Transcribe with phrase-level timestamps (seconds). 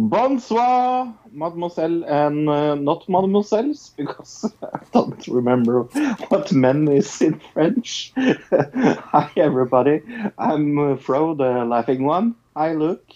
[0.00, 5.82] Bonsoir, mademoiselle and uh, not mademoiselles, because I don't remember
[6.28, 8.12] what men is in French.
[8.16, 10.02] Hi, everybody.
[10.38, 12.36] I'm uh, Fro, the laughing one.
[12.54, 13.12] Hi, Luke.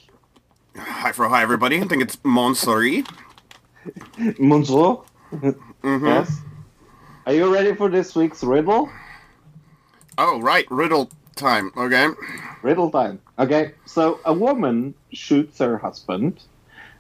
[0.77, 1.29] Hi, Fro.
[1.29, 1.81] Hi, everybody.
[1.81, 3.07] I think it's Montsori.
[4.41, 5.05] Bonjour.
[5.33, 6.05] Mm-hmm.
[6.05, 6.37] Yes.
[7.27, 8.91] Are you ready for this week's riddle?
[10.19, 10.69] Oh, right.
[10.69, 11.71] Riddle time.
[11.77, 12.09] Okay.
[12.63, 13.21] Riddle time.
[13.39, 16.43] Okay, so a woman shoots her husband,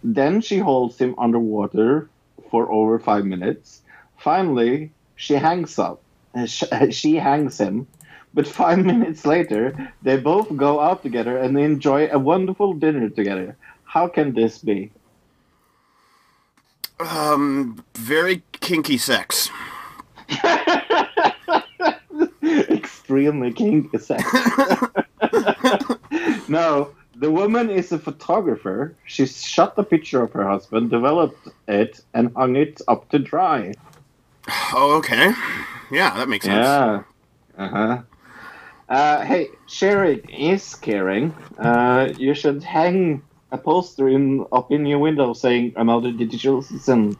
[0.02, 2.08] then she holds him underwater
[2.50, 3.82] for over five minutes.
[4.18, 6.02] Finally, she hangs up.
[6.46, 7.86] She hangs him,
[8.34, 13.08] but five minutes later, they both go out together and they enjoy a wonderful dinner
[13.08, 13.56] together.
[13.84, 14.90] How can this be?
[17.00, 19.50] Um, very kinky sex.
[22.42, 24.24] Extremely kinky sex.
[26.48, 28.94] no, the woman is a photographer.
[29.06, 33.74] She shot a picture of her husband, developed it, and hung it up to dry.
[34.72, 35.32] Oh, okay.
[35.90, 36.64] Yeah, that makes sense.
[36.64, 37.02] Yeah.
[37.58, 38.02] Uh-huh.
[38.88, 41.34] Uh Hey, sharing is caring.
[41.58, 46.62] Uh, you should hang a poster in up in your window saying "I'm "Another digital
[46.62, 47.16] citizen."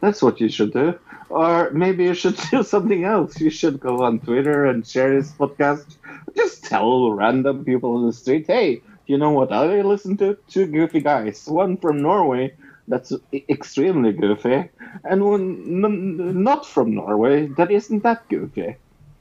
[0.00, 0.98] That's what you should do.
[1.28, 3.40] Or maybe you should do something else.
[3.40, 5.96] You should go on Twitter and share this podcast.
[6.36, 10.36] Just tell random people on the street, "Hey, you know what I listen to?
[10.48, 11.46] Two goofy guys.
[11.46, 12.54] One from Norway."
[12.88, 13.12] That's
[13.48, 14.68] extremely goofy,
[15.04, 18.76] and one n- not from Norway that isn't that goofy.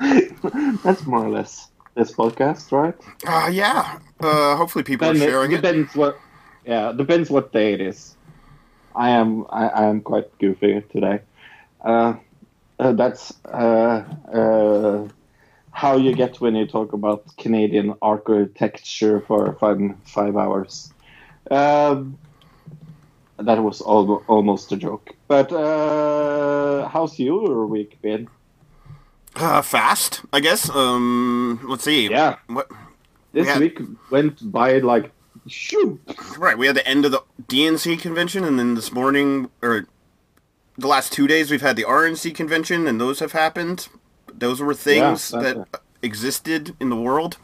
[0.84, 2.96] That's more or less this podcast, right?
[3.26, 4.00] Uh, yeah.
[4.20, 5.58] Uh, hopefully people are sharing it.
[5.58, 6.20] depends what,
[6.66, 8.16] yeah, depends what day it is.
[8.96, 11.22] I am I, I am quite goofy today.
[11.82, 12.16] Uh,
[12.80, 15.08] uh, that's uh, uh,
[15.74, 20.94] how you get when you talk about Canadian architecture for five five hours.
[21.52, 22.18] Um,
[23.38, 25.10] that was al- almost a joke.
[25.28, 28.30] But uh, how's your week been?
[29.36, 30.70] Uh, fast, I guess.
[30.70, 32.08] Um, let's see.
[32.10, 32.70] Yeah, What?
[33.34, 33.58] this Yeah.
[33.60, 33.80] week
[34.12, 35.12] went by like
[35.48, 36.00] shoot.
[36.38, 36.58] Right.
[36.58, 39.88] We had the end of the DNC convention, and then this morning, or
[40.78, 43.88] the last two days, we've had the RNC convention, and those have happened.
[44.44, 47.38] Those were things Yeah, that that's existed in the world.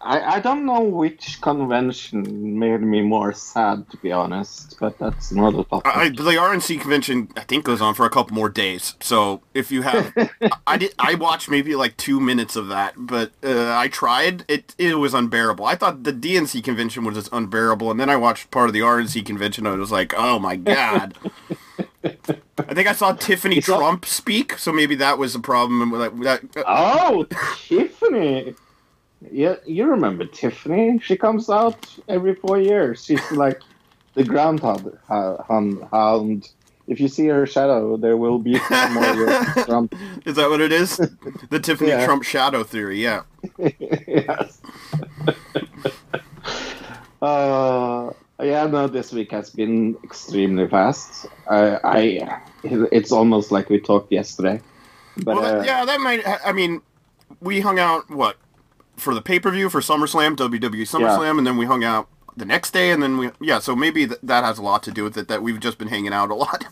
[0.00, 5.32] I, I don't know which convention made me more sad, to be honest, but that's
[5.32, 5.96] another topic.
[5.96, 8.94] I, the RNC convention, I think, goes on for a couple more days.
[9.00, 10.12] So if you have,
[10.66, 14.44] I did, I watched maybe like two minutes of that, but uh, I tried.
[14.48, 15.64] It it was unbearable.
[15.64, 18.80] I thought the DNC convention was just unbearable, and then I watched part of the
[18.80, 21.16] RNC convention, and I was like, oh my god.
[22.28, 25.90] I think I saw Tiffany Trump speak, so maybe that was the problem.
[25.90, 26.18] That,
[26.52, 27.26] that, oh,
[27.66, 28.54] Tiffany!
[29.30, 30.98] Yeah, you remember Tiffany?
[31.02, 33.04] She comes out every four years.
[33.04, 33.60] She's like
[34.14, 35.82] the groundhog uh, hound.
[35.90, 36.50] hound.
[36.88, 39.94] If you see her shadow, there will be some more Trump.
[40.26, 40.96] is that what it is?
[41.50, 42.04] The Tiffany Yeah.
[42.04, 43.00] Trump shadow theory.
[43.00, 43.22] Yeah.
[43.58, 44.60] yes.
[47.22, 48.10] uh,
[48.42, 51.26] yeah, no, this week has been extremely fast.
[51.48, 54.60] I, I, it's almost like we talked yesterday.
[55.16, 56.22] But well, that, uh, yeah, that might.
[56.26, 56.80] I mean,
[57.40, 58.36] we hung out what
[58.96, 62.44] for the pay per view for SummerSlam, WWE SummerSlam, and then we hung out the
[62.44, 63.58] next day, and then we yeah.
[63.58, 65.88] So maybe th- that has a lot to do with it that we've just been
[65.88, 66.64] hanging out a lot.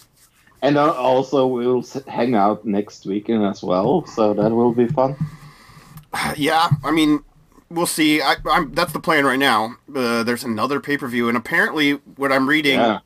[0.62, 5.16] and uh, also we'll hang out next weekend as well, so that will be fun.
[6.36, 7.24] yeah, I mean,
[7.72, 8.20] we'll see.
[8.20, 9.76] I, I'm that's the plan right now.
[9.94, 13.00] Uh, there's another pay per view, and apparently, what I'm reading Yeah.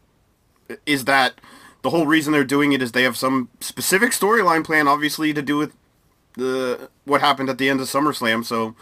[0.85, 1.41] is that
[1.83, 5.43] the whole reason they're doing it is they have some specific storyline plan, obviously, to
[5.43, 5.73] do with
[6.35, 8.45] the what happened at the end of SummerSlam.
[8.45, 8.75] So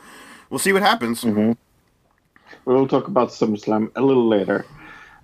[0.50, 1.24] we'll see what happens.
[2.64, 4.64] We'll talk about SummerSlam a little later.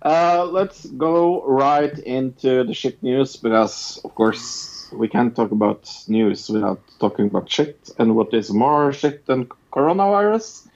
[0.02, 5.90] Uh, let's go right into the shit news because, of course, we can't talk about
[6.08, 7.90] news without talking about shit.
[7.98, 10.68] And what is more shit than coronavirus?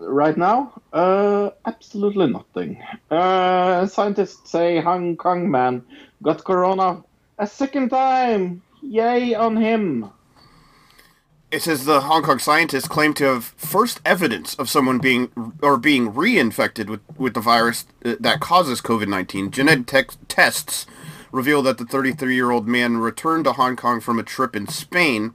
[0.00, 2.82] Right now, uh, absolutely nothing.
[3.10, 5.84] Uh, scientists say Hong Kong man
[6.22, 7.02] got corona
[7.38, 8.62] a second time.
[8.82, 10.10] Yay on him.
[11.50, 15.30] it says the Hong Kong scientists claim to have first evidence of someone being
[15.62, 19.50] or being reinfected with, with the virus that causes COVID-19.
[19.50, 20.86] Genetic tests
[21.32, 25.32] reveal that the 33-year-old man returned to Hong Kong from a trip in Spain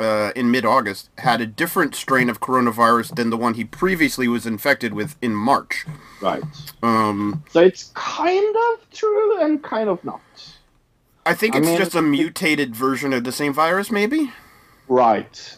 [0.00, 4.46] uh, in mid-August had a different strain of coronavirus than the one he previously was
[4.46, 5.86] infected with in March.
[6.20, 6.42] Right.
[6.82, 10.20] Um, So it's kind of true and kind of not.
[11.26, 14.32] I think I it's mean, just a mutated version of the same virus, maybe.
[14.88, 15.56] Right.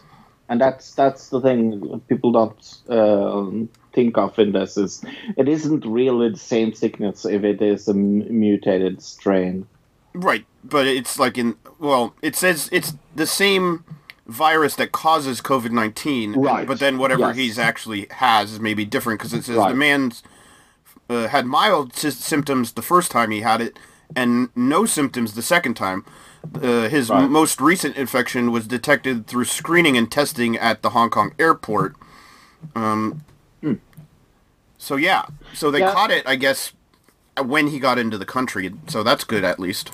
[0.48, 5.02] And that's that's the thing people don't um think of in this is
[5.36, 9.66] it isn't really the same sickness if it is a m- mutated strain.
[10.14, 13.84] Right, but it's like in well, it says it's the same
[14.32, 16.32] virus that causes COVID nineteen.
[16.34, 17.36] Right, But then whatever yes.
[17.36, 19.68] he's actually has is maybe different because it says Right.
[19.70, 20.22] the man's
[21.10, 23.78] uh, had mild sy- symptoms the first time he had it,
[24.16, 26.04] and no symptoms the second time.
[26.60, 27.28] Uh, his Right.
[27.30, 31.94] most recent infection was detected through screening and testing at the Hong Kong airport.
[32.74, 33.22] Um,
[34.78, 35.78] So yeah, so they.
[35.78, 35.92] Yeah.
[35.92, 36.72] caught it, I guess,
[37.40, 38.72] when he got into the country.
[38.88, 39.92] So that's good at least.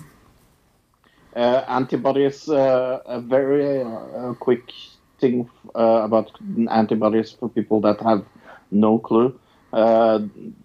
[1.38, 4.73] Uh, antibodies, uh, a very uh, quick
[5.20, 6.32] thing about
[6.69, 8.25] antibodies for people that have
[8.73, 9.38] no clue.
[9.73, 10.20] Uh,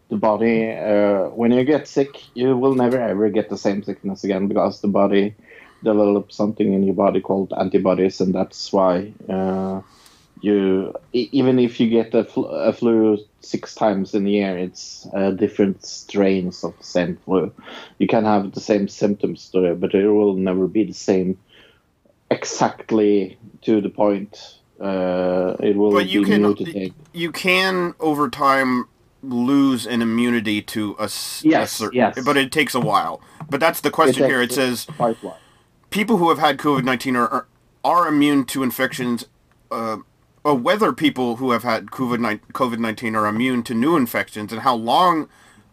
[0.10, 4.24] the body, uh, when you get sick, you will never ever get the same sickness
[4.24, 5.36] again because the body
[5.84, 9.82] develops something in your body called antibodies, and that's why uh,
[10.44, 15.08] you, even if you get a, fl- a flu six times in a year, it's
[15.16, 17.52] uh, different strains of the same flu
[18.00, 21.38] you can have the same symptoms to it, but it will never be the same
[22.30, 24.58] exactly to the point.
[24.80, 26.94] Uh, it will But you be can mutated.
[27.14, 28.88] you can over time
[29.22, 31.10] lose an immunity to a,
[31.44, 32.24] Yes, certain, yes.
[32.26, 33.22] but it takes a while.
[33.50, 34.42] But that's the question It here.
[34.42, 35.16] It says a
[35.90, 37.48] people who have had COVID nineteen are, are
[37.84, 39.26] are immune to infections.
[39.72, 39.98] Uh,
[40.44, 44.76] or whether people who have had COVID nineteen are immune to new infections and how
[44.76, 45.30] long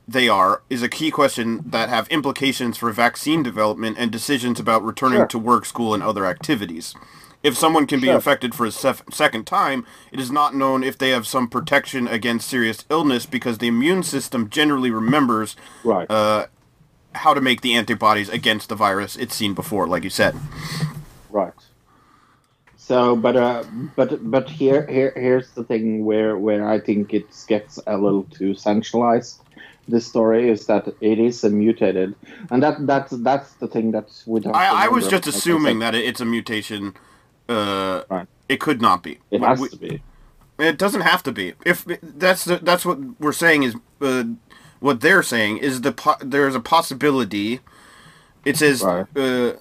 [0.06, 4.84] they are is a key question that have implications for vaccine development and decisions about
[4.84, 5.26] returning Sure.
[5.26, 6.94] to work, school, and other activities.
[7.42, 8.16] If someone can be Sure.
[8.16, 12.06] infected for a sef- second time, it is not known if they have some protection
[12.08, 16.10] against serious illness because the immune system generally remembers Right.
[16.10, 16.46] uh,
[17.14, 20.34] how to make the antibodies against the virus it's seen before, like you said.
[21.30, 21.52] Right.
[22.90, 23.62] So, but uh,
[23.94, 28.24] but but here here here's the thing where where I think it gets a little
[28.24, 29.40] too centralized.
[29.86, 32.16] The story is that it is a mutated,
[32.50, 34.56] and that that's that's the thing that we don't.
[34.56, 36.96] I, I was just Like assuming that it's a mutation.
[37.48, 38.26] Uh, Right.
[38.48, 39.20] It could not be.
[39.30, 40.02] it has we- to be.
[40.58, 41.54] It doesn't have to be.
[41.64, 44.24] If that's the, that's what we're saying is uh,
[44.80, 47.60] what they're saying is the po- there's a possibility.
[48.44, 49.06] It says Right.
[49.16, 49.52] uh,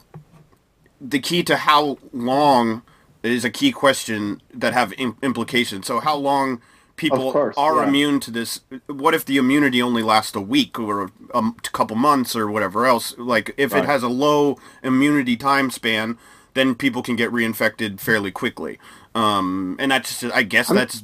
[1.00, 2.82] the key to how long
[3.24, 5.88] is a key question that have Im- implications.
[5.88, 6.62] So how long
[6.98, 7.88] people course, are yeah.
[7.88, 8.62] immune to this?
[8.88, 12.86] What if the immunity only lasts a week or a, a couple months or whatever
[12.86, 13.16] else?
[13.18, 13.84] Like if Right.
[13.84, 16.18] it has a low immunity time span,
[16.54, 18.80] then people can get reinfected fairly quickly.
[19.16, 21.04] Um, and that's just, I guess that's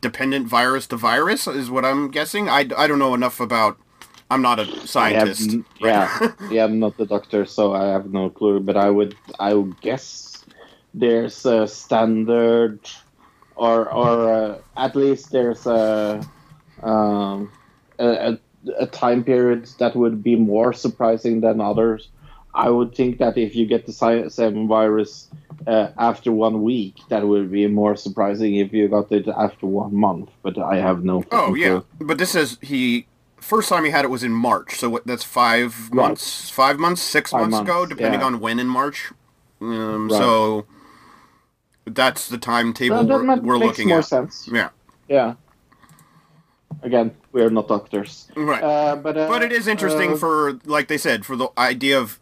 [0.00, 2.48] dependent virus to virus is what I'm guessing.
[2.48, 3.78] I, I don't know enough about.
[4.30, 5.52] I'm not a scientist.
[5.52, 6.10] n- yeah,
[6.50, 8.60] yeah, I'm not the doctor, so I have no clue.
[8.60, 10.27] But I would, I would guess
[10.94, 12.80] there's a standard,
[13.56, 16.20] or or uh, at least there's a,
[16.82, 17.50] um,
[17.98, 18.38] a
[18.78, 22.08] a time period that would be more surprising than others.
[22.54, 23.92] I would think that if you get the
[24.30, 25.28] same virus
[25.66, 29.94] uh, after one week, that would be more surprising if you got it after one
[29.94, 30.30] month.
[30.42, 31.24] But I have no.
[31.30, 32.06] Oh yeah, clue.
[32.06, 33.06] but this says he
[33.40, 36.08] first time he had it was in March, so what, that's five Right.
[36.08, 38.26] months, five months, six Five months, ago, depending yeah.
[38.26, 39.12] on when in March.
[39.60, 40.18] Um, Right.
[40.18, 40.66] So
[41.94, 44.04] that's the timetable we're, we're looking more at.
[44.04, 44.48] sense.
[44.52, 44.70] Yeah,
[45.08, 45.34] Yeah.
[46.82, 48.28] Again, we're not doctors.
[48.36, 48.62] right.
[48.62, 51.98] Uh, but uh, but it is interesting uh, for, like they said, for the idea
[51.98, 52.20] of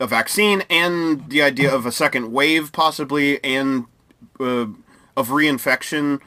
[0.00, 3.84] a vaccine and the idea of a second wave possibly and
[4.40, 4.66] uh,
[5.16, 6.20] of reinfection.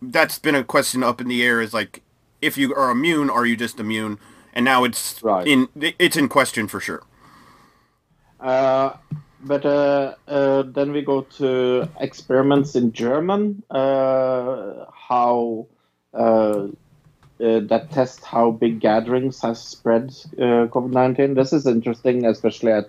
[0.00, 1.60] That's been a question up in the air.
[1.60, 2.02] Is like,
[2.40, 4.18] if you are immune, are you just immune?
[4.52, 5.46] And now it's Right.
[5.46, 7.02] in it's in question for sure.
[8.38, 8.96] Uh,
[9.42, 13.62] but uh, uh, then we go to experiments in German.
[13.70, 15.66] Uh, how
[16.14, 16.68] uh, uh,
[17.38, 21.34] that test how big gatherings has spread uh, COVID nineteen.
[21.34, 22.88] This is interesting, especially at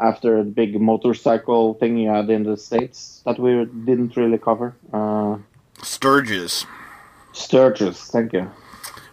[0.00, 4.74] after the big motorcycle thing you had in the states that we didn't really cover.
[4.92, 5.38] Uh,
[5.82, 6.66] Sturges.
[7.32, 8.50] Sturgis, thank you.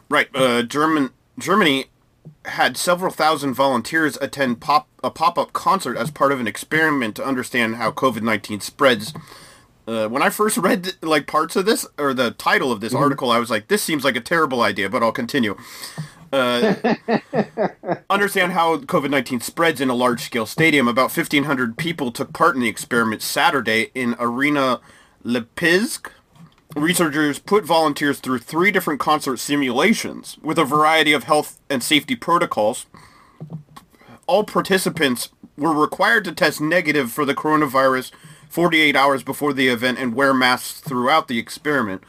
[0.09, 0.27] Right.
[0.33, 1.85] Uh, German Germany
[2.45, 7.15] had several thousand volunteers attend pop a pop up concert as part of an experiment
[7.15, 9.13] to understand how COVID nineteen spreads.
[9.87, 13.31] Uh, when I first read like parts of this or the title of this article,
[13.31, 15.55] I was like, "This seems like a terrible idea," but I'll continue.
[16.33, 16.75] Uh,
[18.09, 20.87] understand how COVID nineteen spreads in a large scale stadium.
[20.87, 24.79] About fifteen hundred people took part in the experiment Saturday in Arena
[25.23, 26.09] Leipzig.
[26.75, 32.15] Researchers put volunteers through three different concert simulations with a variety of health and safety
[32.15, 32.85] protocols.
[34.25, 38.11] All participants were required to test negative for the coronavirus
[38.49, 42.03] 48 hours before the event and wear masks throughout the experiment.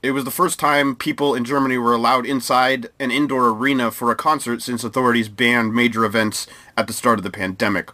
[0.00, 4.10] It was the first time people in Germany were allowed inside an indoor arena for
[4.10, 6.46] a concert since authorities banned major events
[6.76, 7.90] at the start of the pandemic.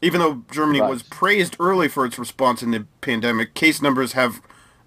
[0.00, 0.90] Even though Germany Right.
[0.90, 4.40] was praised early for its response in the pandemic, case numbers have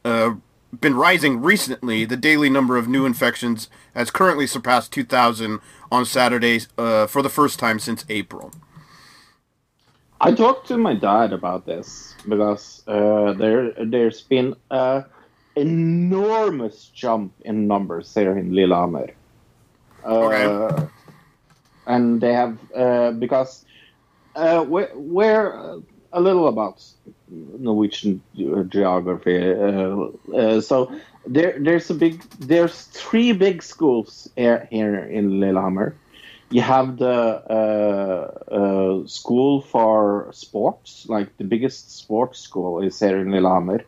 [0.06, 0.36] uh,
[0.80, 2.06] been rising recently.
[2.06, 5.60] The daily number of new infections has currently surpassed 2,000
[5.92, 8.52] on Saturdays uh, for the first time since April.
[10.22, 15.06] I talked to my dad about this because uh, there there's been an
[15.56, 19.10] enormous jump in numbers here in Lillehammer.
[20.04, 20.88] Uh, Okay.
[21.88, 23.66] And they have uh, because
[24.36, 25.82] uh, we're, we're
[26.14, 26.84] a little about
[27.30, 28.22] Norwegian
[28.70, 29.38] geography.
[29.52, 30.92] Uh, uh, so
[31.26, 35.96] there there's a big there's three big schools here, here in Lillehammer.
[36.52, 43.18] You have the uh, uh, school for sports, like the biggest sports school is here
[43.20, 43.84] in Lillehammer.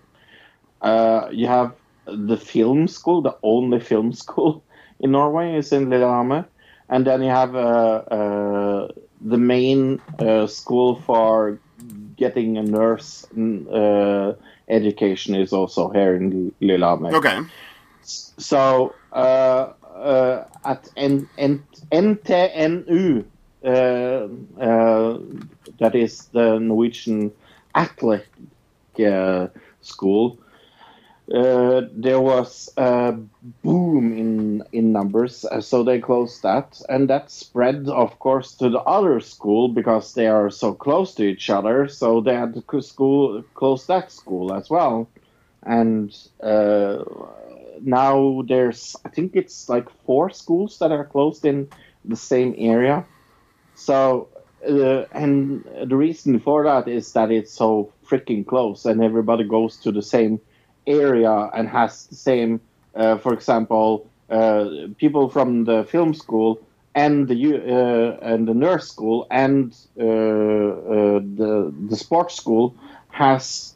[0.82, 1.76] Uh, you have
[2.06, 4.64] the film school, the only film school
[5.00, 6.46] in Norway is in Lillehammer.
[6.90, 8.88] And then you have uh, uh,
[9.22, 11.60] the main uh, school for
[12.18, 13.26] getting a nurse
[13.72, 14.34] uh,
[14.68, 17.16] education is also here in Lillehammer.
[17.16, 17.40] Okay.
[18.02, 23.26] So uh, uh, at N- N- NTNU,
[23.64, 25.20] uh, uh,
[25.80, 27.32] that is the Norwegian
[27.76, 28.28] Athletic
[29.06, 29.48] uh,
[29.82, 30.38] School,
[31.34, 33.12] uh, there was a
[33.64, 38.70] boom in in numbers, uh, so they closed that, and that spread, of course, to
[38.70, 41.88] the other school because they are so close to each other.
[41.90, 45.10] So they had to school close that school as well,
[45.64, 47.04] and uh,
[47.82, 51.68] now there's I think it's like four schools that are closed in
[52.06, 53.06] the same area.
[53.76, 54.30] So
[54.68, 59.78] uh, and the reason for that is that it's so freaking close, and everybody goes
[59.80, 60.40] to the same
[60.88, 62.60] area and has the same.
[62.96, 66.60] Uh, for example, uh, people from the film school
[66.96, 72.76] and the uh, and the nurse school and uh, uh, the the sports school
[73.10, 73.74] has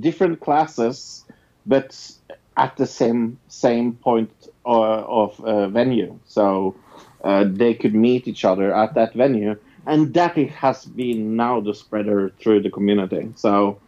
[0.00, 1.24] different classes,
[1.66, 2.10] but
[2.56, 4.30] at the same same point
[4.64, 5.36] of
[5.72, 6.18] venue.
[6.26, 6.74] So
[7.22, 11.60] uh, they could meet each other at that venue, and that it has been now
[11.60, 13.30] the spreader through the community.
[13.36, 13.78] So,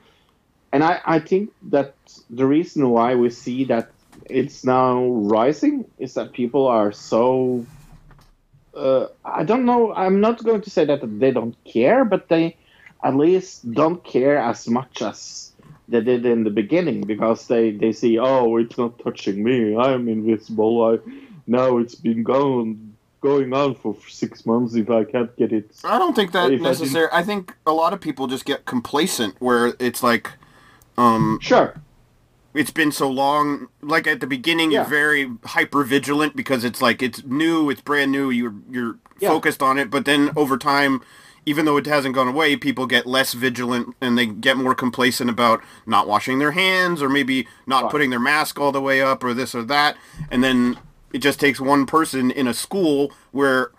[0.72, 1.94] and I, I think that
[2.30, 3.90] the reason why we see that
[4.30, 7.66] it's now rising is that people are so.
[8.74, 9.92] Uh, I don't know.
[9.92, 12.56] I'm not going to say that they don't care, but they
[13.04, 15.52] at least don't care as much as
[15.88, 19.76] they did in the beginning because they, they see, oh, it's not touching me.
[19.76, 20.84] I'm invisible.
[20.84, 20.98] I
[21.46, 24.74] now it's been going going on for six months.
[24.74, 27.08] If I can't get it, I don't think that If I necessary.
[27.12, 30.30] I think a lot of people just get complacent where it's like,
[30.98, 31.74] um, sure.
[32.54, 33.68] it's been so long.
[33.80, 34.80] Like at the beginning, Yeah.
[34.80, 38.30] you're very hyper vigilant because it's like it's new, it's brand new.
[38.30, 39.28] You're you're Yeah.
[39.30, 41.00] focused on it, but then over time,
[41.46, 45.28] even though it hasn't gone away, people get less vigilant and they get more complacent
[45.30, 47.90] about not washing their hands or maybe not Right.
[47.92, 49.96] putting their mask all the way up or this or that,
[50.30, 50.76] and then
[51.12, 53.70] it just takes one person in a school where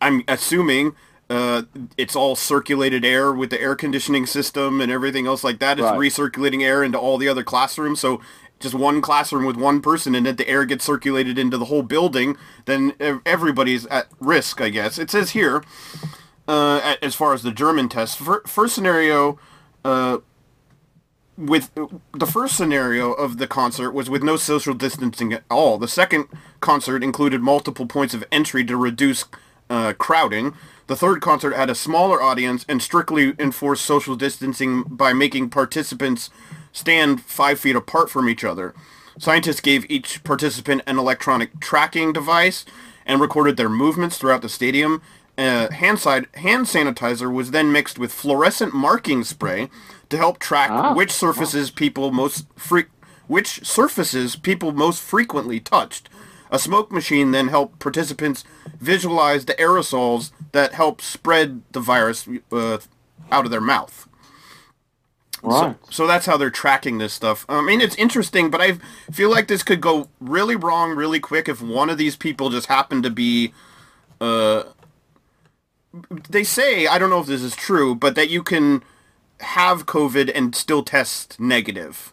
[0.00, 0.94] I'm assuming.
[1.32, 1.62] Uh,
[1.96, 5.78] it's all circulated air with the air conditioning system and everything else like that.
[5.78, 5.98] It's Right.
[5.98, 8.00] recirculating air into all the other classrooms.
[8.00, 8.20] So
[8.60, 11.82] just one classroom with one person and then the air gets circulated into the whole
[11.82, 12.36] building,
[12.66, 12.92] then
[13.24, 14.98] everybody's at risk, I guess.
[14.98, 15.64] It says here,
[16.46, 19.38] uh, as far as the German test, first scenario,
[19.86, 20.18] uh,
[21.38, 21.70] with
[22.12, 25.78] the first scenario of the concert was with no social distancing at all.
[25.78, 26.26] The second
[26.60, 29.24] concert included multiple points of entry to reduce
[29.70, 30.54] uh, crowding.
[30.86, 36.28] The third concert had a smaller audience and strictly enforced social distancing by making participants
[36.72, 38.74] stand five feet apart from each other.
[39.18, 42.64] Scientists gave each participant an electronic tracking device
[43.06, 45.02] and recorded their movements throughout the stadium.
[45.38, 49.68] Uh, hand, side, hand sanitizer was then mixed with fluorescent marking spray
[50.08, 50.94] to help track Ah.
[50.94, 52.80] which surfaces people most fre-
[53.28, 56.08] which surfaces people most frequently touched.
[56.52, 58.44] A smoke machine then helped participants
[58.78, 62.78] visualize the aerosols that help spread the virus uh,
[63.30, 64.06] out of their mouth.
[65.42, 65.74] Right.
[65.86, 67.44] So, so that's how they're tracking this stuff.
[67.48, 68.74] I mean, it's interesting, but I
[69.10, 72.68] feel like this could go really wrong really quick if one of these people just
[72.68, 73.52] happened to be.
[74.20, 74.64] Uh,
[76.28, 78.82] they say I don't know if this is true, but that you can
[79.40, 82.12] have COVID and still test negative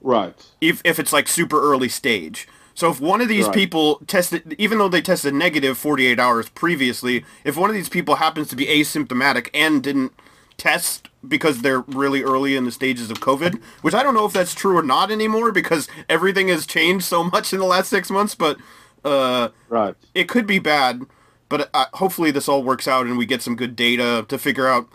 [0.00, 0.34] Right.
[0.60, 2.46] if if it's like super early stage.
[2.74, 3.54] So if one of these Right.
[3.54, 8.16] people tested, even though they tested negative 48 hours previously, if one of these people
[8.16, 10.12] happens to be asymptomatic and didn't
[10.56, 14.32] test because they're really early in the stages of COVID, which I don't know if
[14.32, 18.10] that's true or not anymore because everything has changed so much in the last six
[18.10, 18.58] months, but
[19.04, 19.94] uh, Right.
[20.14, 21.02] it could be bad.
[21.48, 24.66] But uh, hopefully this all works out and we get some good data to figure
[24.66, 24.88] out.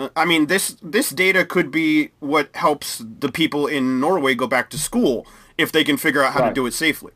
[0.00, 4.46] uh, I mean, this this data could be what helps the people in Norway go
[4.48, 5.26] back to school
[5.58, 7.12] if they can figure out how to do it safely.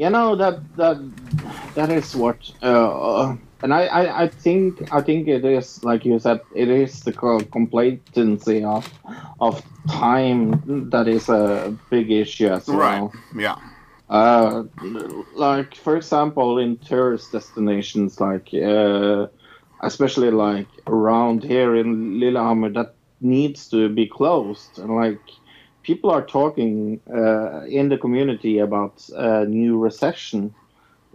[0.00, 0.96] You know that that
[1.74, 6.18] that is what, uh, and I, I I think I think it is like you
[6.18, 8.90] said, it is the complacency of
[9.40, 12.98] of time that is a big issue as Right.
[12.98, 13.12] well.
[13.36, 13.56] Yeah.
[14.08, 14.62] Uh,
[15.34, 19.26] like for example, in tourist destinations, like uh,
[19.82, 24.78] especially like around here in Lillehammer, that needs to be closed.
[24.78, 25.20] And like
[25.82, 30.54] people are talking uh, in the community about a new recession,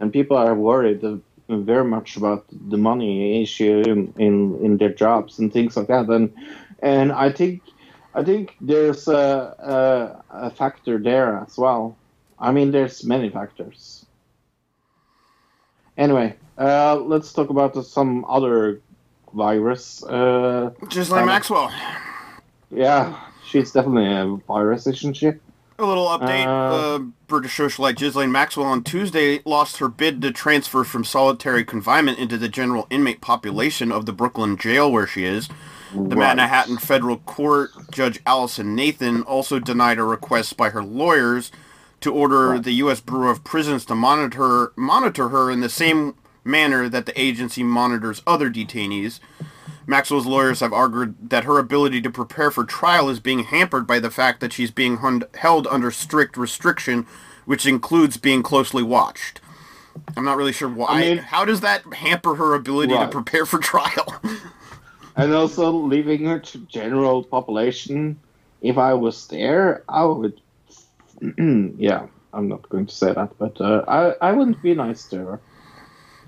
[0.00, 1.02] and people are worried
[1.48, 6.08] very much about the money issue in, in, in their jobs and things like that.
[6.08, 6.32] And
[6.82, 7.62] and I think
[8.14, 11.96] I think there's a, a, a factor there as well.
[12.38, 14.04] I mean, there's many factors.
[15.96, 18.80] Anyway, uh, let's talk about some other
[19.34, 20.02] virus.
[20.02, 21.70] Uh, Just like Maxwell.
[22.70, 23.18] yeah,
[23.60, 25.28] she's definitely a virus, isn't she?
[25.78, 26.46] A little update.
[26.46, 31.64] Uh, Uh, British socialite Ghislaine Maxwell on Tuesday lost her bid to transfer from solitary
[31.64, 35.48] confinement into the general inmate population of the Brooklyn jail where she is.
[35.92, 36.36] The Right.
[36.36, 41.50] Manhattan federal court Judge Alison Nathan also denied a request by her lawyers
[42.00, 42.62] to order Right.
[42.62, 43.00] the U.S.
[43.00, 48.22] Bureau of Prisons to monitor monitor her in the same manner that the agency monitors
[48.26, 49.20] other detainees.
[49.86, 53.98] Maxwell's lawyers have argued that her ability to prepare for trial is being hampered by
[54.00, 57.06] the fact that she's being hun- held under strict restriction,
[57.44, 59.40] which includes being closely watched.
[60.16, 60.86] I'm not really sure why.
[60.88, 64.20] I mean- How does that hamper her ability to prepare for trial?
[65.18, 68.20] And also leaving her to general population.
[68.60, 70.38] If I was there, I would.
[71.78, 75.16] yeah, I'm not going to say that, but uh, I I wouldn't be nice to
[75.16, 75.40] her.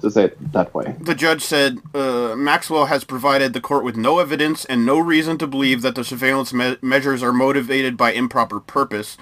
[0.00, 0.94] To say it that way.
[1.00, 5.38] The judge said uh, Maxwell has provided the court with no evidence and no reason
[5.38, 9.16] to believe that the surveillance me- measures are motivated by improper purpose.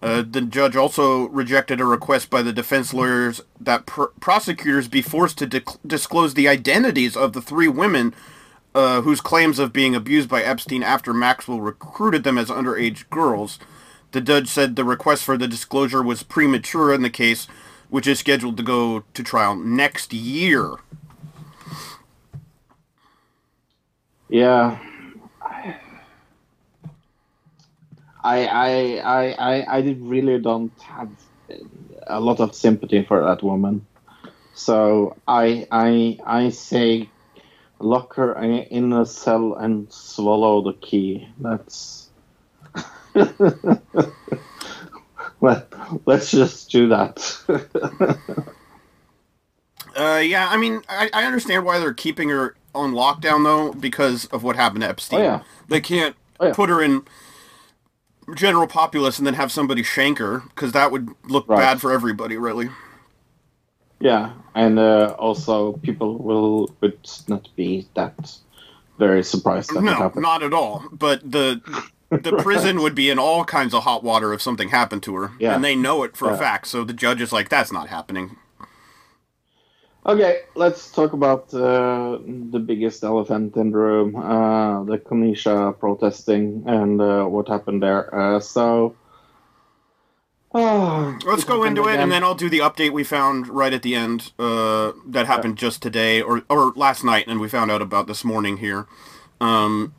[0.00, 5.02] Uh, the judge also rejected a request by the defense lawyers that pr- prosecutors be
[5.02, 5.46] forced to
[5.86, 8.12] disclose the identities of the three women
[8.74, 13.58] uh, whose claims of being abused by Epstein after Maxwell recruited them as underage girls.
[14.12, 17.46] The judge said the request for the disclosure was premature in the case,
[17.92, 20.76] which is scheduled to go to trial next year.
[24.30, 24.78] Yeah.
[28.24, 31.10] I I I I really don't have
[32.06, 33.84] a lot of sympathy for that woman.
[34.54, 37.10] So I I I say
[37.78, 41.28] lock her in a cell and swallow the key.
[41.38, 42.08] That's
[45.42, 45.74] Let,
[46.06, 47.18] let's just do that.
[49.96, 54.26] Uh, yeah, I mean, I, I understand why they're keeping her on lockdown though, because
[54.26, 55.20] of what happened to Epstein.
[55.20, 55.42] Oh, yeah.
[55.68, 56.54] They can't Oh, yeah.
[56.54, 57.04] put her in
[58.36, 61.58] general populace and then have somebody shank her, because that would look Right.
[61.58, 62.70] bad for everybody, really.
[64.00, 68.14] yeah, and uh, also people will would not be that
[68.98, 70.84] very surprised that No, not at all.
[70.92, 71.62] But the
[72.20, 75.32] the prison would be in all kinds of hot water if something happened to her,
[75.38, 75.54] Yeah.
[75.54, 76.66] and they know it for a fact.
[76.66, 78.36] So the judge is like, "That's not happening."
[80.04, 86.64] Okay, let's talk about uh, the biggest elephant in the room, uh, the Kenosha protesting
[86.66, 88.12] and uh, what happened there.
[88.12, 88.96] Uh, so,
[90.52, 93.82] oh, Let's go into it, and then I'll do the update we found right at
[93.82, 94.32] the end.
[94.40, 98.24] Uh, that happened just today, or or last night, and we found out about this
[98.24, 98.86] morning here.
[99.40, 99.94] Um,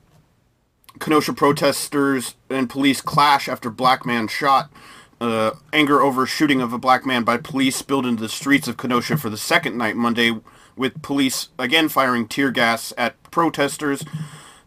[0.99, 4.71] Kenosha protesters and police clash after black man shot.
[5.21, 8.75] Uh, anger over shooting of a black man by police spilled into the streets of
[8.75, 10.37] Kenosha for the second night Monday,
[10.75, 14.03] with police again firing tear gas at protesters.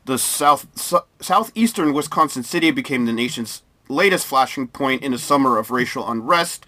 [0.06, 5.58] The south su- southeastern Wisconsin city became the nation's latest flashing point in a summer
[5.58, 6.66] of racial unrest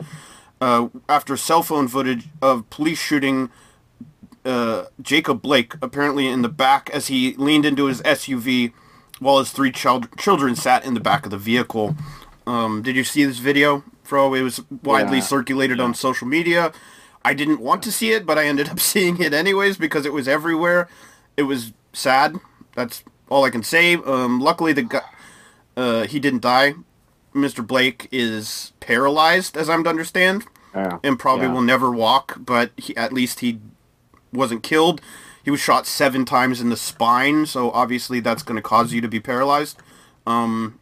[0.61, 3.51] uh, after cell phone footage of police shooting
[4.45, 8.73] uh, Jacob Blake apparently in the back as he leaned into his SUV
[9.21, 11.97] while his three child- children sat in the back of the vehicle.
[12.47, 14.35] Um, did you see this video, Fro?
[14.35, 15.25] It was widely Yeah.
[15.25, 16.73] circulated on social media.
[17.25, 20.13] I didn't want to see it, but I ended up seeing it anyways because it
[20.13, 20.89] was everywhere.
[21.37, 22.37] It was sad.
[22.75, 23.97] That's all I can say.
[23.97, 25.03] Um, luckily, the guy
[25.77, 26.75] uh, he didn't die.
[27.35, 27.65] Mr.
[27.65, 30.99] Blake is paralyzed, as I'm to understand, Yeah.
[31.05, 31.53] and probably Yeah.
[31.53, 32.37] will never walk.
[32.39, 33.61] But he, at least he
[34.33, 35.01] wasn't killed.
[35.45, 39.01] He was shot seven times in the spine, so obviously that's going to cause you
[39.01, 39.79] to be paralyzed.
[40.27, 40.79] Um,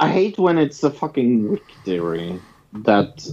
[0.00, 2.40] I hate when it's a fucking victory
[2.72, 3.26] that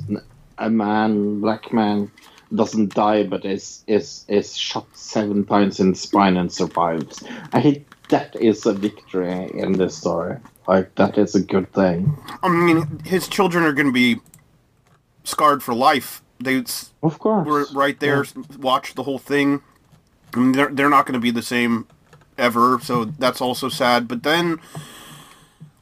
[0.58, 2.12] a man, black man,
[2.54, 7.24] doesn't die but is is is shot seven times in the spine and survives.
[7.52, 10.38] I hate that is a victory in this story.
[10.68, 12.16] Like that is a good thing.
[12.44, 14.20] I mean, his children are going to be
[15.24, 16.22] scarred for life.
[16.40, 16.64] They
[17.02, 17.48] Of course.
[17.48, 18.26] were right there,
[18.60, 19.62] watched the whole thing.
[20.36, 21.88] I mean, they're they're not going to be the same
[22.38, 24.08] ever, so that's also sad.
[24.08, 24.60] But then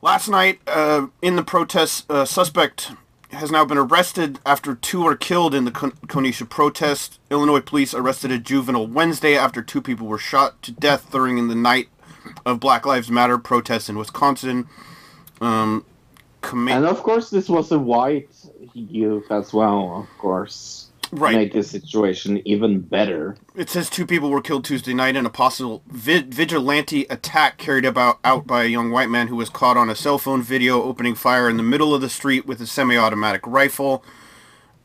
[0.01, 2.91] last night, uh, in the protests, a suspect
[3.31, 7.19] has now been arrested after two were killed in the Kenosha protest.
[7.29, 11.55] Illinois police arrested a juvenile Wednesday after two people were shot to death during the
[11.55, 11.87] night
[12.45, 14.67] of Black Lives Matter protests in Wisconsin.
[15.39, 15.85] Um,
[16.75, 18.29] And of course, this was a white
[18.73, 20.01] youth as well.
[20.11, 21.35] Of course, Right.
[21.35, 23.35] make the situation even better.
[23.53, 27.83] It says two people were killed Tuesday night in a possible vi- vigilante attack carried
[27.83, 30.81] about out by a young white man who was caught on a cell phone video
[30.81, 34.05] opening fire in the middle of the street with a semi-automatic rifle.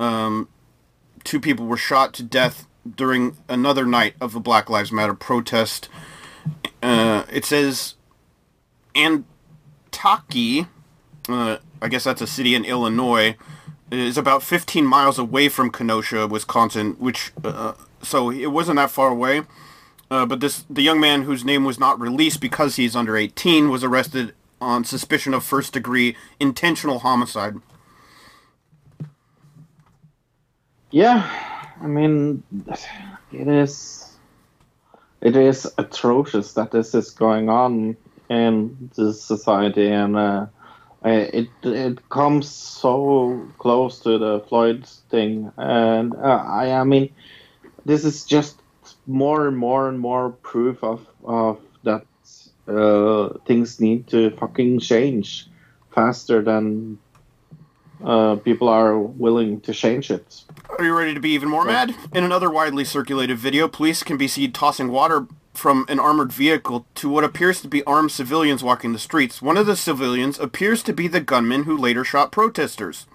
[0.01, 0.49] Um,
[1.23, 5.89] two people were shot to death during another night of the Black Lives Matter protest.
[6.83, 7.95] Uh, it says
[8.95, 10.35] Antioch,
[11.29, 13.37] uh, I guess that's a city in Illinois,
[13.91, 19.09] is about 15 miles away from Kenosha, Wisconsin, which uh, so it wasn't that far
[19.09, 19.43] away.
[20.11, 23.71] Uh, but this the young man whose name was not released because he's under 18
[23.71, 27.57] was arrested on suspicion of first degree intentional homicide.
[30.91, 31.29] Yeah,
[31.83, 32.43] I mean,
[33.33, 34.03] it is.
[35.21, 37.97] It is atrocious that this is going on
[38.31, 40.47] in this society, and uh,
[41.05, 47.13] it it comes so close to the Floyd thing, and uh, I I mean,
[47.85, 48.61] this is just
[49.07, 52.07] more and more and more proof of of that
[52.69, 55.49] uh, things need to fucking change
[55.95, 56.99] faster than
[58.05, 60.45] uh, people are willing to change it.
[60.79, 61.95] Are you ready to be even more mad?
[62.13, 66.87] In another widely circulated video, police can be seen tossing water from an armored vehicle
[66.97, 69.41] to what appears to be armed civilians walking the streets.
[69.41, 73.07] One of the civilians appears to be the gunman who later shot protesters.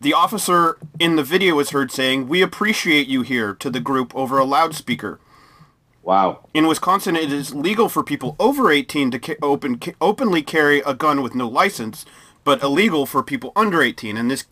[0.00, 4.14] The officer in the video is heard saying, "We appreciate you here" to the group
[4.16, 5.20] over a loudspeaker.
[6.02, 6.48] Wow.
[6.52, 10.80] In Wisconsin, it is legal for people over 18 to ca- open ca- openly carry
[10.80, 12.04] a gun with no license,
[12.42, 14.16] but illegal for people under 18.
[14.16, 14.44] And this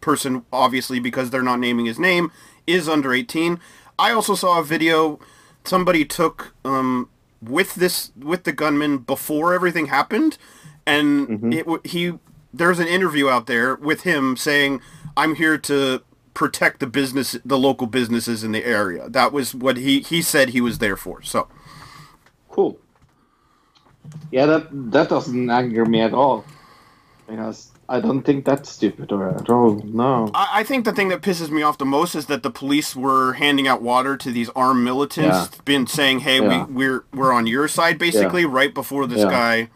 [0.00, 2.32] person, obviously, because they're not naming his name,
[2.66, 3.60] is under 18.
[3.98, 5.20] I also saw a video
[5.64, 7.08] somebody took um,
[7.42, 10.38] with this with the gunman before everything happened,
[10.86, 12.18] and it he
[12.52, 14.80] there's an interview out there with him saying,
[15.16, 16.02] "I'm here to."
[16.34, 20.48] protect the business the local businesses in the area that was what he he said
[20.48, 21.48] he was there for so
[22.54, 22.78] Cool.
[24.30, 26.44] Yeah, that that doesn't anger me at all.
[27.88, 29.74] I don't think that's stupid or at all.
[29.84, 30.30] No.
[30.34, 32.94] I, I think the thing that pisses me off the most is that the police
[32.96, 35.60] were handing out water to these armed militants, Yeah.
[35.64, 36.64] been saying, "Hey, Yeah.
[36.66, 39.30] we, we're we're on your side," basically, right before this Yeah.
[39.30, 39.70] guy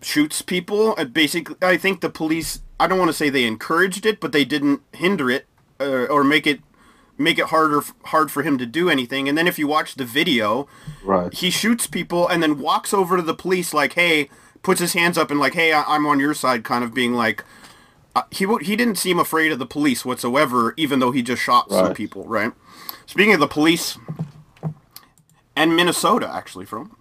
[0.00, 0.94] shoots people.
[0.98, 2.60] Uh, basically, I think the police.
[2.78, 5.46] I don't want to say they encouraged it, but they didn't hinder it
[5.80, 6.60] uh, or make it
[7.18, 9.28] make it harder hard for him to do anything.
[9.28, 10.66] And then if you watch the video,
[11.04, 11.32] Right.
[11.32, 14.28] he shoots people and then walks over to the police like, "Hey,"
[14.62, 17.14] puts his hands up and like, "Hey, I- I'm on your side," kind of being
[17.14, 17.44] like.
[18.14, 21.40] Uh, he wa- he didn't seem afraid of the police whatsoever, even though he just
[21.42, 22.24] shot some people.
[22.26, 22.52] Right.
[23.06, 23.96] Speaking of the police,
[25.56, 26.94] and Minnesota actually from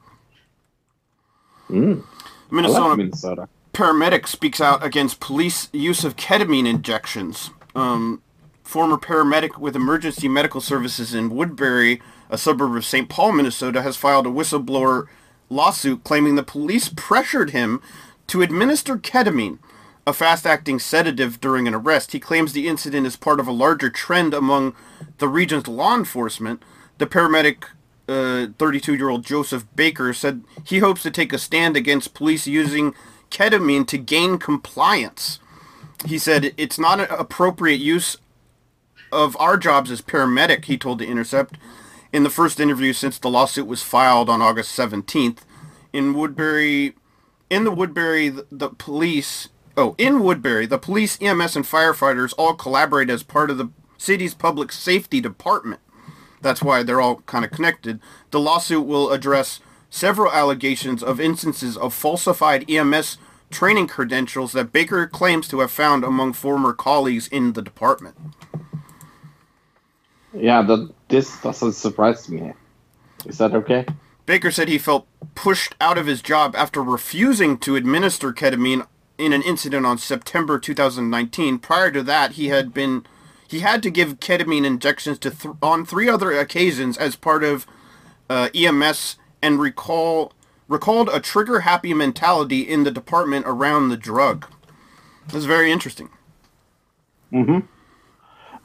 [1.69, 2.03] Mm.
[2.49, 3.49] Minnesota like Minnesota.
[3.73, 7.49] paramedic speaks out against police use of ketamine injections.
[7.75, 8.21] Um,
[8.63, 13.07] former paramedic with emergency medical services in Woodbury, a suburb of St.
[13.09, 15.07] Paul, Minnesota, has filed a whistleblower
[15.51, 17.81] lawsuit claiming the police pressured him
[18.27, 19.59] to administer ketamine,
[20.07, 22.13] a fast-acting sedative, during an arrest.
[22.13, 24.73] He claims the incident is part of a larger trend among
[25.17, 26.63] the region's law enforcement.
[26.97, 27.65] The paramedic
[28.07, 32.95] uh, 32-year-old Joseph Baker said he hopes to take a stand against police using
[33.29, 35.39] ketamine to gain compliance.
[36.05, 38.17] He said it's not an appropriate use
[39.11, 41.57] of our jobs as paramedic, he told The Intercept
[42.13, 45.39] in the first interview since the lawsuit was filed on August 17th.
[45.93, 46.95] in Woodbury.
[47.49, 49.49] In the Woodbury, the, the police.
[49.77, 54.33] Oh, in Woodbury, the police, EMS, and firefighters all collaborate as part of the city's
[54.33, 55.81] public safety department.
[56.41, 57.99] That's why they're all kind of connected.
[58.31, 63.17] The lawsuit will address several allegations of instances of falsified EMS
[63.51, 68.15] training credentials that Baker claims to have found among former colleagues in the department.
[70.33, 72.53] Yeah, that this doesn't surprise me.
[73.25, 73.85] Is that okay?
[74.25, 79.33] Baker said he felt pushed out of his job after refusing to administer ketamine in
[79.33, 81.59] an incident on September 2019.
[81.59, 83.05] Prior to that, he had been
[83.47, 87.67] he had to give ketamine injections to th- on three other occasions as part of
[88.29, 90.31] uh, EMS and recall
[90.69, 94.47] recalled a trigger happy mentality in the department around the drug.
[95.27, 96.09] That's very interesting.
[97.33, 97.67] Mhm.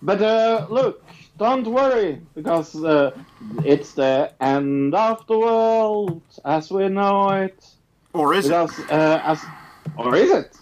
[0.00, 1.02] But uh, look,
[1.36, 3.10] don't worry because uh,
[3.64, 7.64] it's the end of the world as we know it.
[8.12, 8.52] Or is it?
[8.52, 9.44] Uh, as
[9.96, 10.56] or is it?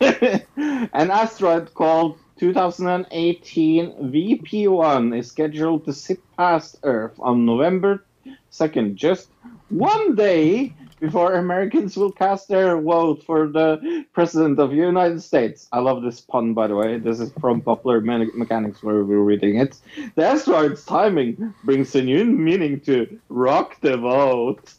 [0.92, 8.04] An asteroid called 2018 VP1 is scheduled to zip past Earth on November
[8.50, 9.28] 2nd, just
[9.68, 15.66] one day before Americans will cast their vote for the President of the United States.
[15.72, 16.98] I love this pun, by the way.
[16.98, 19.76] This is from Popular Me- Mechanics, where we we're reading it.
[20.14, 24.72] The asteroid's timing brings a new meaning to rock the vote.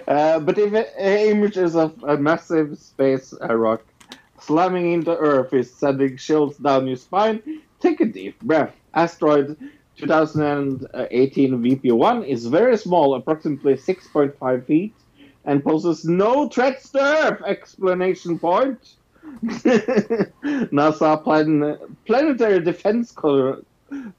[0.05, 3.85] Uh, but if images of a massive space rock
[4.41, 7.41] slamming into Earth is sending chills down your spine,
[7.79, 8.75] take a deep breath.
[8.93, 9.57] Asteroid
[9.97, 14.93] 2018 VP1 is very small, approximately 6.5 feet,
[15.45, 17.41] and poses no threats to Earth!
[17.45, 18.95] Explanation point.
[19.43, 23.13] NASA plan- Planetary Defense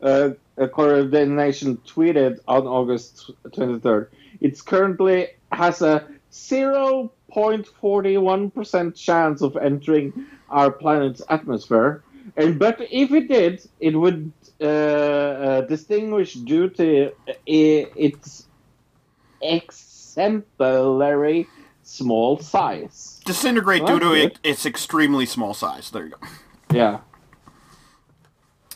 [0.02, 0.30] uh,
[0.72, 4.08] Coordination tweeted on August 23rd.
[4.40, 12.02] It currently has a 0.41% chance of entering our planet's atmosphere.
[12.36, 18.46] And but if it did, it would uh, uh, distinguish due to uh, its
[19.40, 21.46] exemplary
[21.82, 23.20] small size.
[23.24, 25.90] disintegrate Well, due to it, its extremely small size.
[25.90, 26.28] There you go.
[26.74, 26.98] Yeah,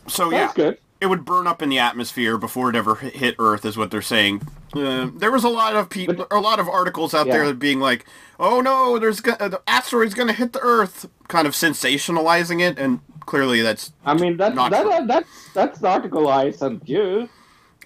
[0.09, 0.79] So yeah, good.
[1.01, 4.01] it would burn up in the atmosphere before it ever hit- Earth, is what they're
[4.01, 4.41] saying.
[4.75, 7.45] Uh, there was a lot of people, But- a lot of articles out Yeah.
[7.45, 8.07] there being like,
[8.41, 12.62] "Oh no, there's go- uh, the asteroid's going to hit the Earth," kind of sensationalizing
[12.62, 13.93] it, and clearly that's.
[14.05, 15.07] I mean that, Not that, true.
[15.07, 17.29] that's that's the article I sent you.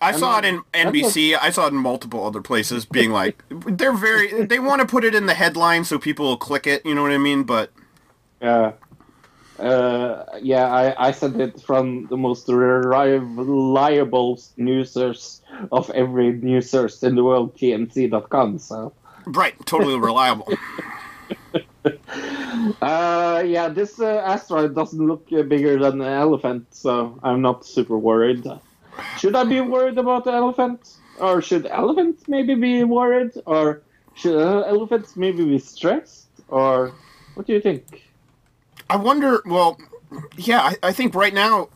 [0.00, 1.38] I I'm saw it in NBC.
[1.40, 4.44] I saw it in multiple other places, being like, they're very.
[4.44, 6.84] They want to put it in the headline so people will click it.
[6.84, 7.44] You know what I mean?
[7.44, 7.72] But
[8.40, 8.72] Yeah.
[9.58, 15.40] Uh, yeah, I, I sent it from the most reliable news source
[15.72, 18.58] of every news source in the world, TMZ.com.
[18.58, 18.92] So,
[19.28, 20.52] right, totally reliable.
[22.08, 27.64] uh, yeah, this uh, asteroid doesn't look uh, bigger than an elephant, so I'm not
[27.64, 28.46] super worried.
[29.18, 30.96] Should I be worried about the elephant?
[31.18, 33.32] Or should elephants maybe be worried?
[33.46, 33.82] Or
[34.14, 36.28] should uh, elephants maybe be stressed?
[36.48, 36.92] Or
[37.34, 38.02] what do you think?
[38.88, 39.42] I wonder.
[39.44, 39.78] Well,
[40.36, 41.68] yeah, I, I think right now,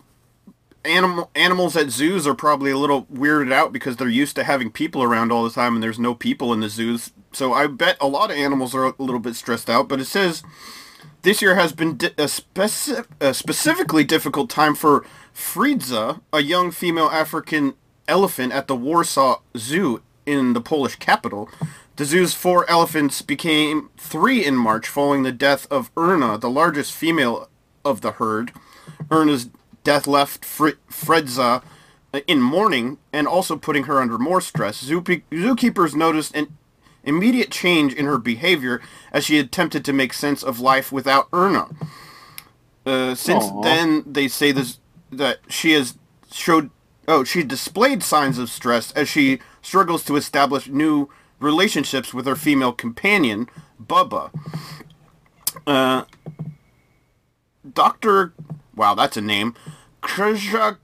[0.85, 4.71] animal animals at zoos are probably a little weirded out because they're used to having
[4.71, 7.13] people around all the time, and there's no people in the zoos.
[7.33, 9.89] So I bet a lot of animals are a little bit stressed out.
[9.89, 10.43] But it says
[11.23, 16.71] this year has been di- a, speci- a specifically difficult time for Fridza, a young
[16.71, 17.75] female African
[18.09, 21.49] elephant at the Warsaw Zoo in the Polish capital.
[21.97, 26.93] The zoo's four elephants became three in March following the death of Erna, the largest
[26.93, 27.49] female
[27.85, 28.53] of the herd.
[29.11, 29.51] Erna's
[29.85, 31.63] death left Fr- Fredza
[32.27, 34.83] in mourning and also putting her under more stress.
[34.85, 36.57] Zoope- zookeepers noticed an
[37.05, 38.81] immediate change in her behavior
[39.13, 41.69] as she attempted to make sense of life without Erna.
[42.85, 43.63] Uh, since Aw.
[43.63, 44.79] then, they say this
[45.13, 45.99] that she has
[46.33, 46.71] showed
[47.09, 51.09] oh she displayed signs of stress as she struggles to establish new
[51.41, 53.49] relationships with her female companion,
[53.83, 54.31] Buba.
[55.67, 56.05] Uh,
[57.73, 58.33] Doctor,
[58.81, 59.55] wow, that's a name,
[60.03, 60.79] Krzyzakowska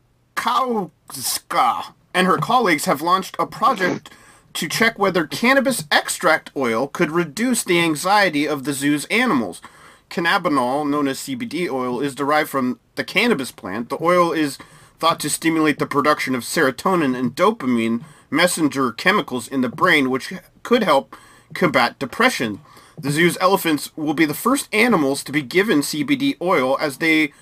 [2.13, 4.11] and her colleagues have launched a project
[4.53, 9.63] to check whether cannabis extract oil could reduce the anxiety of the zoo's animals.
[10.11, 13.89] Cannabinol, known as CBD oil, is derived from the cannabis plant.
[13.89, 14.59] The oil is
[14.99, 20.35] thought to stimulate the production of serotonin and dopamine, messenger chemicals in the brain, which
[20.63, 21.17] could help
[21.55, 22.61] combat depression.
[22.99, 27.33] The zoo's elephants will be the first animals to be given CBD oil as they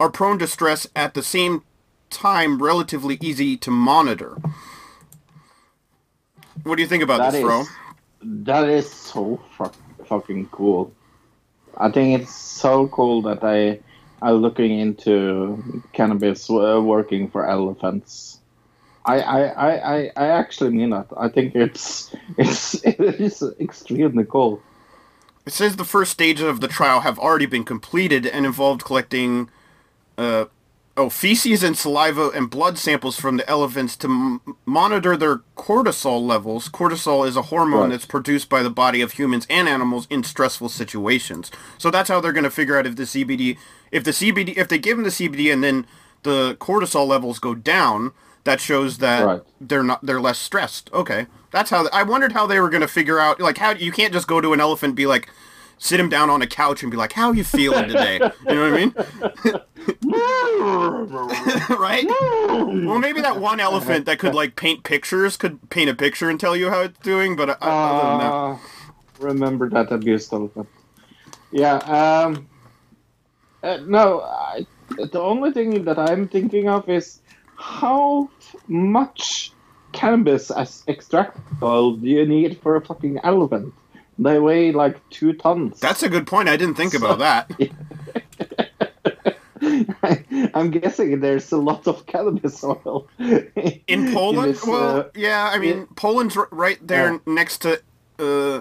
[0.00, 1.62] are prone to stress at the same
[2.10, 4.36] time relatively easy to monitor.
[6.62, 7.64] What do you think about That this, is Fro?
[8.22, 9.74] that is so fuck,
[10.06, 10.92] fucking cool.
[11.76, 13.80] I think it's so cool that they
[14.22, 18.38] are looking into cannabis uh, working for elephants.
[19.04, 21.08] I, I, I, I, I actually mean that.
[21.16, 24.62] I think it's it's it is extremely cool.
[25.46, 29.50] It says the first stages of the trial have already been completed and involved collecting,
[30.18, 30.44] uh,
[30.96, 36.24] oh, feces and saliva and blood samples from the elephants to m- monitor their cortisol
[36.24, 36.68] levels.
[36.68, 37.90] Cortisol is a hormone Right.
[37.90, 41.50] that's produced by the body of humans and animals in stressful situations.
[41.78, 43.58] So that's how they're going to figure out if the CBD,
[43.90, 45.86] if the CBD, if they give them the CBD and then
[46.22, 48.12] the cortisol levels go down,
[48.44, 49.42] that shows that Right.
[49.60, 50.90] they're not they're less stressed.
[50.92, 53.90] Okay, that's how I wondered how they were going to figure out like how you
[53.90, 55.28] can't just go to an elephant and be like
[55.78, 58.14] sit him down on a couch and be like how are you feeling today
[58.48, 58.94] you know what i mean
[61.78, 66.28] right well maybe that one elephant that could like paint pictures could paint a picture
[66.30, 68.56] and tell you how it's doing but uh, other than that Uh,
[69.20, 70.68] remember that abused elephant.
[71.50, 71.76] Yeah.
[71.76, 72.48] Um.
[73.62, 77.20] uh, no, I, the only thing that I'm thinking of is
[77.56, 78.28] how
[78.68, 79.52] much
[79.92, 83.72] cannabis as extract oil do you need for a fucking elephant?
[84.18, 85.80] They weigh like two tons.
[85.80, 87.50] that's a good point i didn't think about that
[90.54, 93.08] I'm guessing there's a lot of cannabis oil
[93.86, 97.18] in poland this, well uh, yeah i mean poland's right there Yeah.
[97.26, 97.80] next to
[98.18, 98.60] uh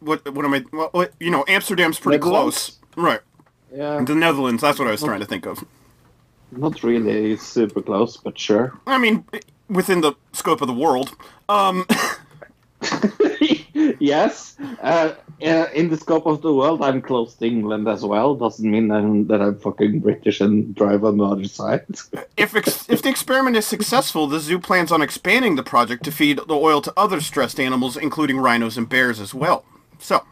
[0.00, 2.78] what what am i well what, you know amsterdam's pretty Netherlands?
[2.94, 3.20] close right
[3.72, 5.64] yeah, the netherlands that's what i was trying to think of
[6.56, 8.78] not really super close, but sure.
[8.86, 9.24] I mean,
[9.68, 11.16] within the scope of the world.
[11.48, 11.84] Um,
[14.00, 18.34] yes, uh, uh, in the scope of the world, I'm close to England as well.
[18.34, 21.84] Doesn't mean I'm, that I'm fucking British and drive on the other side.
[22.36, 26.12] if ex- if the experiment is successful, the zoo plans on expanding the project to
[26.12, 29.64] feed the oil to other stressed animals, including rhinos and bears as well.
[29.98, 30.24] So,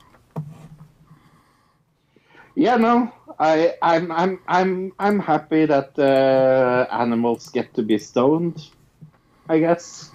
[2.55, 8.69] yeah, no, I, I'm, I'm, I'm, I'm happy that uh, animals get to be stoned.
[9.49, 10.12] I guess.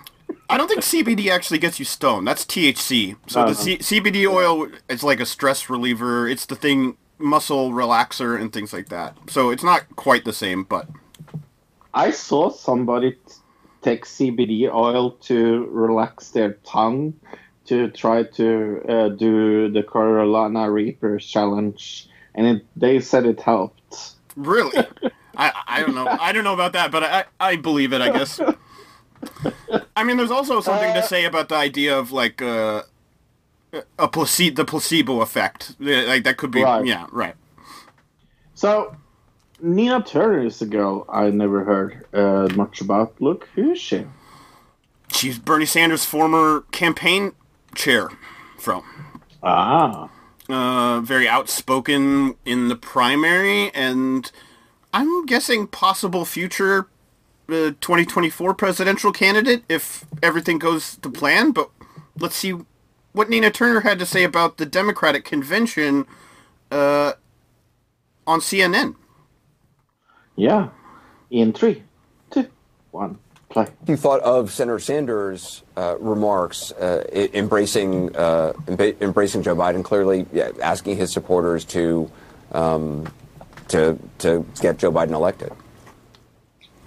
[0.49, 2.27] I don't think CBD actually gets you stoned.
[2.27, 3.17] That's THC.
[3.27, 6.27] So No, the C- CBD oil is like a stress reliever.
[6.27, 9.17] It's the thing, muscle relaxer and things like that.
[9.29, 10.87] So it's not quite the same, but
[11.93, 13.19] I saw somebody t-
[13.81, 17.13] take CBD oil to relax their tongue
[17.65, 24.15] to try to uh, do the Carolina Reaper challenge, and it, they said it helped.
[24.37, 24.77] Really?
[25.37, 26.07] I I don't know.
[26.07, 28.01] I don't know about that, but I I believe it.
[28.01, 28.39] I guess.
[29.95, 32.83] I mean, there's also something to Uh, say about the idea of like uh,
[33.97, 35.75] a placebo, the placebo effect.
[35.79, 36.63] Like that could be.
[36.63, 36.85] Right.
[36.85, 37.05] Yeah.
[37.11, 37.35] Right.
[38.53, 38.95] So,
[39.61, 43.19] Nina Turner is a girl I never heard uh, much about.
[43.19, 44.05] Look, who is she?
[45.11, 47.33] She's Bernie Sanders' former campaign
[47.75, 48.09] chair.
[48.57, 48.83] From.
[49.43, 50.09] Ah,
[50.49, 54.31] Uh, very outspoken in the primary, and
[54.93, 56.87] I'm guessing possible future
[57.49, 61.51] uh, 2024 presidential candidate if everything goes to plan.
[61.51, 61.69] But
[62.19, 62.55] let's see
[63.13, 66.05] what Nina Turner had to say about the Democratic convention
[66.71, 67.13] uh,
[68.25, 68.95] on CNN.
[70.35, 70.69] yeah.
[71.29, 71.83] In three,
[72.31, 72.47] two,
[72.91, 73.67] one, play.
[73.85, 80.25] you thought of Senator Sanders' uh, remarks uh, embracing uh, emba- embracing Joe Biden, clearly
[80.31, 82.09] yeah, asking his supporters to
[82.53, 83.11] um,
[83.67, 85.51] to to get Joe Biden elected.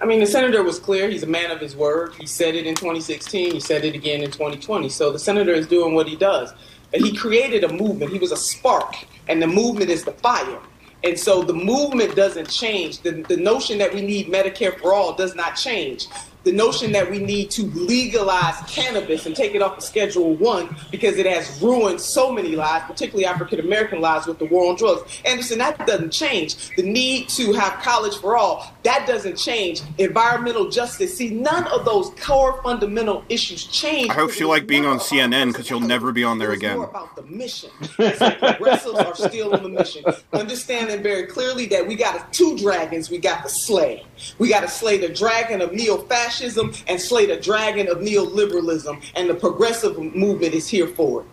[0.01, 1.07] I mean, the senator was clear.
[1.07, 2.15] He's a man of his word.
[2.15, 3.53] He said it in 2016.
[3.53, 4.89] He said it again in 2020.
[4.89, 6.51] So the senator is doing what he does.
[6.91, 8.11] And he created a movement.
[8.11, 8.95] He was a spark,
[9.29, 10.59] and the movement is the fire.
[11.03, 13.01] And so the movement doesn't change.
[13.01, 16.07] The, the notion that we need Medicare for all does not change.
[16.43, 20.75] The notion that we need to legalize cannabis and take it off of Schedule One
[20.89, 24.75] because it has ruined so many lives, particularly African American lives, with the war on
[24.75, 25.21] drugs.
[25.25, 26.75] Anderson, that doesn't change.
[26.75, 29.81] The need to have college for all, that doesn't change.
[29.97, 34.09] Environmental justice, see, none of those core fundamental issues change.
[34.09, 36.77] I hope she like being on CNN because you'll never be on there again.
[36.77, 37.69] more about the mission.
[38.17, 43.09] So progressives are still on the mission, understanding very clearly that we got two dragons
[43.09, 44.03] we got to slay.
[44.37, 49.29] We got to slay the dragon of neo-fascism and slay the dragon of neoliberalism, and
[49.29, 51.27] the progressive movement is here for it.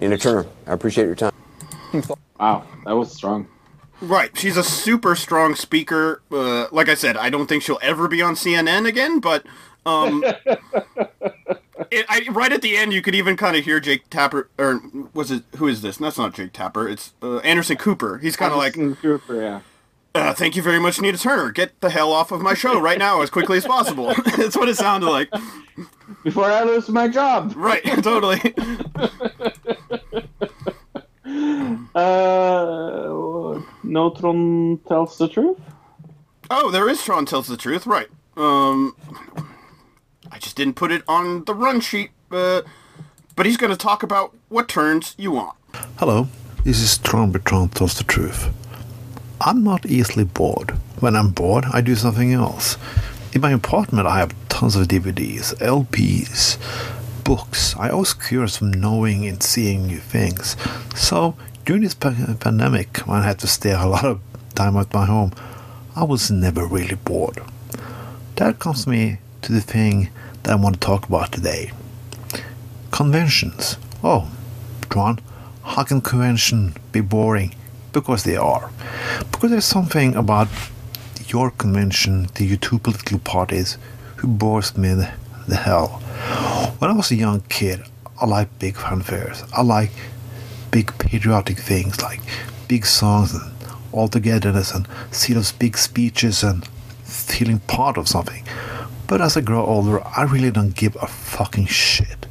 [0.00, 1.32] Nina Turner, I appreciate your time.
[2.38, 3.48] Wow, that was strong.
[4.00, 4.36] Right.
[4.36, 6.20] She's a super strong speaker.
[6.30, 9.46] Uh, like I said, I don't think she'll ever be on CNN again, but
[9.86, 10.22] um,
[11.90, 14.82] it, I, right at the end, you could even kind of hear Jake Tapper, or
[15.14, 15.96] was it, who is this?
[15.96, 16.88] That's not Jake Tapper.
[16.88, 18.18] It's uh, Anderson Cooper.
[18.18, 19.60] He's kind of like, Cooper, yeah.
[20.16, 21.50] Uh, thank you very much, Nina Turner.
[21.50, 24.14] Get the hell off of my show right now as quickly as possible.
[24.36, 25.28] That's what it sounded like.
[26.24, 27.52] Before I lose my job.
[27.56, 28.40] Right, totally.
[31.94, 35.58] Uh, Neutron tells the truth.
[36.50, 37.86] Oh, there is Tron tells the truth.
[37.86, 38.08] Right.
[38.36, 38.94] Um,
[40.30, 42.10] I just didn't put it on the run sheet.
[42.30, 42.60] Uh,
[43.34, 45.56] but he's going to talk about what turns you want.
[45.98, 46.28] Hello,
[46.64, 48.50] this is Tron Bertrand tells the truth.
[49.40, 50.70] I'm not easily bored.
[51.00, 52.78] When I'm bored, I do something else.
[53.32, 56.58] In my apartment, I have tons of DVDs, LPs,
[57.22, 57.76] books.
[57.76, 60.56] I always curious from knowing and seeing new things.
[60.94, 64.20] So during this pandemic, when I had to stay a lot of
[64.54, 65.32] time at my home,
[65.94, 67.38] I was never really bored.
[68.36, 70.08] That comes me to the thing
[70.42, 71.72] that I want to talk about today.
[72.90, 73.76] Conventions.
[74.02, 74.30] Oh,
[74.92, 75.18] John,
[75.62, 77.54] how can convention be boring?
[77.96, 78.70] Because they are.
[79.32, 80.48] Because there's something about
[81.28, 83.78] your convention, the two political parties,
[84.16, 85.10] who bores me the,
[85.48, 85.88] the hell.
[86.78, 87.80] When I was a young kid,
[88.20, 89.48] I liked big fanfares.
[89.54, 89.92] I like
[90.70, 92.20] big patriotic things like
[92.68, 93.50] big songs and
[93.92, 96.68] all togetherness and see those big speeches and
[97.02, 98.44] feeling part of something.
[99.06, 102.26] But as I grow older, I really don't give a fucking shit.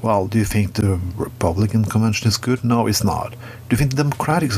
[0.00, 2.64] Well, do you think the Republican convention is good?
[2.64, 3.32] No, it's not.
[3.32, 3.36] Do
[3.70, 4.52] you think the Democratic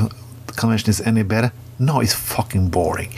[0.56, 1.52] convention is any better?
[1.78, 3.12] No, it's fucking boring.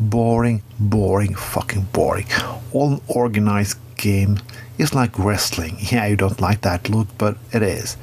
[0.00, 2.26] Boring, boring, fucking boring.
[2.72, 4.40] All an organized game
[4.78, 5.76] is like wrestling.
[5.80, 7.96] Yeah, you don't like that look, but it is.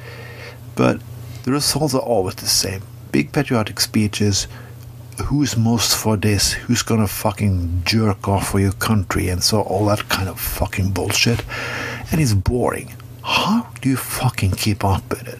[0.76, 1.02] But
[1.44, 2.82] the results are always the same.
[3.12, 4.48] Big patriotic speeches,
[5.26, 9.86] who's most for this, who's gonna fucking jerk off for your country, and so all
[9.88, 11.44] that kind of fucking bullshit.
[12.12, 12.94] And it's boring.
[13.24, 15.40] How do you fucking keep up with it?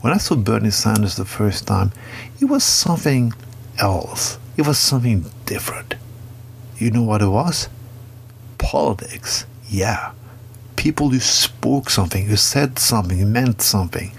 [0.00, 1.92] When I saw Bernie Sanders the first time,
[2.40, 3.32] it was something
[3.78, 4.38] else.
[4.56, 5.94] It was something different.
[6.78, 7.68] You know what it was?
[8.58, 9.44] Politics.
[9.68, 10.12] Yeah.
[10.76, 14.12] People who spoke something, who said something, who meant something.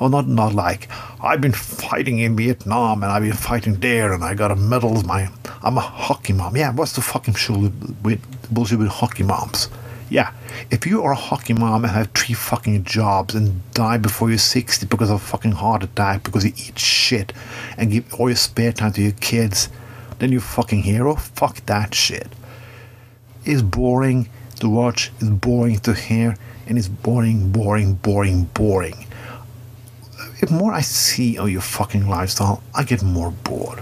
[0.00, 0.88] Oh, not not like
[1.22, 5.02] I've been fighting in Vietnam and I've been fighting there and I got a medal.
[5.02, 5.28] My
[5.62, 6.56] I'm a hockey mom.
[6.56, 7.34] Yeah, what's the fucking
[8.50, 9.68] bullshit with hockey moms?
[10.10, 10.32] Yeah,
[10.70, 14.38] if you are a hockey mom and have three fucking jobs and die before you're
[14.38, 17.32] 60 because of a fucking heart attack because you eat shit
[17.78, 19.68] and give all your spare time to your kids,
[20.18, 21.14] then you're fucking hero.
[21.14, 22.28] Fuck that shit.
[23.44, 25.12] It's boring to watch.
[25.20, 26.36] It's boring to hear,
[26.66, 29.06] and it's boring, boring, boring, boring
[30.40, 33.80] the more I see of your fucking lifestyle, I get more bored.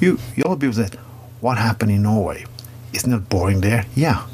[0.00, 0.94] You, you all people said,
[1.40, 2.46] what happened in Norway?
[2.92, 3.84] Isn't it boring there?
[3.94, 4.26] Yeah,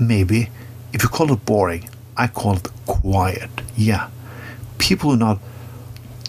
[0.00, 0.50] maybe.
[0.92, 3.50] If you call it boring, I call it quiet.
[3.76, 4.08] Yeah.
[4.78, 5.38] People who not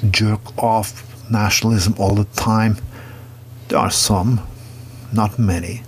[0.09, 2.78] jerk off nationalism all the time.
[3.68, 4.41] There are some,
[5.11, 5.84] not many.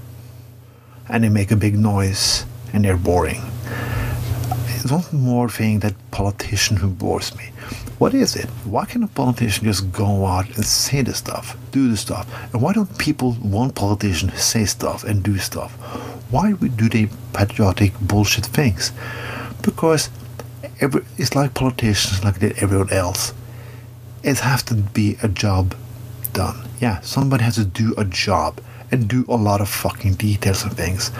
[1.07, 3.41] And they make a big noise and they're boring.
[4.67, 7.45] There's one more thing that politician who bores me.
[7.97, 8.45] What is it?
[8.65, 12.27] Why can't a politician just go out and say the stuff, do the stuff?
[12.53, 15.75] And why don't people want politicians to say stuff and do stuff?
[16.29, 18.91] Why we do they patriotic bullshit things?
[19.61, 20.09] Because
[20.79, 23.33] every, it's like politicians, like everyone else.
[24.23, 25.75] It has to be a job
[26.33, 26.67] done.
[26.81, 28.59] Yeah, somebody has to do a job
[28.91, 31.11] and do a lot of fucking details and things.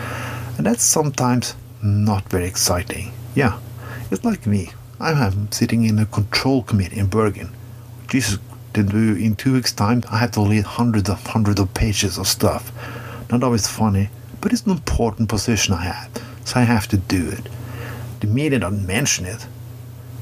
[0.56, 3.12] And that's sometimes not very exciting.
[3.34, 3.58] Yeah,
[4.10, 4.72] it's like me.
[4.98, 7.50] I'm sitting in a control committee in Bergen.
[8.08, 8.38] Jesus,
[8.74, 12.72] in two weeks' time, I have to read hundreds of hundreds of pages of stuff.
[13.30, 16.10] Not always funny, but it's an important position I have,
[16.44, 17.48] so I have to do it.
[18.20, 19.46] The media don't mention it.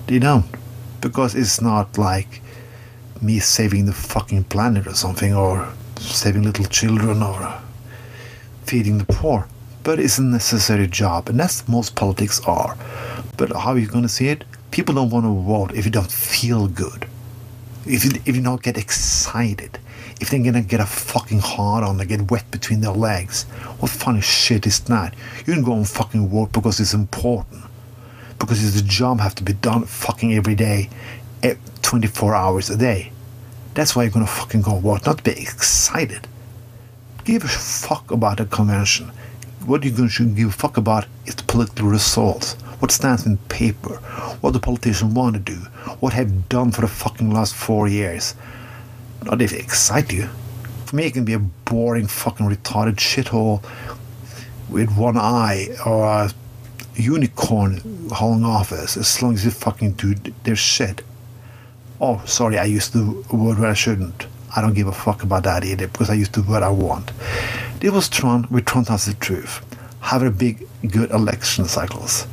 [0.06, 0.46] They don't,
[1.00, 2.42] because it's not like
[3.22, 7.60] me saving the fucking planet or something, or saving little children, or
[8.64, 9.48] feeding the poor.
[9.82, 12.76] But it's a necessary job, and that's most politics are.
[13.36, 14.44] But how are you going to see it?
[14.70, 17.06] People don't want to vote if you don't feel good.
[17.86, 19.78] If you, if you don't get excited.
[20.20, 23.44] If they're gonna get a fucking hard on, they get wet between their legs.
[23.78, 25.14] What funny shit is that?
[25.46, 27.62] You can go and fucking work because it's important.
[28.38, 30.90] Because it's a job have to be done fucking every day,
[31.42, 33.10] eh, 24 hours a day.
[33.74, 36.28] That's why you're gonna fucking go work, not be excited.
[37.24, 39.10] Give a fuck about the convention.
[39.66, 43.94] What you're gonna give a fuck about is the political results what stands in paper,
[44.42, 45.56] what the politicians want to do,
[46.00, 48.34] what have done for the fucking last four years.
[49.24, 50.28] Not if it excites you.
[50.86, 53.64] For me, it can be a boring fucking retarded shithole
[54.68, 56.30] with one eye or a
[56.94, 60.14] unicorn hauling office as long as you fucking do
[60.44, 61.02] their shit.
[62.00, 63.04] Oh, sorry, I used the
[63.34, 64.26] word where I shouldn't.
[64.54, 67.10] I don't give a fuck about that either because I used the word I want.
[67.80, 69.64] This was Tron with Tron Tells the Truth.
[70.00, 72.26] Have a big, good election cycles.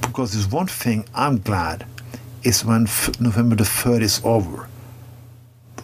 [0.00, 1.84] Because there's one thing I'm glad
[2.42, 2.82] is when
[3.18, 4.68] November the 3rd is over.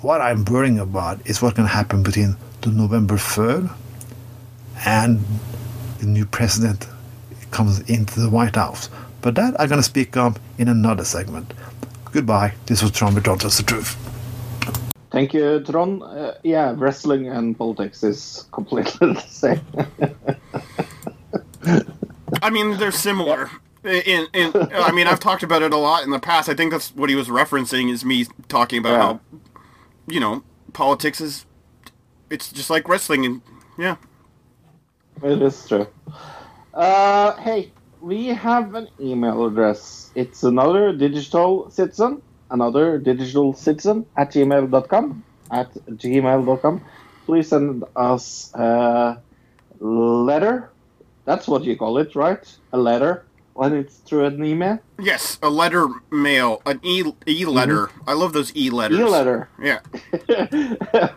[0.02, 3.72] What I'm worrying about is what can happen between the November 3rd
[4.84, 5.20] and
[5.98, 6.86] the new president
[7.52, 8.88] comes into the White House.
[9.20, 11.54] But that I'm gonna speak up in another segment.
[12.10, 12.54] Goodbye.
[12.66, 13.96] This was Tron with Tron Tells the Truth.
[15.12, 16.02] Thank you, Tron.
[16.02, 19.60] Uh, yeah, wrestling and politics is completely the same.
[22.42, 23.50] I mean, they're similar.
[23.84, 26.48] In, in, I mean, I've talked about it a lot in the past.
[26.48, 29.00] I think that's what he was referencing is me talking about Yeah.
[29.02, 29.20] how,
[30.06, 30.42] you know,
[30.72, 31.46] politics is,
[32.30, 33.42] it's just like wrestling, and
[33.78, 33.96] yeah.
[35.22, 35.86] It is true.
[36.74, 40.10] Uh, hey, we have an email address.
[40.14, 45.24] It's another digital citizen, another digital citizen at gmail.com.
[45.50, 46.84] At gmail.com.
[47.26, 49.18] Please send us a
[49.78, 50.70] letter.
[51.24, 52.44] That's what you call it, right?
[52.72, 53.24] A letter
[53.54, 54.78] when it's through an email.
[54.98, 57.90] Yes, a letter mail, an e e letter.
[58.06, 58.98] I love those e letters.
[58.98, 59.48] E-letter.
[59.60, 59.80] Yeah.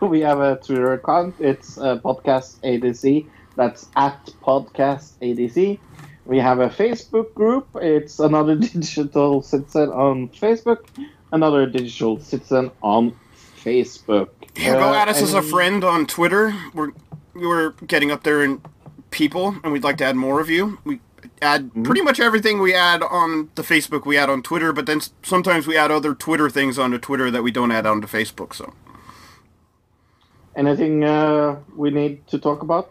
[0.00, 1.34] we have a Twitter account.
[1.38, 3.26] It's uh, podcast ADC.
[3.56, 5.78] That's at podcast ADC.
[6.26, 7.68] We have a Facebook group.
[7.76, 10.86] It's another digital citizen on Facebook.
[11.32, 13.16] Another digital citizen on
[13.62, 14.28] Facebook.
[14.56, 16.54] Yeah, go Uh, add us as a friend on Twitter.
[16.74, 16.92] We're
[17.34, 18.60] we're getting up there in
[19.10, 20.78] people, and we'd like to add more of you.
[20.84, 21.00] We
[21.42, 25.00] add pretty much everything we add on the Facebook we add on Twitter, but then
[25.22, 28.54] sometimes we add other Twitter things onto Twitter that we don't add onto Facebook.
[28.54, 28.74] So
[30.56, 32.90] Anything uh, we need to talk about?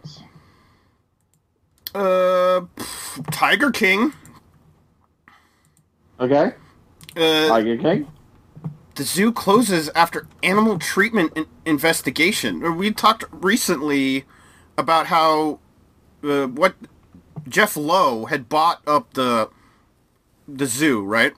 [1.94, 4.12] uh, pff, Tiger King.
[6.20, 6.52] Okay.
[7.16, 8.08] Uh, Tiger King.
[8.94, 12.76] the zoo closes after animal treatment in- investigation.
[12.76, 14.24] We talked recently
[14.78, 15.60] about how
[16.24, 16.74] uh, what
[17.48, 19.50] Jeff Lowe had bought up the
[20.48, 21.32] the zoo, right?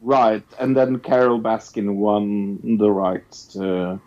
[0.00, 0.42] Right.
[0.58, 4.00] And then Carole Baskin won the rights to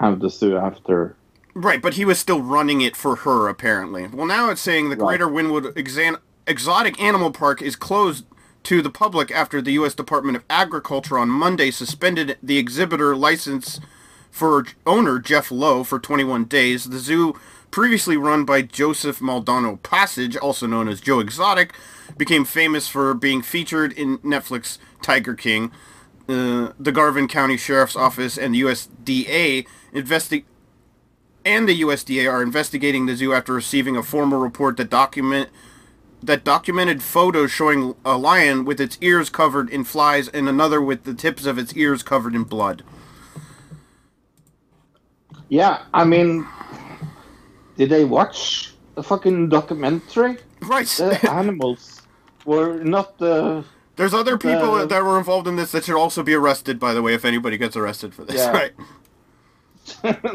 [0.00, 1.16] have the zoo after.
[1.54, 4.06] Right, but he was still running it for her apparently.
[4.08, 5.18] Well, now it's saying the Right.
[5.18, 8.26] Greater Wynnewood Exan- Exotic Animal Park is closed
[8.64, 9.94] to the public after the U.S.
[9.94, 13.80] Department of Agriculture on Monday suspended the exhibitor license
[14.30, 16.84] for owner Jeff Lowe for 21 days.
[16.90, 17.38] The zoo,
[17.70, 21.74] previously run by Joseph Maldonado Passage, also known as Joe Exotic,
[22.16, 25.70] became famous for being featured in Netflix Tiger King.
[26.28, 30.44] Uh, the Garvin County Sheriff's Office and the USDA investi-
[31.44, 35.50] and the USDA are investigating the zoo after receiving a formal report that document
[36.22, 41.04] that documented photos showing a lion with its ears covered in flies and another with
[41.04, 42.82] the tips of its ears covered in blood.
[45.48, 46.46] Yeah, I mean,
[47.76, 50.38] did they watch the fucking documentary?
[50.62, 50.86] Right.
[50.86, 52.02] The animals
[52.44, 53.64] were not the.
[53.96, 56.92] There's other people Uh, that were involved in this that should also be arrested, by
[56.92, 58.36] the way, if anybody gets arrested for this.
[58.36, 58.52] Yeah.
[58.52, 58.72] Right.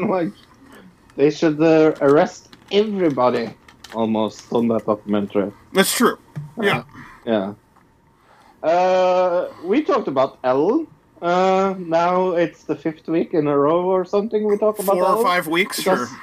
[0.00, 0.32] like,
[1.16, 3.50] they should uh, arrest everybody
[3.94, 5.52] almost on that documentary.
[5.72, 6.18] That's true.
[6.60, 6.82] Yeah.
[7.24, 7.54] Yeah.
[8.62, 10.86] Uh, we talked about Ellen.
[11.20, 15.04] Uh, now it's the fifth week in a row or something we talk about Four
[15.04, 15.24] or Ellen.
[15.24, 16.18] five weeks, Because- sure.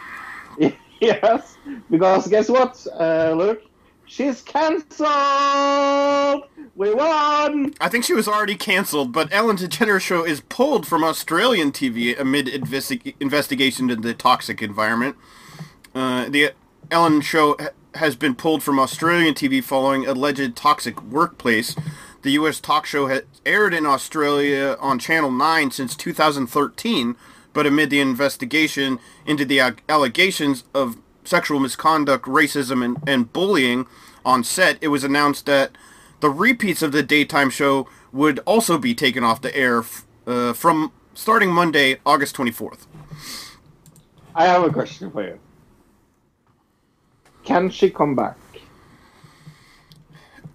[1.01, 1.57] yes,
[1.89, 3.63] because guess what, uh, Luke?
[4.05, 5.09] She's cancelled!
[6.75, 7.73] We won!
[7.79, 12.19] I think she was already cancelled, but Ellen DeGeneres show is pulled from Australian TV
[12.19, 15.15] amid investi- investigation into the toxic environment.
[15.93, 16.53] Uh, the
[16.89, 21.75] Ellen show ha- has been pulled from Australian TV following alleged toxic workplace.
[22.23, 22.59] The U.S.
[22.59, 27.15] talk show has aired in Australia on Channel 9 since 2013,
[27.53, 33.85] but amid the investigation into the allegations of sexual misconduct, racism, and, and bullying
[34.25, 35.71] on set, it was announced that
[36.19, 40.53] the repeats of the daytime show would also be taken off the air f- uh,
[40.53, 42.87] from starting Monday, August 24th.
[44.35, 45.39] I have a question for you.
[47.43, 48.37] Can she come back?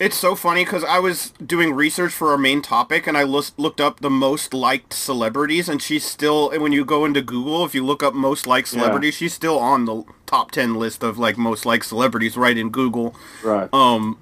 [0.04, 3.42] It's so funny because I was doing research for our main topic and I loo-
[3.56, 7.74] looked up the most liked celebrities and she's still, when you go into Google, if
[7.74, 11.38] you look up most liked celebrities, she's still on the top 10 list of like
[11.38, 13.14] most liked celebrities right in Google.
[13.42, 13.68] Right.
[13.72, 14.18] Um,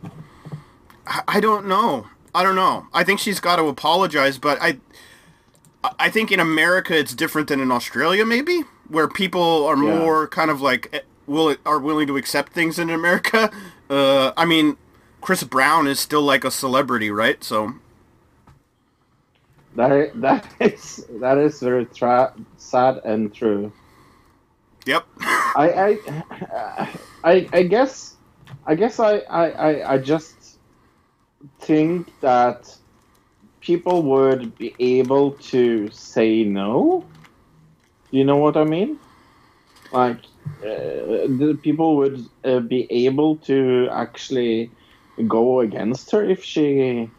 [1.05, 2.07] I, I don't know.
[2.33, 2.87] I don't know.
[2.95, 4.79] I think she's got to apologize, but I,
[5.83, 9.99] I- I think in America it's different than in Australia, maybe, where people are Yeah.
[9.99, 13.51] more kind of like eh, will are willing to accept things in America.
[13.91, 14.79] Uh, I mean,
[15.23, 17.43] Chris Brown is still like a celebrity, right?
[17.43, 17.75] So
[19.77, 23.73] That that is that is very tra- sad and true.
[24.85, 25.07] Yep.
[25.23, 25.99] I I
[27.25, 28.17] I, I guess
[28.67, 30.59] I guess I, I, I, just
[31.61, 32.77] think that
[33.61, 37.05] people would be able to say no.
[38.11, 38.99] You know what I mean?
[39.93, 40.19] Like
[40.63, 44.71] uh, the people would uh, be able to actually
[45.23, 47.11] go against her if she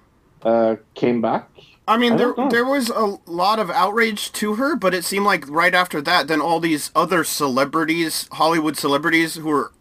[0.44, 1.50] uh, came back.
[1.88, 2.50] I mean, I there know.
[2.50, 6.28] there was a lot of outrage to her, but it seemed like right after that,
[6.28, 9.72] then all these other celebrities, Hollywood celebrities, who were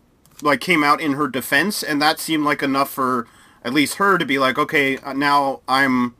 [0.42, 3.28] like came out in her defense, and that seemed like enough for
[3.64, 6.16] at least her to be like, okay, uh, now I'm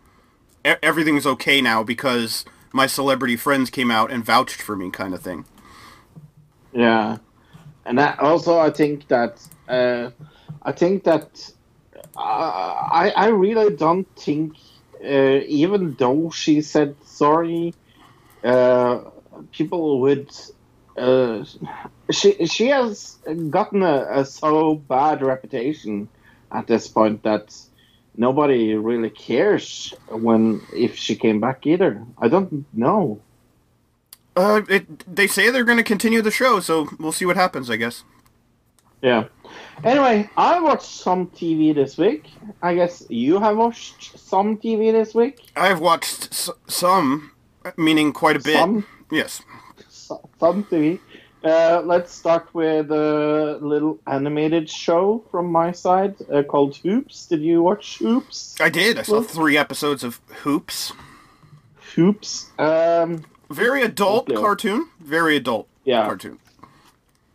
[0.65, 5.21] everything's okay now because my celebrity friends came out and vouched for me, kind of
[5.21, 5.45] thing.
[6.73, 7.19] Yeah,
[7.85, 10.11] and that also I think that uh,
[10.63, 11.52] I think that
[12.17, 14.57] uh, I I really don't think
[15.03, 17.75] uh, even though she said sorry,
[18.45, 19.01] uh,
[19.53, 20.31] people would.
[20.97, 21.45] Uh,
[22.11, 23.17] she she has
[23.49, 26.09] gotten a, a so bad reputation
[26.51, 27.57] at this point that
[28.17, 32.05] nobody really cares when if she came back either.
[32.19, 33.21] I don't know.
[34.35, 37.69] Uh, it, they say they're going to continue the show, so we'll see what happens,
[37.69, 38.05] I guess.
[39.03, 39.25] Yeah.
[39.85, 42.31] Anyway, I watched some TV this week.
[42.63, 45.41] I guess you have watched some TV this week.
[45.57, 47.33] I've watched s- some,
[47.77, 48.55] meaning quite a bit.
[48.57, 49.43] Some, Yes.
[49.89, 51.01] so- some TV.
[51.45, 57.27] Uh, let's start with a little animated show from my side uh, called Hoops.
[57.27, 58.55] Did you watch Hoops?
[58.61, 58.97] I did.
[58.99, 60.93] I saw three episodes of Hoops.
[61.97, 62.51] Hoops.
[62.61, 64.41] Um, Very adult Okay.
[64.41, 64.89] cartoon.
[65.01, 66.39] Very adult yeah, cartoon.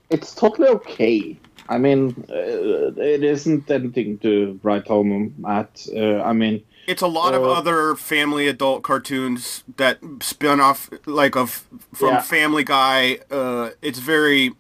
[0.10, 1.38] it's totally okay.
[1.70, 5.86] I mean, uh, it isn't anything to write home at.
[5.96, 10.90] Uh, I mean, It's a lot of Uh, other family adult cartoons that spin off
[11.06, 12.22] like of from Yeah.
[12.22, 13.20] Family Guy.
[13.30, 14.54] Uh, it's very,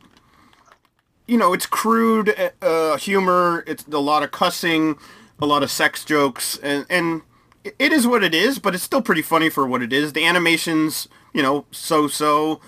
[1.27, 3.63] you know, it's crude uh, humor.
[3.67, 4.97] It's a lot of cussing,
[5.39, 7.21] a lot of sex jokes, and and
[7.63, 8.59] it- it is what it is.
[8.59, 10.11] But it's still pretty funny for what it is.
[10.13, 12.59] The animations, you know, so so.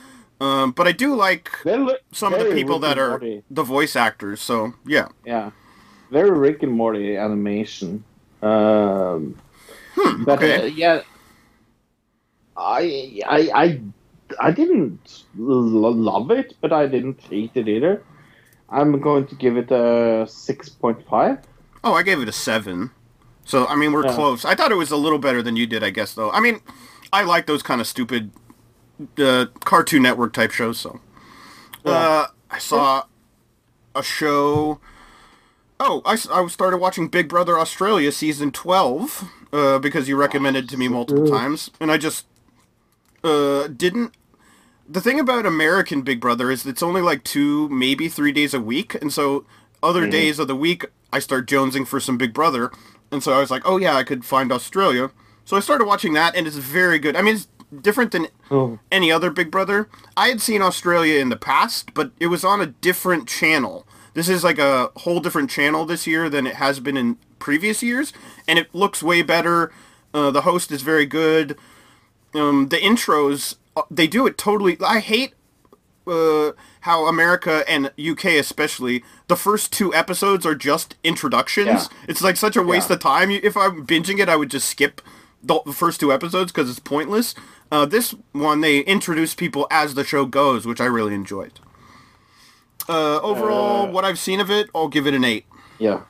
[0.41, 3.43] Um, but I do like look some of the people that are Morty.
[3.51, 4.41] the voice actors.
[4.41, 5.09] So yeah.
[5.25, 5.51] Yeah,
[6.11, 8.03] very Rick and Morty animation.
[8.41, 9.35] Um,
[10.25, 10.55] but okay.
[10.61, 11.01] uh, yeah,
[12.55, 13.81] I I I
[14.39, 18.01] I didn't lo- love it, but I didn't hate it either.
[18.69, 21.39] I'm going to give it a six point five.
[21.83, 22.91] Oh, I gave it a seven.
[23.43, 24.13] So I mean, we're Yeah.
[24.15, 24.45] close.
[24.45, 26.13] I thought it was a little better than you did, I guess.
[26.13, 26.61] Though I mean,
[27.11, 28.31] I like those kind of stupid
[29.17, 30.79] uh, Cartoon Network type shows.
[30.79, 30.99] So
[31.85, 33.03] uh, I saw
[33.95, 34.79] a show.
[35.79, 40.77] Oh, I, I started watching Big Brother Australia season twelve uh, because you recommended to
[40.77, 42.25] me multiple times, and I just
[43.23, 44.13] uh, didn't.
[44.87, 48.59] The thing about American Big Brother is it's only like two, maybe three days a
[48.59, 49.45] week, and so
[49.81, 52.71] other days of the week I start jonesing for some Big Brother,
[53.11, 55.11] and so I was like, oh yeah, I could find Australia.
[55.45, 57.15] So I started watching that, and it's very good.
[57.15, 57.47] I mean, it's
[57.81, 59.89] different than Oh, any other Big Brother.
[60.17, 63.85] I had seen Australia in the past, but it was on a different channel.
[64.15, 67.83] This is like a whole different channel this year than it has been in previous
[67.83, 68.11] years,
[68.47, 69.71] and it looks way better.
[70.13, 71.57] Uh, the host is very good.
[72.33, 74.77] Um, the intros, uh, they do it totally.
[74.85, 75.33] I hate
[76.07, 81.67] uh, how America and UK especially, the first two episodes are just introductions.
[81.67, 81.87] Yeah.
[82.07, 82.95] It's like such a waste Yeah.
[82.95, 83.29] of time.
[83.29, 85.01] If I'm binging it, I would just skip
[85.43, 87.35] the the first two episodes because it's pointless.
[87.71, 91.59] Uh, this one, they introduce people as the show goes, which I really enjoyed.
[92.87, 95.45] Uh, overall, Uh, what I've seen of it, I'll give it an eight.
[95.79, 96.01] yeah.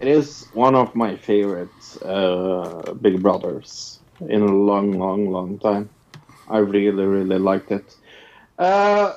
[0.00, 1.68] It is one of my favorite
[2.04, 5.90] uh, Big Brothers in a long, long, long time.
[6.48, 7.94] I really, really liked it.
[8.58, 9.12] Uh,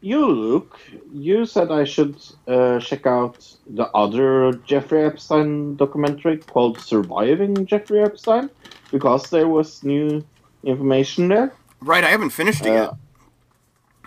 [0.00, 0.78] you, Luke,
[1.12, 2.14] you said I should
[2.46, 8.48] uh, check out the other Jeffrey Epstein documentary called Surviving Jeffrey Epstein
[8.92, 10.22] because there was new
[10.64, 11.54] information there.
[11.80, 12.90] Right, I haven't finished it Uh, yet.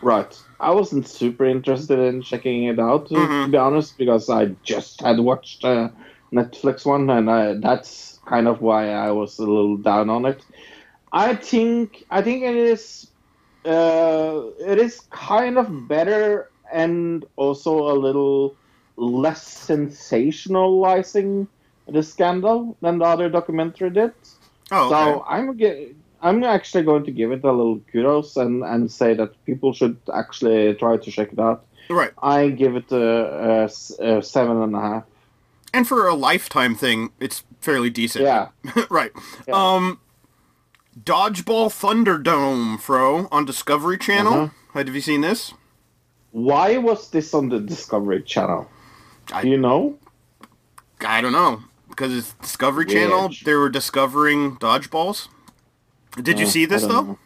[0.01, 0.35] Right.
[0.59, 3.51] I wasn't super interested in checking it out, to, to Mhm.
[3.51, 5.91] be honest, because I just had watched a
[6.33, 10.43] Netflix one, and I, that's kind of why I was a little down on it.
[11.11, 13.11] I think I think it is
[13.65, 18.57] uh, it is kind of better and also a little
[18.97, 21.47] less sensationalizing
[21.87, 24.13] the scandal than the other documentary did.
[24.71, 24.89] Oh, okay.
[24.89, 29.13] So I'm ge- I'm actually going to give it a little kudos and, and say
[29.15, 31.65] that people should actually try to check it out.
[31.89, 32.11] right.
[32.21, 33.67] I give it a
[34.21, 35.03] seven and a half.
[35.73, 38.25] And for a lifetime thing, it's fairly decent.
[38.25, 38.49] Yeah,
[38.89, 39.11] right.
[39.47, 39.53] Yeah.
[39.55, 39.99] Um,
[40.99, 44.33] Dodgeball Thunderdome, Fro, on Discovery Channel.
[44.33, 44.49] Uh-huh.
[44.73, 45.53] Have you seen this?
[46.31, 48.69] Why was this on the Discovery Channel?
[49.33, 49.97] I- Do you know?
[50.99, 53.29] I don't know because it's Discovery Channel.
[53.29, 53.35] Weird.
[53.45, 55.29] They were discovering dodgeballs.
[56.21, 57.01] Did you Oh, see this though?
[57.01, 57.17] know.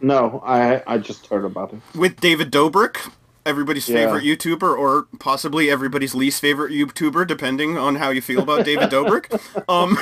[0.00, 1.80] No, I I just heard about it.
[1.96, 3.10] With David Dobrik,
[3.46, 3.96] everybody's Yeah.
[4.04, 8.90] favorite YouTuber, or possibly everybody's least favorite YouTuber, depending on how you feel about David
[8.90, 9.26] Dobrik.
[9.68, 9.96] Um,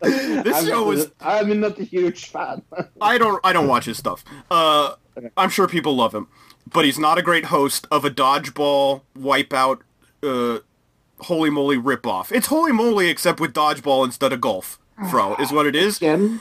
[0.00, 2.62] this I'm, show was I'm not a huge fan.
[3.00, 4.24] I don't I don't watch his stuff.
[4.50, 4.94] Uh,
[5.36, 6.28] I'm sure people love him,
[6.72, 9.80] but he's not a great host of a dodgeball wipeout.
[10.22, 10.60] Uh,
[11.24, 12.32] holey moley ripoff.
[12.32, 14.78] It's holey moley except with dodgeball instead of golf.
[15.10, 15.98] Fro is what it is.
[15.98, 16.40] Again,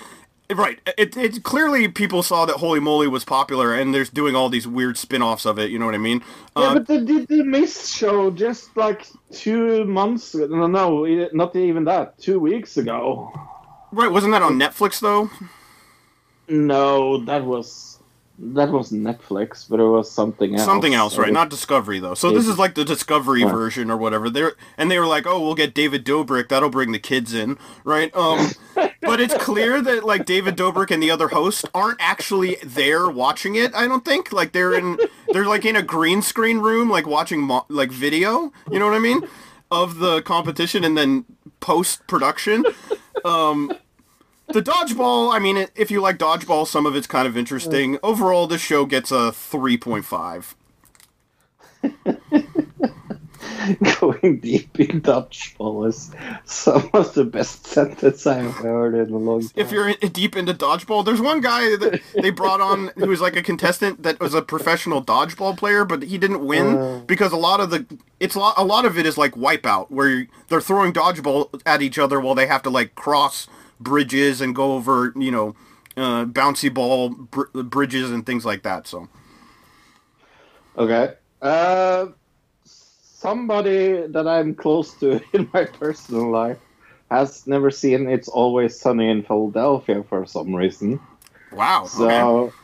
[0.58, 0.80] Right.
[0.97, 4.68] It, it clearly people saw that Holey Moley was popular, and there's doing all these
[4.68, 5.70] weird spin-offs of it.
[5.72, 6.22] You know what I mean?
[6.58, 10.47] yeah, Uh, but they did the Mist show just like two months ago.
[10.47, 12.18] No, no, not even that.
[12.20, 13.32] Two weeks ago.
[13.91, 14.12] right.
[14.12, 15.30] Wasn't that on Netflix though?
[16.47, 17.93] No, that was
[18.39, 20.65] that was Netflix, but it was something else.
[20.65, 21.31] Something else, right?
[21.31, 22.15] Not Discovery though.
[22.15, 23.51] So this is like the Discovery Yeah.
[23.51, 24.29] version or whatever.
[24.29, 26.49] They're and they were like, oh, we'll get David Dobrik.
[26.49, 28.13] That'll bring the kids in, right?
[28.15, 28.51] Um,
[29.01, 33.55] but it's clear that like David Dobrik and the other host aren't actually there watching
[33.55, 33.73] it.
[33.75, 34.97] I don't think like they're in
[35.31, 38.51] they're like in a green screen room, like watching mo- like video.
[38.71, 39.21] You know what I mean?
[39.69, 41.25] Of the competition and then
[41.59, 42.65] post production.
[43.23, 43.71] Um,
[44.54, 45.34] the dodgeball.
[45.34, 47.95] I mean, if you like dodgeball, some of it's kind of interesting.
[47.95, 47.99] Mm.
[48.04, 50.56] Overall, this show gets a three point five.
[54.01, 56.12] Going deep in dodgeball is
[56.45, 59.51] some of the best sentence I've heard in a long time.
[59.56, 63.22] if you're in, deep into dodgeball, there's one guy that they brought on who was
[63.22, 67.01] like a contestant that was a professional dodgeball player, but he didn't win uh.
[67.06, 67.86] because a lot of the
[68.20, 71.82] it's a lot, a lot of it is like wipeout where they're throwing dodgeball at
[71.82, 73.47] each other while they have to like cross
[73.80, 75.55] bridges and go over you know
[75.97, 78.88] uh, bouncy ball br- bridges and things like that.
[78.88, 79.07] So
[80.78, 81.13] Okay.
[81.41, 82.07] Uh,
[82.65, 86.57] somebody that I'm close to in my personal life
[87.11, 90.99] has never seen It's Always Sunny in Philadelphia for some reason.
[91.51, 92.57] wow, So, okay.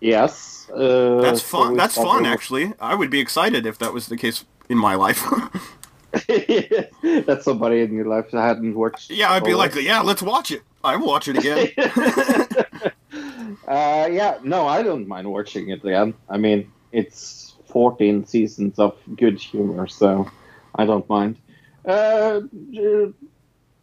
[0.00, 0.68] yes.
[0.70, 1.72] Uh, that's fun.
[1.72, 2.72] we That's fun actually.
[2.80, 5.24] I would be excited if that was the case in my life.
[6.28, 9.10] was- that somebody in your life that hadn't watched.
[9.10, 10.62] yeah, I'd be like, of yeah, let's watch it.
[10.84, 11.68] I will watch it again.
[13.68, 16.14] uh, yeah, no, I don't mind watching it again.
[16.28, 20.30] I mean, it's 14 seasons of good humor, so
[20.74, 21.36] I don't mind.
[21.84, 22.40] Uh,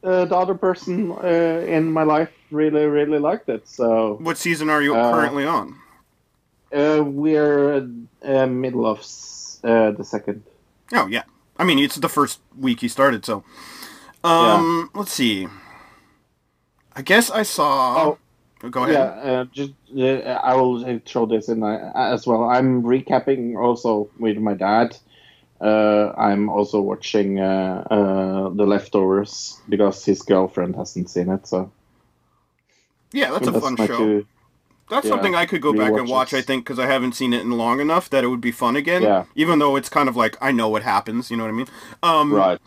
[0.03, 4.69] uh, the other person uh, in my life really, really liked it, so what season
[4.69, 5.75] are you Uh, currently on?
[6.73, 7.87] uh, we're
[8.23, 8.99] uh, middle of
[9.63, 10.43] uh, the second.
[10.93, 11.23] Oh yeah.
[11.57, 13.43] I mean, it's the first week he started, so.
[14.23, 15.47] Um, let's see.
[16.95, 18.15] I guess I saw.
[18.63, 18.93] Oh, Go ahead.
[18.95, 22.45] Yeah, uh, just uh, I will throw this in uh, as well.
[22.45, 24.97] I'm recapping also with my dad.
[25.61, 31.47] Uh, I'm also watching uh, uh, The Leftovers because his girlfriend hasn't seen it.
[31.47, 31.71] So
[33.13, 33.97] Yeah, that's a fun my show.
[33.97, 34.27] two-
[34.89, 36.33] That's yeah, something I could go back and watch.
[36.33, 38.75] I think because I haven't seen it in long enough that it would be fun
[38.75, 39.01] again.
[39.01, 39.25] Yeah.
[39.35, 41.31] Even though it's kind of like I know what happens.
[41.31, 41.67] You know what I mean?
[42.03, 42.59] Um, right.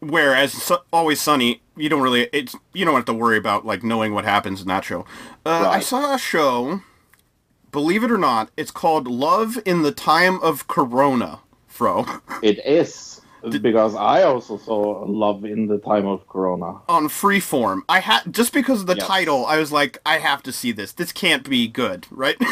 [0.00, 3.82] Whereas Su- Always Sunny, you don't really it's you don't have to worry about like
[3.82, 5.06] knowing what happens in that show.
[5.46, 6.82] Uh, I saw a show.
[7.72, 11.40] Believe it or not, it's called Love in the Time of Corona.
[11.66, 12.06] Fro.
[12.42, 13.17] It is
[13.60, 16.80] because I also saw Love in the Time of Corona.
[16.88, 17.82] on Freeform.
[17.88, 19.06] I had just because of the Yes.
[19.06, 20.92] title, I was like, I have to see this.
[20.92, 22.36] This can't be good, right?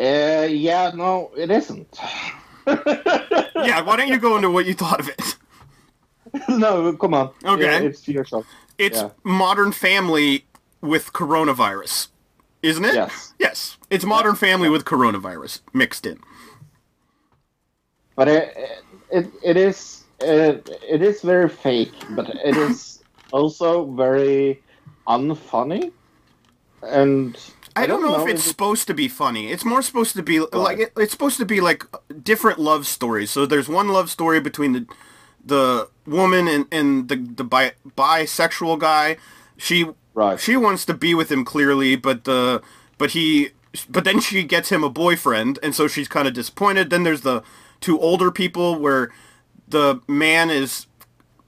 [0.00, 1.98] Uh, yeah, no, it isn't.
[2.68, 3.80] yeah.
[3.80, 5.36] Why don't you go into what you thought of it?
[6.48, 7.30] no, come on.
[7.44, 7.62] Okay.
[7.62, 8.44] Yeah, it's your shot.
[8.78, 9.10] It's Yeah.
[9.24, 10.46] Modern Family
[10.80, 12.08] with coronavirus,
[12.62, 12.94] isn't it?
[12.94, 13.34] Yes.
[13.40, 13.76] Yes.
[13.90, 16.20] It's Modern Family with coronavirus mixed in.
[18.18, 18.44] But it
[19.10, 24.62] it, it is it, it is very fake but it is also very
[25.06, 25.92] unfunny
[26.82, 27.38] and
[27.76, 29.52] I don't know, if if it's supposed to be funny.
[29.52, 31.84] It's more supposed to be like it, it's supposed to be like
[32.24, 33.30] different love stories.
[33.30, 34.86] So there's one love story between the
[35.44, 39.16] the woman and, and the the bi- bisexual guy.
[39.56, 40.40] She Right.
[40.40, 42.62] she wants to be with him clearly, but the
[42.98, 43.50] but he
[43.88, 46.90] but then she gets him a boyfriend, and so she's kind of disappointed.
[46.90, 47.44] Then there's the
[47.80, 49.10] two older people where
[49.68, 50.86] the man is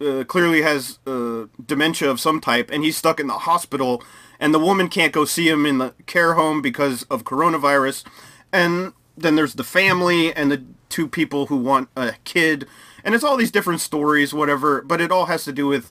[0.01, 4.03] uh, clearly has uh, dementia of some type, and he's stuck in the hospital,
[4.39, 8.05] and the woman can't go see him in the care home because of coronavirus.
[8.53, 12.67] And then there's the family and the two people who want a kid,
[13.05, 14.83] and it's all these different stories, whatever.
[14.83, 15.91] But it all has to do with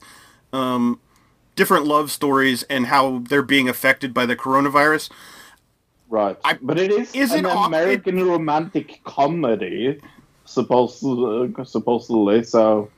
[0.52, 1.00] um,
[1.56, 5.10] different love stories and how they're being affected by the coronavirus.
[6.10, 6.38] Right.
[6.44, 10.00] I- but it is, is an it American romantic comedy,
[10.50, 12.44] supposed uh, supposedly.
[12.44, 12.90] So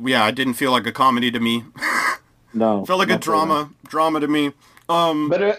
[0.00, 1.64] Yeah, it didn't feel like a comedy to me.
[2.54, 3.38] no, felt like a not really.
[3.38, 4.52] drama, drama to me.
[4.88, 5.56] Um, But uh,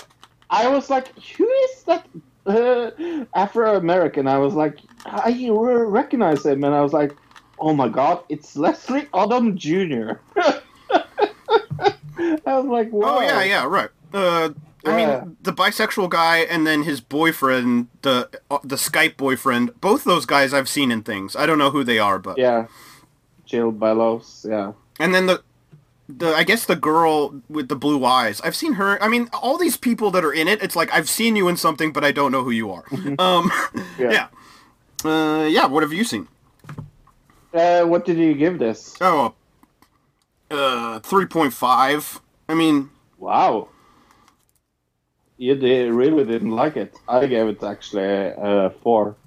[0.50, 2.08] I was like, who is that
[2.46, 2.92] uh,
[3.36, 4.28] Afro American?
[4.28, 7.16] I was like, I recognize him, and I was like,
[7.60, 10.20] oh my god, it's Leslie Odom Jr.
[12.46, 13.18] I was like, wow.
[13.18, 13.90] oh yeah, yeah, right.
[14.14, 14.50] Uh,
[14.86, 14.96] I Yeah.
[15.22, 19.80] mean, the bisexual guy and then his boyfriend, the uh, the Skype boyfriend.
[19.80, 21.36] Both those guys I've seen in things.
[21.36, 22.68] I don't know who they are, but Yeah.
[23.48, 24.74] Gil Bellows, yeah.
[25.00, 25.42] And then the
[26.10, 28.42] the I guess the girl with the blue eyes.
[28.42, 29.02] I've seen her.
[29.02, 30.62] I mean, all these people that are in it.
[30.62, 32.84] It's like I've seen you in something, but I don't know who you are.
[33.20, 33.52] um,
[33.98, 34.12] Yeah.
[34.12, 34.28] yeah.
[35.10, 35.66] Uh, yeah.
[35.68, 36.28] What have you seen?
[37.54, 38.96] Uh, what did you give this?
[39.00, 39.34] Oh,
[40.52, 42.20] uh, three point five.
[42.50, 43.70] I mean, Wow.
[45.44, 46.96] You did, really didn't like it.
[47.06, 49.18] I gave it actually uh, four.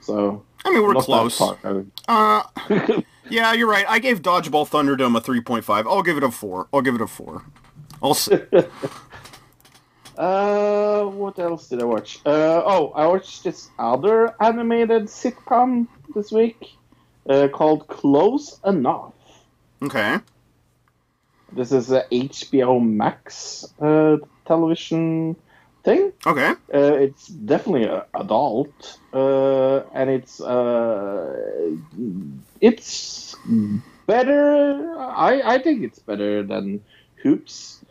[0.00, 1.38] So I mean, we're close.
[1.42, 2.42] Uh, Uh,
[3.28, 3.84] yeah, you're right.
[3.86, 5.86] I gave Dodgeball Thunderdome a three point five.
[5.86, 6.68] I'll give it a four.
[6.72, 7.44] I'll give it a four.
[8.02, 8.30] I'll s-
[10.16, 12.20] Uh, what else did I watch?
[12.24, 16.76] Uh, oh, I watched this other animated sitcom this week
[17.28, 19.12] uh, called Close Enough.
[19.82, 20.18] okay.
[21.52, 24.16] This is a HBO Max uh,
[24.46, 25.36] television
[25.84, 26.12] thing.
[26.26, 26.54] Okay.
[26.72, 31.76] Uh, it's definitely a adult, uh, and it's uh,
[32.60, 33.34] it's
[34.06, 34.94] better.
[34.98, 36.82] I I think it's better than
[37.22, 37.84] Hoops.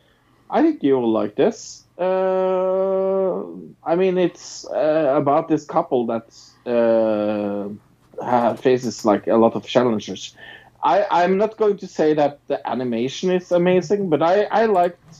[0.49, 1.85] I think you will like this.
[1.97, 3.43] Uh,
[3.83, 6.27] I mean, it's uh, about this couple that
[6.65, 10.35] uh, faces like a lot of challenges.
[10.83, 15.17] I I'm not going to say that the animation is amazing, but I I liked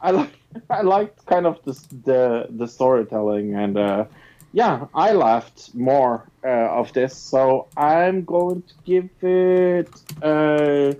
[0.00, 0.39] I like
[0.70, 1.72] I liked kind of the
[2.04, 4.04] the, the storytelling and uh,
[4.52, 9.88] yeah, I laughed more uh, of this, so I'm going to give it
[10.22, 10.92] uh,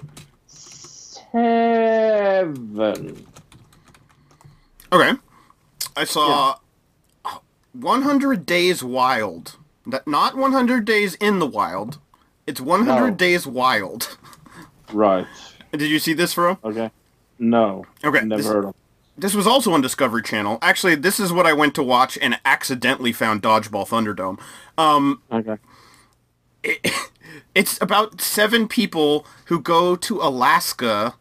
[1.30, 3.26] seven.
[4.92, 5.12] Okay.
[5.96, 6.56] I saw
[7.72, 9.56] 100 Days Wild.
[9.86, 11.98] That not 100 Days in the Wild.
[12.46, 13.10] It's 100 No.
[13.10, 14.16] Days Wild.
[14.92, 15.26] Right.
[15.70, 16.58] Did you see this, Fro?
[16.64, 16.90] Okay.
[17.38, 17.86] No.
[18.02, 18.74] Okay, Never this- heard of.
[19.20, 20.58] This was also on Discovery Channel.
[20.62, 24.38] Actually, this is what I went to watch and accidentally found Dodgeball Thunderdome.
[24.78, 25.56] Um, Okay.
[27.54, 31.14] it's about seven people who go to Alaska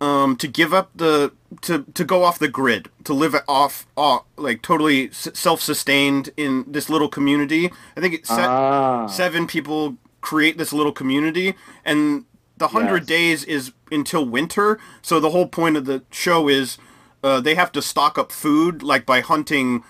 [0.00, 1.32] um, to give up the
[1.62, 6.88] to to go off the grid to live off, off like totally self-sustained in this
[6.90, 7.70] little community.
[7.96, 9.06] I think it's Ah.
[9.06, 12.24] seven people create this little community and
[12.56, 13.06] the 100 Yes.
[13.06, 16.78] days is until winter so the whole point of the show is
[17.22, 19.82] uh, they have to stock up food like by hunting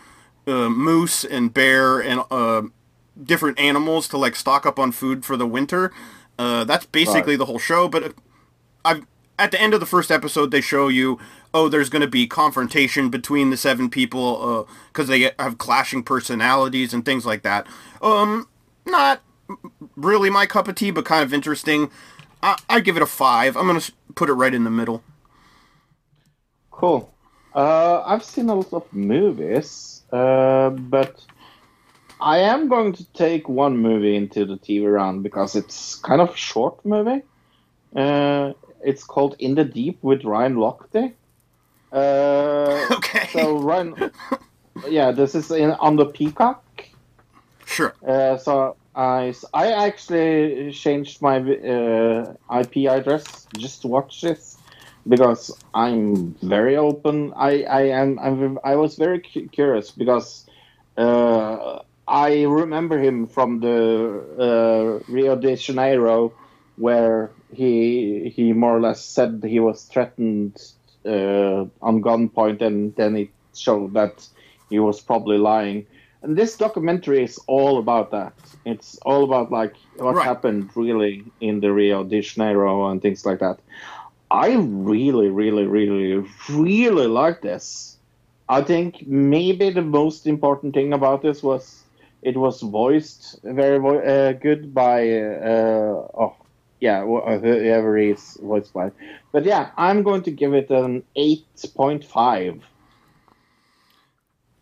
[0.47, 2.63] uh, moose and bear and uh,
[3.23, 5.93] different animals to like stock up on food for the winter
[6.39, 7.39] uh, that's basically Right.
[7.39, 8.09] the whole show but uh,
[8.85, 9.07] I've,
[9.39, 11.19] at the end of the first episode they show you
[11.55, 16.93] oh there's going to be confrontation between the seven people because they have clashing personalities
[16.95, 17.67] and things like that
[18.03, 18.49] um
[18.87, 19.23] not
[19.97, 21.91] really my cup of tea, but kind of interesting.
[22.43, 23.57] I, I give it a five.
[23.57, 23.83] I'm gonna
[24.15, 25.03] put it right in the middle.
[26.71, 27.13] Cool.
[27.55, 31.21] Uh, I've seen a lot of movies, uh, but
[32.21, 36.37] I am going to take one movie into the TV round because it's kind of
[36.37, 37.23] short movie.
[37.95, 41.13] Uh, it's called In the Deep with Ryan Lochte.
[41.93, 43.29] Uh, Okay.
[43.33, 44.11] so Ryan,
[44.89, 46.65] yeah, this is in, on the Peacock.
[47.67, 47.95] Sure.
[48.07, 54.52] Uh, so I, I actually changed my uh, IP address just to watch this
[55.09, 57.33] because I'm very open.
[57.37, 60.47] I, I am I'm, I was very cu- curious because
[60.97, 63.79] uh, I remember him from the
[64.39, 66.37] uh, Rio de Janeiro
[66.77, 70.57] where he he more or less said he was threatened
[71.07, 74.27] uh, on gunpoint and then it showed that
[74.69, 75.87] he was probably lying.
[76.23, 78.35] And this documentary is all about that.
[78.65, 80.21] It's all about like what Right.
[80.21, 83.61] happened really in the Rio de Janeiro and things like that.
[84.33, 87.99] I really, really, really, really like this.
[88.49, 91.85] I think maybe the most important thing about this was
[92.23, 96.35] it was voiced very vo- uh, good by uh, oh
[96.81, 98.91] yeah uh, whoever is voiced by.
[99.33, 101.45] But yeah, I'm going to give it an eight
[101.77, 102.63] point five.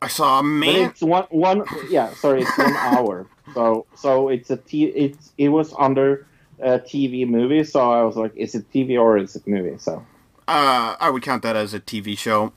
[0.03, 3.27] I saw a But it's one one yeah sorry it's one hour.
[3.55, 6.27] So so it's a t it's it was under
[6.63, 7.65] a TV movie.
[7.65, 9.79] So I was like, is it TV or is it movie?
[9.79, 10.05] So
[10.49, 12.53] uh, I would count that as a TV show,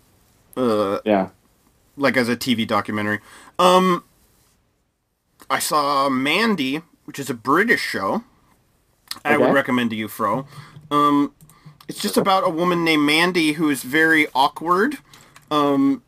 [0.58, 1.30] uh, Yeah.
[1.96, 3.20] like as a TV documentary.
[3.60, 4.04] Um,
[5.50, 8.24] I saw Mandy, which is a British show.
[9.24, 10.48] I would recommend to you, Fro.
[10.90, 11.34] Um,
[11.88, 14.98] it's just about a woman named Mandy who is very awkward,
[15.52, 16.02] um,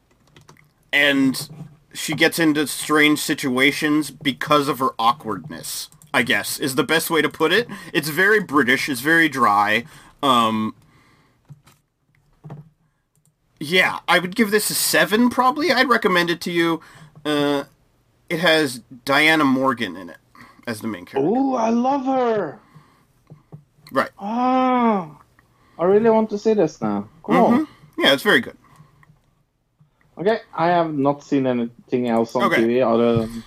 [0.91, 1.49] and
[1.93, 5.89] she gets into strange situations because of her awkwardness.
[6.15, 7.67] I guess is the best way to put it.
[7.91, 8.87] It's very British.
[8.87, 9.83] It's very dry.
[10.23, 10.73] Um,
[13.59, 15.29] yeah, I would give this a seven.
[15.29, 16.79] Probably, I'd recommend it to you.
[17.25, 17.65] Uh,
[18.29, 20.17] it has Diane Morgan in it
[20.65, 21.29] as the main character.
[21.35, 22.59] Oh, I love her.
[23.91, 24.09] Right.
[24.17, 25.17] Oh,
[25.77, 27.09] I really want to see this now.
[27.23, 27.35] Cool.
[27.49, 27.67] Mhm.
[27.97, 28.57] Yeah, it's very good.
[30.17, 32.61] Okay, I have not seen anything else on Okay.
[32.61, 33.43] TV other than.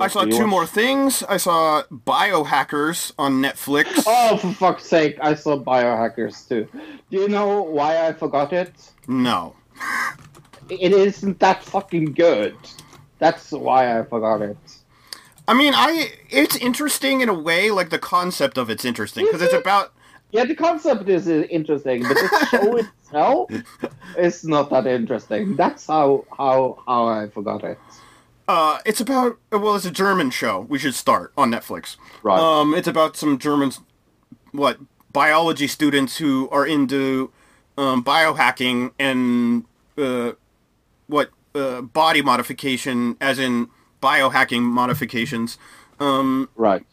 [0.00, 0.50] I saw two watched.
[0.50, 1.22] more things.
[1.24, 4.06] I saw Biohackers on Netflix.
[4.06, 5.18] Oh, for fuck's sake!
[5.20, 6.68] I saw Biohackers too.
[7.10, 8.74] Do you know why I forgot it?
[9.08, 9.56] No.
[10.68, 12.56] It isn't that fucking good.
[13.18, 14.58] That's why I forgot it.
[15.48, 17.70] I mean, I it's interesting in a way.
[17.70, 19.92] Like the concept of it's interesting because it's about
[20.32, 23.50] Yeah, the concept is interesting, but the show itself
[24.18, 25.56] is not that interesting.
[25.56, 27.78] That's how how how I forgot it.
[28.48, 30.60] Uh, it's about well, it's a German show.
[30.68, 31.96] We should start on Netflix.
[32.22, 32.38] Right.
[32.38, 33.80] Um, it's about some Germans,
[34.50, 34.78] what
[35.12, 37.30] biology students who are into
[37.78, 39.64] um, biohacking and
[39.96, 40.32] uh,
[41.06, 43.68] what uh, body modification, as in
[44.02, 45.58] biohacking modifications.
[46.00, 46.84] Um, right.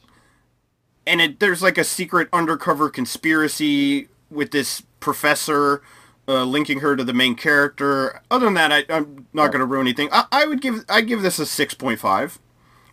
[1.08, 5.82] and it, there's like a secret undercover conspiracy with this professor
[6.30, 8.22] uh, linking her to the main character.
[8.32, 10.10] Other than that, I, I'm not going to ruin anything.
[10.12, 12.40] I, I would give I give this a six point five.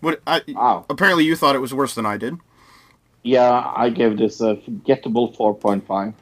[0.00, 0.20] What?
[0.26, 0.86] I, Wow.
[0.90, 2.38] Apparently, you thought it was worse than I did.
[3.22, 6.14] Yeah, I gave this a forgettable four point five.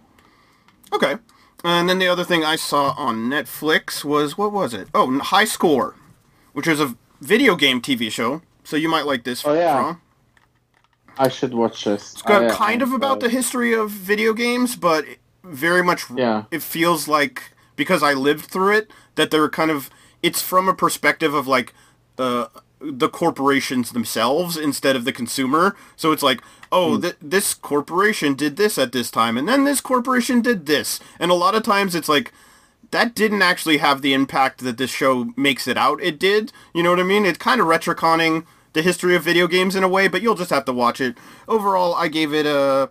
[0.92, 1.16] Okay.
[1.62, 4.88] And then the other thing I saw on Netflix was what was it?
[4.94, 5.94] Oh, High Score,
[6.52, 8.42] which is a video game TV show.
[8.64, 9.44] So you might like this.
[9.46, 9.82] Oh, yeah.
[9.82, 9.96] Fran.
[11.16, 12.12] I should watch this.
[12.14, 15.04] It's got I- kind of I- about the history of video games, but
[15.44, 16.44] very much Yeah.
[16.50, 19.90] it feels like because I lived through it that they're kind of
[20.22, 21.74] it's from a perspective of like
[22.18, 22.46] uh,
[22.80, 25.74] the corporations themselves instead of the consumer.
[25.96, 26.40] So it's like,
[26.72, 31.00] oh, th- this corporation did this at this time, and then this corporation did this,
[31.18, 32.32] and a lot of times it's like
[32.90, 36.52] that didn't actually have the impact that this show makes it out it did.
[36.72, 37.26] You know what I mean?
[37.26, 40.50] It's kind of retroconning the history of video games in a way, but you'll just
[40.50, 41.16] have to watch it.
[41.48, 42.88] Overall, I gave it a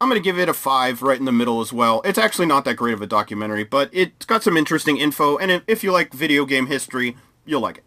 [0.00, 2.02] I'm going to give it a 5 right in the middle as well.
[2.04, 5.62] It's actually not that great of a documentary, but it's got some interesting info and
[5.66, 7.84] if- you like video game history, you'll like it.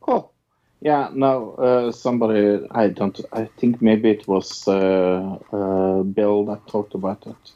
[0.00, 0.32] Cool.
[0.80, 6.66] Yeah, no, uh, somebody, I don't, I think maybe it was uh, uh, Bill that
[6.66, 7.52] talked about it,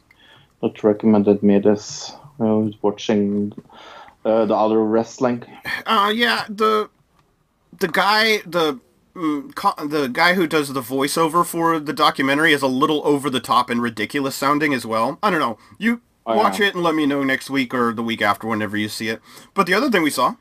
[0.62, 2.12] that recommended me this.
[2.38, 3.52] I was watching
[4.24, 5.44] uh, the other wrestling.
[5.86, 6.88] Uh yeah, the
[7.78, 8.78] the guy the
[9.16, 13.70] the guy who does the voiceover for the documentary is a little over the top
[13.70, 15.18] and ridiculous sounding as well.
[15.22, 15.58] I don't know.
[15.78, 16.66] You Oh, watch yeah.
[16.66, 19.20] it and let me know next week or the week after whenever you see it.
[19.54, 20.34] But the other thing we saw,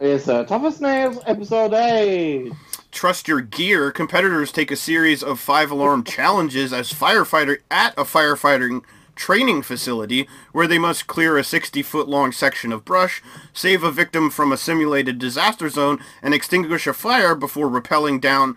[0.00, 2.52] Is uh, Tough as Nails episode 8.
[2.92, 8.04] Trust Your Gear, competitors take a series of five alarm challenges as firefighter at a
[8.04, 8.82] firefighting
[9.14, 13.90] training facility where they must clear a 60 foot long section of brush, save a
[13.90, 18.56] victim from a simulated disaster zone, and extinguish a fire before rappelling down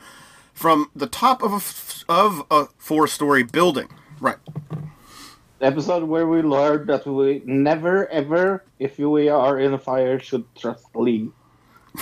[0.53, 3.87] from the top of a, f- of a four story building.
[4.19, 4.37] Right.
[5.59, 10.19] The episode where we learned that we never, ever, if we are in a fire,
[10.19, 11.29] should trust Lee.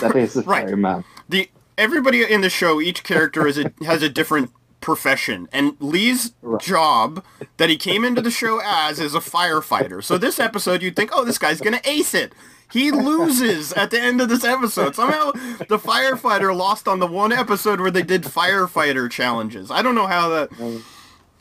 [0.02, 0.66] That is Right.
[0.66, 1.04] fireman.
[1.30, 4.52] the everybody in the show, each character is a, has a different
[4.86, 6.62] profession, and Lee's Right.
[6.62, 7.24] job
[7.58, 10.04] that he came into the show as is a firefighter.
[10.04, 12.34] So this episode, you'd think, oh, this guy's gonna ace it.
[12.72, 14.96] He loses at the end of this episode.
[14.96, 15.32] Somehow,
[15.70, 19.72] the firefighter lost on the one episode where they did firefighter challenges.
[19.72, 20.50] I don't know how that.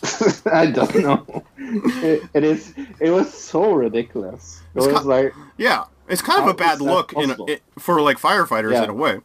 [0.53, 1.45] I don't know.
[1.59, 2.73] It, it is.
[3.01, 4.63] It was so ridiculous.
[4.75, 8.01] It It's was co- like, Yeah, it's kind of a bad look in it, for
[8.01, 8.85] like firefighters Yeah.
[8.85, 9.21] in a way.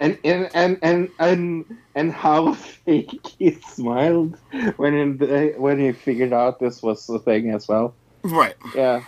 [0.00, 1.64] And and and and and,
[1.94, 2.52] and how
[2.84, 4.36] fake he smiled
[4.76, 7.94] when he, when he figured out this was the thing as well.
[8.22, 8.56] Right.
[8.74, 9.02] Yeah.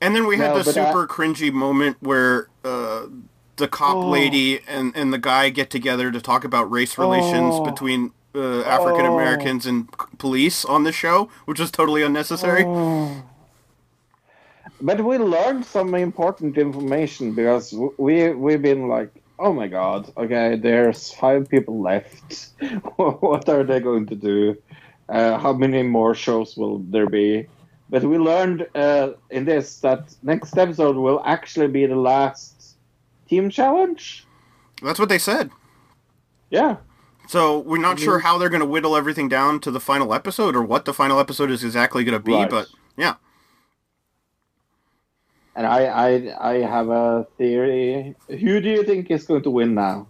[0.00, 3.06] And then we had No, the but I- super cringy moment where uh,
[3.56, 4.08] the cop Oh.
[4.10, 7.64] lady and, and the guy get together to talk about race relations Oh.
[7.64, 12.64] between uh, African Americans and c- police on the show, which was totally unnecessary.
[12.66, 13.22] Oh.
[14.82, 20.56] But we learned some important information because we we've been like, oh my god, okay,
[20.56, 22.50] there's five people left.
[22.96, 24.56] what are they going to do?
[25.08, 27.46] Uh, how many more shows will there be?
[27.88, 32.76] But we learned uh, in this that next episode will actually be the last
[33.28, 34.26] team challenge.
[34.82, 35.50] That's what they said.
[36.50, 36.76] Yeah.
[37.28, 40.54] So we're not sure how they're going to whittle everything down to the final episode
[40.54, 42.48] or what the final episode is exactly going to be, Right.
[42.50, 43.14] but yeah.
[45.56, 48.14] And I, I, I have a theory.
[48.28, 50.06] Who do you think is going to win now?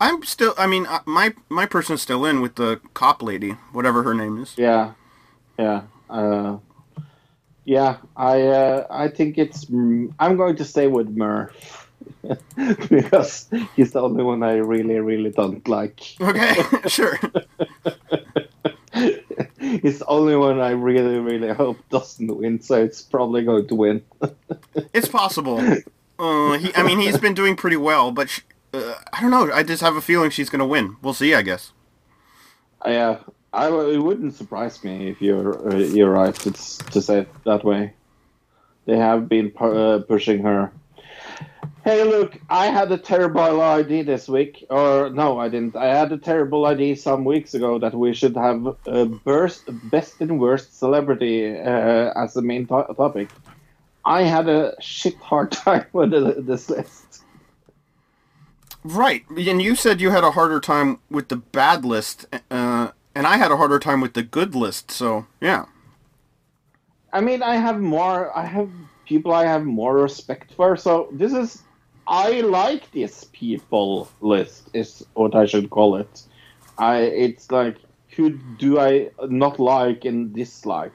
[0.00, 4.02] I'm still I mean uh, my my person's still in with the cop lady, whatever
[4.02, 4.54] her name is.
[4.56, 4.92] Yeah,
[5.58, 6.58] yeah, uh,
[7.64, 7.98] yeah.
[8.16, 9.66] I, uh, I think it's.
[9.70, 11.90] I'm going to stay with Murph
[12.90, 16.00] because he's the only one I really, really don't like.
[16.20, 16.56] Okay,
[16.88, 17.18] sure.
[19.82, 22.60] he's the only one I really, really hope doesn't win.
[22.60, 24.02] So it's probably going to win.
[24.92, 25.58] It's possible.
[26.18, 28.40] Uh, he, I mean, he's been doing pretty well, but sh-
[28.72, 29.50] uh, I don't know.
[29.52, 30.96] I just have a feeling she's going to win.
[31.02, 31.72] We'll see, I guess.
[32.86, 33.18] Yeah,
[33.52, 36.46] I, it wouldn't surprise me if you're uh, you're right.
[36.46, 37.92] It's to say it that way.
[38.86, 40.72] They have been pu- uh, pushing her.
[41.86, 42.36] Hey, look!
[42.50, 45.76] I had a terrible idea this week, or no, I didn't.
[45.76, 50.20] I had a terrible idea some weeks ago that we should have a burst, best
[50.20, 53.28] and worst celebrity uh, as the main to- topic.
[54.04, 57.22] I had a shit hard time with the, this list.
[58.82, 63.26] Right, and you said you had a harder time with the bad list, uh, and
[63.28, 64.90] I had a harder time with the good list.
[64.90, 65.66] So yeah,
[67.12, 68.36] I mean, I have more.
[68.36, 68.70] I have
[69.04, 70.76] people I have more respect for.
[70.76, 71.62] So this is.
[72.08, 74.70] I like this people list.
[74.74, 76.22] Is what I should call it.
[76.78, 76.98] I.
[77.00, 77.76] It's like
[78.16, 80.92] who do I not like and dislike?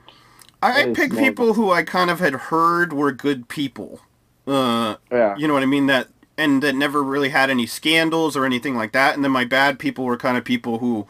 [0.63, 3.47] I, I That is picked more- people who I kind of had heard were good
[3.47, 3.99] people.
[4.47, 5.35] Uh, Yeah.
[5.37, 5.87] you know what I mean?
[5.87, 6.07] That
[6.37, 9.13] and that never really had any scandals or anything like that.
[9.15, 11.05] And then my bad people were kind of people who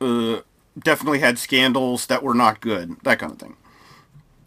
[0.00, 0.40] uh,
[0.78, 2.96] definitely had scandals that were not good.
[3.04, 3.56] That kind of thing.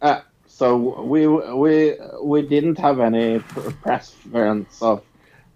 [0.02, 0.20] Uh,
[0.56, 3.40] so we we we didn't have any
[3.82, 5.02] preference of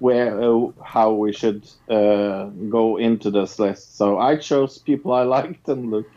[0.00, 3.96] where uh, how we should uh, go into this list.
[3.96, 6.10] So I chose people I liked, and Luke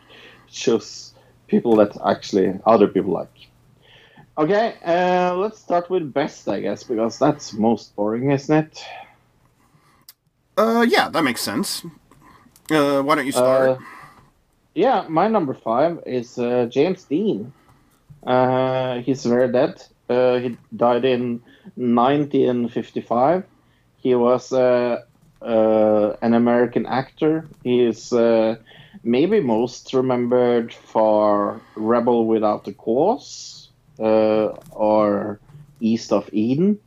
[0.50, 1.14] chose
[1.46, 3.36] people that actually other people like.
[4.36, 8.84] Okay, uh, let's start with best, I guess, because that's most boring, isn't it?
[10.56, 11.84] Uh, yeah, that makes sense.
[12.70, 13.68] Uh, why don't you start?
[13.68, 13.78] Uh,
[14.74, 17.52] yeah, my number five is uh, James Dean.
[18.26, 19.82] Uh, he's very dead.
[20.08, 21.42] Uh, he died in
[21.76, 23.44] 1955.
[23.96, 25.02] He was uh,
[25.40, 27.48] uh, an American actor.
[27.64, 28.56] He is uh,
[29.02, 35.40] maybe most remembered for Rebel Without a Cause uh, or
[35.80, 36.78] East of Eden.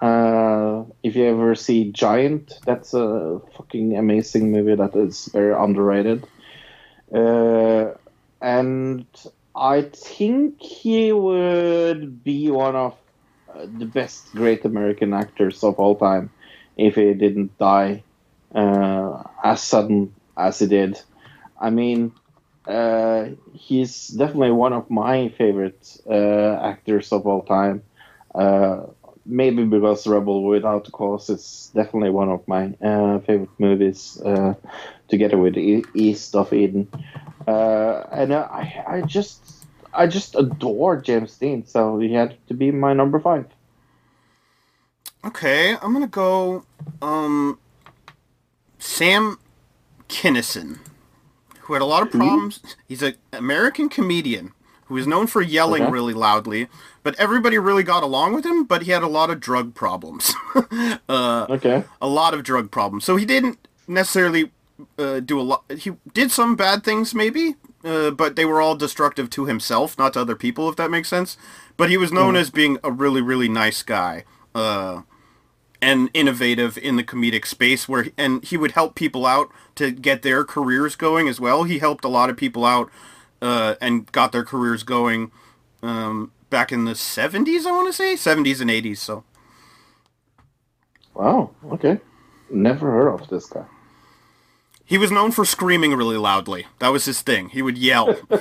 [0.00, 6.26] If you ever see Giant, that's a fucking amazing movie that is very underrated.
[8.40, 9.06] And
[9.54, 12.96] I think he would be one of
[13.52, 16.30] uh, the best great American actors of all time
[16.76, 18.04] if he didn't die
[18.54, 21.00] uh, as sudden as he did.
[21.60, 22.12] I mean,
[22.66, 27.82] uh, he's definitely one of my favorite uh, actors of all time.
[29.24, 34.54] Maybe because Rebel Without a Cause is definitely one of my uh, favorite movies, uh,
[35.08, 36.88] together with e- East of Eden.
[37.46, 39.40] Uh, and uh, I, I just,
[39.94, 43.46] I just adore James Dean, so he had to be my number five.
[45.24, 46.64] Okay, I'm gonna go.
[47.00, 47.58] Um,
[48.78, 49.38] Sam
[50.08, 50.80] Kinison,
[51.60, 52.60] who had a lot of problems.
[52.88, 54.52] He's an American comedian
[54.86, 55.92] who is known for yelling Okay.
[55.92, 56.66] really loudly,
[57.02, 58.64] but everybody really got along with him.
[58.64, 60.32] But he had a lot of drug problems.
[61.08, 61.84] uh, Okay.
[62.00, 63.04] a lot of drug problems.
[63.04, 64.50] So he didn't necessarily
[64.98, 65.64] uh, do a lot.
[65.78, 70.12] He did some bad things, maybe, uh, but they were all destructive to himself, not
[70.14, 71.36] to other people, if that makes sense.
[71.76, 74.24] But he was known as being a really, really nice guy.
[74.54, 75.02] Uh,
[75.80, 80.22] and innovative in the comedic space where and he would help people out to get
[80.22, 82.88] their careers going as well he helped a lot of people out
[83.40, 85.32] uh, and got their careers going
[85.82, 89.24] um, back in the 70s i want to say 70s and 80s so
[91.14, 91.50] Wow.
[91.74, 91.98] Okay.
[92.50, 93.64] Never heard of this guy.
[94.92, 98.06] he was known for screaming really loudly that was his thing he would yell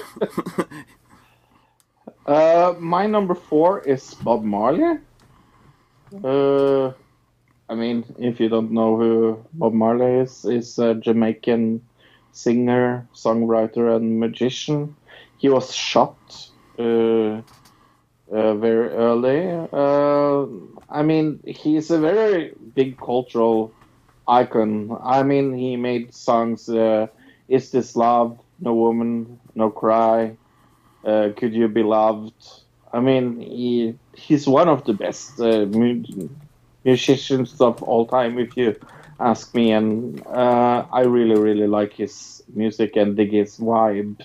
[2.26, 5.00] Uh, my number four is Bob Marley.
[6.24, 6.88] Uh,
[7.68, 11.82] I mean, if you don't know who Bob Marley is, is a Jamaican
[12.32, 14.96] singer, songwriter, and magician.
[15.40, 16.18] He was shot
[16.78, 17.42] uh,
[18.32, 19.48] uh, very early.
[19.72, 20.46] Uh,
[20.90, 23.76] I mean, he's a very big cultural
[24.28, 24.98] icon.
[25.04, 26.70] I mean, he made songs.
[26.70, 27.08] Uh,
[27.48, 28.40] is this love?
[28.60, 30.38] No Woman, No Cry,
[31.06, 32.34] uh, Could You Be Loved.
[32.94, 36.04] I mean, he, he's one of the best uh, mu-
[36.84, 38.76] musicians of all time, if you
[39.20, 39.72] ask me.
[39.72, 44.22] And uh, I really, really like his music and dig his vibe.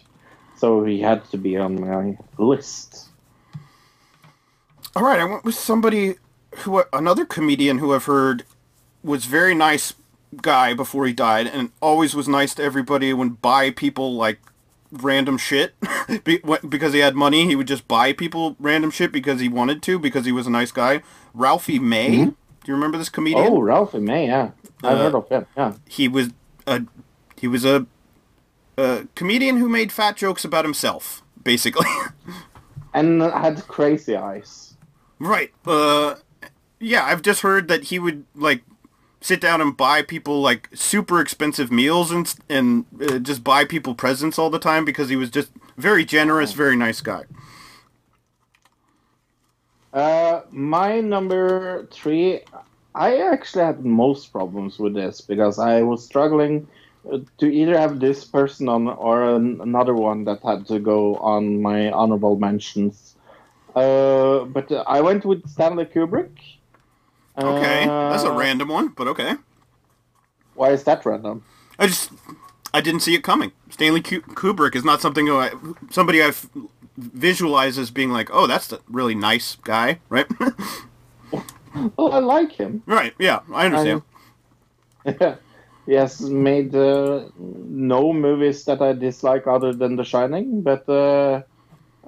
[0.54, 3.10] So he had to be on my list.
[4.97, 6.14] All right, I went with somebody
[6.60, 8.44] who another comedian who I've heard
[9.05, 9.93] was very nice
[10.40, 13.10] guy before he died, and always was nice to everybody.
[13.10, 14.40] and Would buy people like
[14.90, 15.74] random shit
[16.24, 17.44] because he had money.
[17.47, 20.51] He would just buy people random shit because he wanted to because he was a
[20.51, 21.02] nice guy.
[21.35, 22.35] Ralphie May, do
[22.66, 23.48] you remember this comedian?
[23.48, 24.52] Oh, Ralphie May, yeah.
[24.82, 25.74] I've Uh, heard of him, yeah.
[25.86, 26.31] he was
[26.66, 26.85] a
[27.36, 27.85] he was a,
[28.78, 31.86] a comedian who made fat jokes about himself, basically.
[32.94, 34.65] And had crazy eyes.
[35.18, 35.52] Right.
[35.66, 36.16] Uh,
[36.80, 38.62] yeah, I've just heard that he would like
[39.20, 43.94] sit down and buy people like super expensive meals and and uh, just buy people
[43.94, 47.24] presents all the time because he was just very generous, very nice guy.
[49.93, 52.43] Uh, my number three,
[52.94, 56.68] I actually had most problems with this because I was struggling
[57.10, 61.16] uh, to either have this person on or an, another one that had to go
[61.16, 63.15] on my honorable mentions.
[63.76, 66.32] Uh, but uh, I went with Stanley Kubrick.
[67.42, 69.36] Okay, that's a Uh, random one, but okay.
[70.54, 71.44] Why is that random?
[71.78, 72.10] I just
[72.74, 73.52] I didn't see it coming.
[73.70, 75.52] Stanley Kubrick is not something I,
[75.90, 76.48] somebody I've
[76.96, 80.26] visualized as being like, oh, that's a really nice guy, right?
[81.96, 82.84] Well, I like him.
[82.86, 83.14] right?
[83.18, 84.02] Yeah, I understand.
[85.86, 90.92] he has made uh, no movies that I dislike other than The Shining, but uh,
[90.92, 91.42] uh,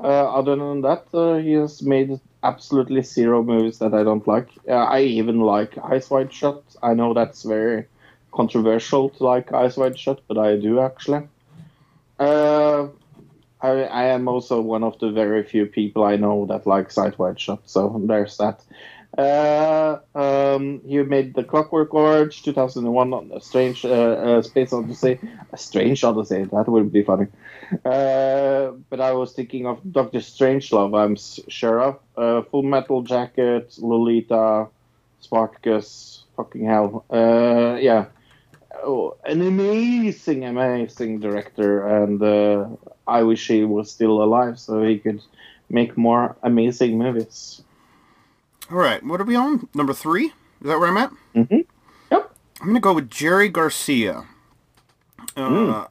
[0.06, 4.48] other than that, uh, he has made absolutely zero movies that I don't like.
[4.68, 6.62] Uh, I even like Eyes Wide Shut.
[6.82, 7.86] I know that's very
[8.32, 11.28] controversial to like Eyes Wide Shut, but I do actually.
[12.18, 12.88] Uh,
[13.60, 17.18] I, I am also one of the very few people I know that likes Eyes
[17.18, 18.62] Wide Shut, so there's that.
[19.16, 25.18] Uh, um, you made the Clockwork Orange, 2001, on a strange uh, uh, Space Odyssey.
[25.52, 27.26] A strange Odyssey, that would be funny.
[27.84, 31.16] Uh, but I was thinking of Doctor Strangelove, I'm
[31.50, 31.98] sure of.
[32.16, 34.68] Uh, Full Metal Jacket, Lolita,
[35.20, 37.04] Spartacus, fucking hell.
[37.10, 38.06] Uh, yeah.
[38.82, 42.68] Oh, an amazing, amazing director, and uh,
[43.06, 45.20] I wish he was still alive so he could
[45.68, 47.62] make more amazing movies.
[48.70, 49.68] All right, what are we on?
[49.74, 50.26] Number three?
[50.26, 51.12] Is that where I'm at?
[51.34, 51.60] Mm-hmm.
[52.12, 52.36] Yep.
[52.60, 54.26] I'm gonna go with Jerry Garcia.
[55.36, 55.86] Uh,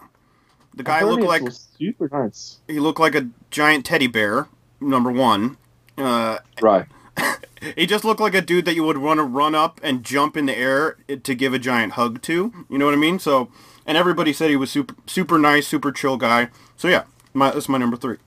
[0.77, 1.41] The guy looked like
[1.79, 2.59] super nice.
[2.67, 4.47] he looked like a giant teddy bear.
[4.79, 5.57] Number one.
[5.97, 6.85] Uh, Right.
[7.75, 10.37] he just looked like a dude that you would want to run up and jump
[10.37, 12.53] in the air to give a giant hug to.
[12.69, 13.17] You know what I mean?
[13.17, 13.49] So,
[13.87, 16.49] and everybody said he was super, super nice, super chill guy.
[16.75, 18.17] So yeah, my, that's my number three.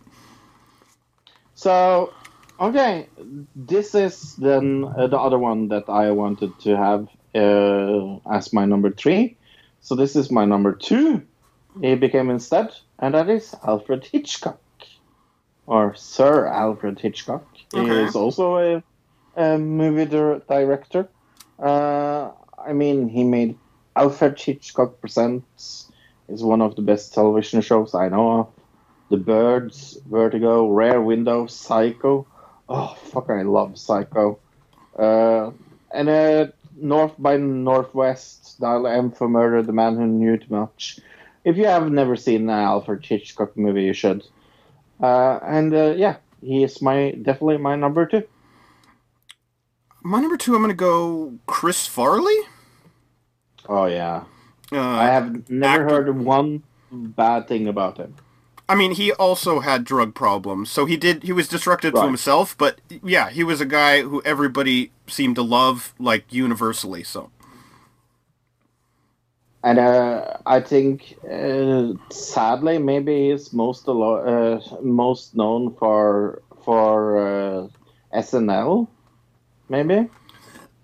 [1.55, 2.13] So,
[2.59, 3.07] okay,
[3.55, 8.65] this is then uh, the other one that I wanted to have uh, as my
[8.65, 9.37] number three.
[9.83, 11.23] So this is my number two.
[11.81, 14.61] He became instead, and that is Alfred Hitchcock,
[15.67, 17.45] or Sir Alfred Hitchcock.
[17.73, 18.83] He is also a,
[19.37, 21.09] a movie dir- director.
[21.59, 23.57] Uh, I mean, he made
[23.97, 25.91] Alfred Hitchcock Presents
[26.29, 28.49] is one of the best television shows I know of.
[29.11, 32.27] The Birds, Vertigo, Rear Window, Psycho.
[32.69, 34.39] Oh, fuck, I love Psycho.
[34.97, 35.51] Uh,
[35.93, 41.01] and uh, North by Northwest, Dial M for Murder, The Man Who Knew Too Much.
[41.45, 44.25] If you have never seen an Alfred Hitchcock movie, you should.
[45.01, 48.25] Uh, and uh, yeah, he is my definitely my number two.
[50.03, 52.37] My number two, I'm gonna go Chris Farley.
[53.69, 54.25] Oh yeah,
[54.73, 58.17] Uh, I have never actor- heard one bad thing about him.
[58.69, 61.25] I mean, he also had drug problems, so he did.
[61.25, 65.43] He was destructive to himself, but yeah, he was a guy who everybody seemed to
[65.43, 67.03] love, like universally.
[67.03, 67.31] So
[69.63, 74.25] And uh, I think, uh, sadly, maybe he's most alo-
[74.57, 77.69] uh, most known for for uh,
[78.15, 78.89] SNL.
[79.69, 80.09] Maybe.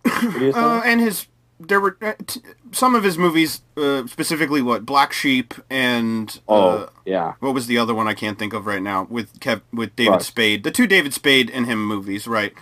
[0.03, 0.59] What do you say?
[0.61, 1.27] uh, and his
[1.59, 2.43] there were uh, t-
[2.73, 7.35] some of his movies, uh, specifically what Black Sheep and oh, yeah.
[7.41, 10.11] what was the other one I can't think of right now with Kev with David
[10.13, 10.23] Right.
[10.23, 12.53] Spade, the two David Spade and him movies, right?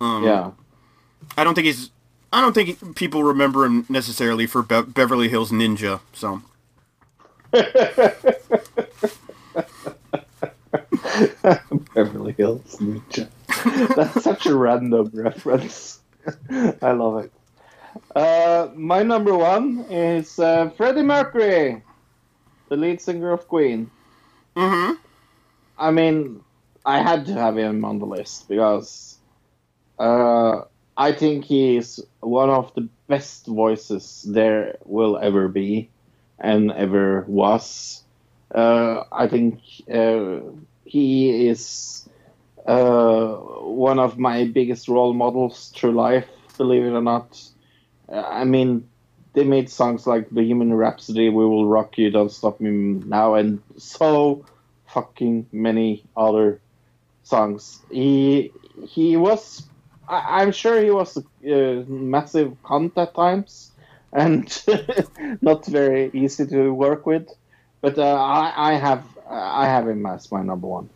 [0.00, 0.52] Um, Yeah.
[1.36, 1.90] I don't think he's.
[2.36, 6.00] I don't think people remember him necessarily for Be- Beverly Hills Ninja.
[6.12, 6.42] So
[11.94, 13.30] Beverly Hills Ninja.
[13.96, 16.00] That's such a random reference.
[16.82, 17.32] I love it.
[18.14, 21.82] Uh, my number one is uh, Freddie Mercury,
[22.68, 23.90] the lead singer of Queen.
[24.54, 25.00] Mm-hmm.
[25.78, 26.42] I mean,
[26.84, 29.16] I had to have him on the list because
[29.98, 30.64] uh,
[30.96, 35.90] I think he is one of the best voices there will ever be
[36.38, 38.02] and ever was.
[38.54, 39.60] Uh, I think
[39.92, 40.40] uh,
[40.84, 42.08] he is
[42.66, 47.40] uh, one of my biggest role models through life, believe it or not.
[48.08, 48.88] Uh, I mean,
[49.34, 53.62] they made songs like Bohemian Rhapsody, We Will Rock You, Don't Stop Me Now, and
[53.76, 54.46] so
[54.86, 56.60] fucking many other
[57.22, 57.82] songs.
[57.90, 58.52] He
[58.86, 59.68] he was,
[60.08, 63.72] I, I'm sure he was a uh, massive cunt at times,
[64.12, 64.46] and
[65.42, 67.28] not very easy to work with.
[67.80, 70.88] But uh, I, I have I have him as my number one.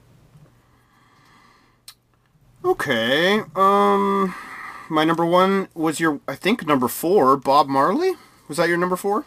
[2.65, 3.41] Okay.
[3.57, 4.35] Um,
[4.91, 8.13] my number one was your, I think, number four, Bob Marley.
[8.49, 9.25] Was that your number four?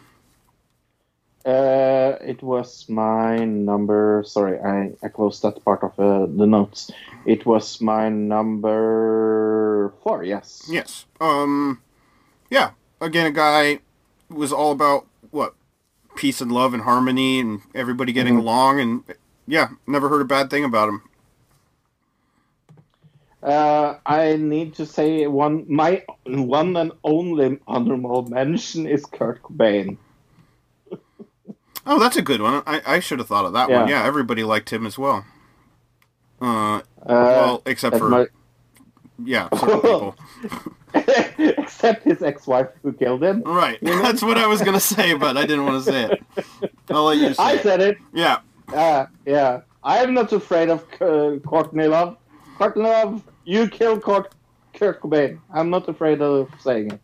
[1.44, 4.22] Uh, it was my number.
[4.26, 6.90] Sorry, I, I closed that part of uh, the notes.
[7.26, 10.24] It was my number four.
[10.24, 10.66] Yes.
[10.70, 11.04] Yes.
[11.20, 11.82] Um,
[12.50, 12.70] yeah.
[13.00, 13.80] Again, a guy
[14.30, 15.54] was all about what
[16.16, 19.04] peace and love and harmony and everybody getting along, and
[19.46, 21.02] yeah, never heard a bad thing about him.
[23.42, 25.66] Uh, I need to say one.
[25.68, 29.98] My one and only honorable mention is Kurt Cobain.
[31.86, 32.62] Oh, that's a good one.
[32.66, 33.88] I, I should have thought of that one.
[33.88, 34.00] Yeah.
[34.02, 35.24] Yeah, everybody liked him as well.
[36.40, 38.26] Uh, Uh, well, except for my-
[39.24, 40.16] yeah, people.
[41.38, 43.42] except his ex-wife who killed him.
[43.42, 43.78] Right.
[43.82, 46.72] That's what I was gonna say, but I didn't want to say it.
[46.90, 47.62] I'll let you say I it.
[47.62, 47.98] said it.
[48.12, 48.38] Yeah.
[48.72, 52.16] Uh, yeah, I am not afraid of uh, Courtney Love.
[52.58, 54.34] Courtney Love, you killed Kurt,
[54.72, 55.38] Kurt Cobain.
[55.52, 57.00] I'm not afraid of saying it.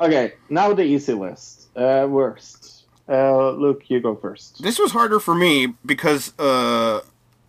[0.00, 1.68] Okay, now the easy list.
[1.76, 2.67] Uh, worst.
[3.08, 4.62] Uh, Luke, you go first.
[4.62, 7.00] This was harder for me because uh,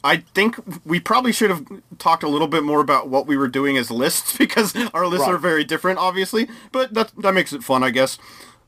[0.03, 0.55] I think
[0.85, 1.65] we probably should have
[1.97, 5.27] talked a little bit more about what we were doing as lists because our lists
[5.27, 5.33] Right.
[5.35, 6.47] are very different, obviously.
[6.71, 8.17] But that that makes it fun, I guess.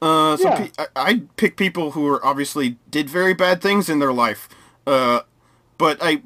[0.02, 0.68] Uh, some Yeah.
[0.68, 4.50] pe- I, I pick people who are obviously did very bad things in their life,
[4.88, 5.22] uh,
[5.78, 6.24] but I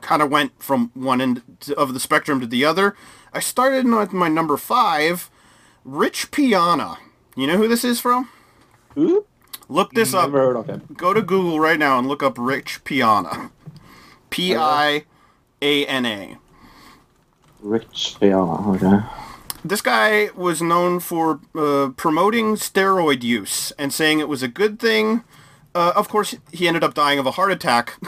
[0.00, 1.42] kind of went from one end
[1.76, 2.94] of the spectrum to the other.
[3.32, 5.28] I started with my number five,
[5.84, 6.98] Rich Piana.
[7.34, 8.30] You know who this is from?
[8.94, 9.26] Who?
[9.68, 10.82] Look this up Never heard of him.
[10.96, 13.50] go to Google right now and look up Rich Piana.
[14.30, 15.04] P I
[15.62, 16.36] A N A.
[17.60, 18.70] Rich Piana.
[18.72, 19.00] Okay.
[19.64, 24.78] This guy was known for uh, promoting steroid use and saying it was a good
[24.78, 25.24] thing.
[25.74, 27.94] Uh, of course, he ended up dying of a heart attack.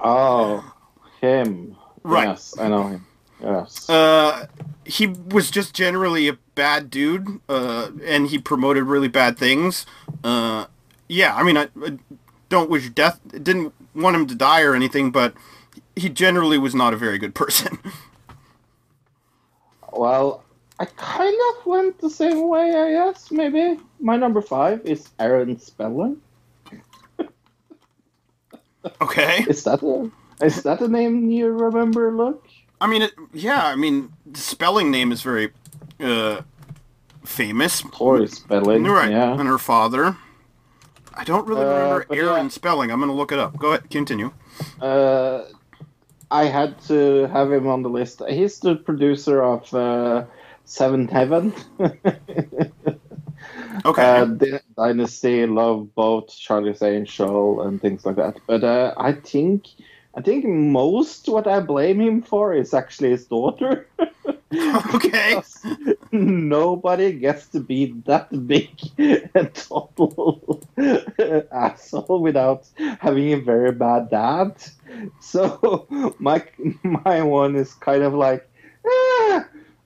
[0.00, 0.72] Oh,
[1.20, 1.76] him.
[2.02, 2.28] Right.
[2.28, 3.06] Yes, I know him.
[3.42, 3.90] Yes.
[3.90, 4.46] Uh,
[4.86, 9.84] he was just generally a bad dude, uh, and he promoted really bad things.
[10.24, 10.66] Uh,
[11.08, 11.98] yeah, I mean, I, I
[12.48, 15.34] don't wish death, didn't want him to die or anything, but
[15.96, 17.78] he generally was not a very good person.
[19.92, 20.44] Well,
[20.78, 23.78] I kind of went the same way, I guess, maybe.
[24.00, 26.20] My number five is Aaron Spelling.
[29.00, 29.44] okay.
[29.48, 30.10] Is that a
[30.44, 32.44] is that a name you remember, Luke?
[32.80, 35.50] I mean, it, yeah, I mean, the spelling name is very
[35.98, 36.42] uh,
[37.24, 37.82] famous.
[37.92, 38.84] Tori Spelling.
[38.84, 39.38] Right, Yeah.
[39.38, 40.16] and her father.
[41.16, 42.48] I don't really Uh, remember but Aaron yeah.
[42.48, 42.90] spelling.
[42.90, 43.58] I'm going to look it up.
[43.58, 44.32] Go ahead, continue.
[44.80, 45.42] Uh,
[46.30, 48.22] I had to have him on the list.
[48.28, 50.24] He's the producer of uh,
[50.64, 51.52] Seventh Heaven,
[53.84, 54.02] Okay.
[54.02, 58.36] uh, Dynasty, Love Boat, Charlie's Angel, and things like that.
[58.46, 59.66] But uh, I think,
[60.16, 63.86] I think most what I blame him for is actually his daughter.
[64.94, 65.42] okay.
[66.12, 70.62] Nobody gets to be that big and total
[71.52, 72.66] asshole without
[72.98, 74.54] having a very bad dad.
[75.20, 75.86] So
[76.18, 76.42] my
[76.82, 78.48] my one is kind of like,
[78.86, 79.44] eh, eh,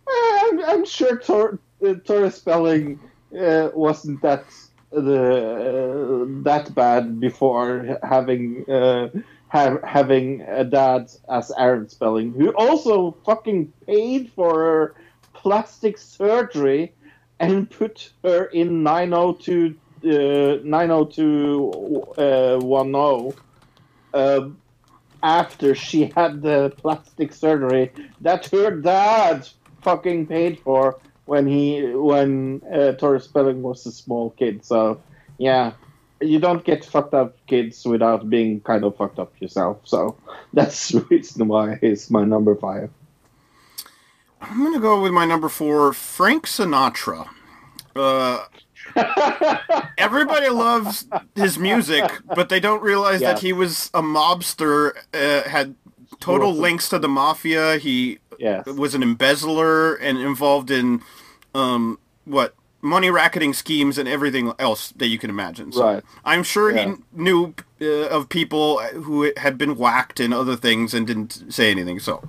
[0.09, 3.01] I'm, I'm sure Tor, uh, Spelling
[3.36, 4.44] uh, wasn't that
[4.93, 9.09] the uh, that bad before having uh,
[9.51, 14.94] having a dad as Aaron Spelling, who also fucking paid for her
[15.35, 16.93] plastic surgery
[17.39, 23.35] and put her in 902 uh, 90210
[24.14, 24.56] um,
[25.22, 29.47] after she had the plastic surgery that her dad
[29.82, 34.64] fucking paid for when he when uh, Tori Spelling was a small kid.
[34.64, 35.02] So
[35.39, 35.72] yeah,
[36.21, 39.79] you don't get fucked up kids without being kind of fucked up yourself.
[39.85, 40.17] So
[40.53, 42.91] that's the reason why he's my number five.
[44.41, 47.29] I'm going to go with my number four, Frank Sinatra.
[47.95, 48.45] Uh,
[49.99, 55.75] Everybody loves his music, but they don't realize that he was a mobster, uh, had
[56.21, 57.77] total links to the mafia.
[57.77, 58.67] He yes.
[58.67, 61.03] was an embezzler and involved in
[61.55, 65.73] um, what money racketing schemes and everything else that you can imagine.
[65.73, 66.02] So Right.
[66.24, 66.94] I'm sure Yeah.
[66.94, 71.70] he knew uh, of people who had been whacked and other things and didn't say
[71.70, 71.98] anything.
[71.98, 72.23] So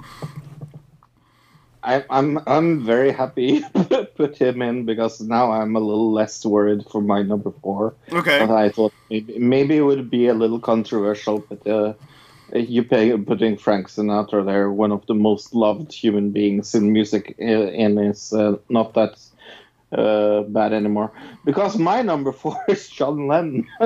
[1.84, 6.46] I, I'm I'm very happy to put him in because now I'm a little less
[6.46, 7.96] worried for my number four.
[8.12, 11.94] okay, But I thought maybe, maybe it would be a little controversial, but uh,
[12.54, 17.36] you pay, putting Frank Sinatra there, one of the most loved human beings in music,
[17.42, 19.18] uh, in is uh, not that
[19.92, 21.12] uh, bad anymore.
[21.46, 23.68] Because my number four is John Lennon.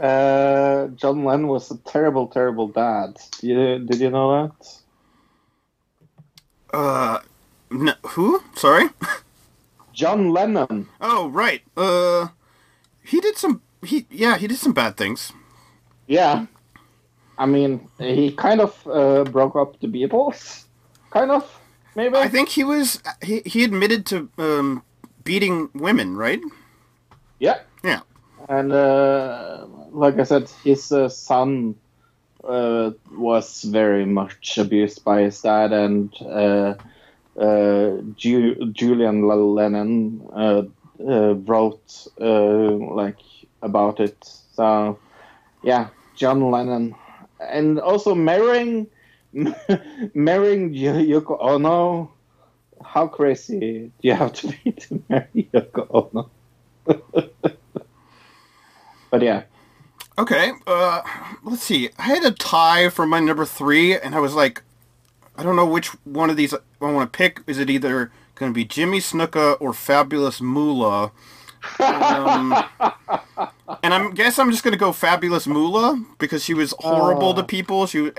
[0.00, 3.16] uh, John Lennon was a terrible, terrible dad.
[3.40, 4.82] You, did you know that?
[6.72, 7.18] uh,
[7.70, 8.42] n- who?
[8.56, 8.88] Sorry.
[9.92, 10.88] John Lennon.
[11.00, 11.62] Oh right.
[11.76, 12.28] Uh,
[13.04, 13.60] he did some.
[13.84, 15.32] He yeah, he did some bad things.
[16.06, 16.46] Yeah.
[17.38, 20.64] I mean, he kind of uh, broke up the Beatles.
[21.10, 21.44] Kind of,
[21.94, 22.16] maybe.
[22.16, 23.02] I think he was.
[23.22, 24.82] He he admitted to um,
[25.24, 26.40] beating women, right?
[27.38, 27.58] Yeah.
[27.84, 28.00] Yeah.
[28.48, 31.76] And uh, like I said, his uh, son
[32.44, 36.74] uh, was very much abused by his dad, and uh,
[37.38, 40.62] uh, Ju- Julian Lennon uh,
[41.00, 43.18] uh, wrote uh, like
[43.62, 44.16] about it.
[44.54, 44.98] So,
[45.62, 46.94] yeah, John Lennon,
[47.40, 48.88] and also marrying
[50.14, 52.12] marrying Yoko Ono.
[52.84, 53.58] How crazy
[54.00, 56.30] do you have to be to marry Yoko Ono?
[59.10, 59.44] but yeah.
[60.18, 60.52] Okay.
[60.66, 61.02] Uh,
[61.44, 61.90] let's see.
[61.98, 64.62] I had a tie for my number three, and I was like,
[65.36, 67.40] I don't know which one of these I want to pick.
[67.46, 71.12] Is it either going to be Jimmy Snuka or Fabulous Moolah?
[71.78, 72.52] Um,
[73.82, 77.42] and I guess I'm just going to go Fabulous Moolah because she was horrible to
[77.42, 77.86] people.
[77.86, 78.10] She,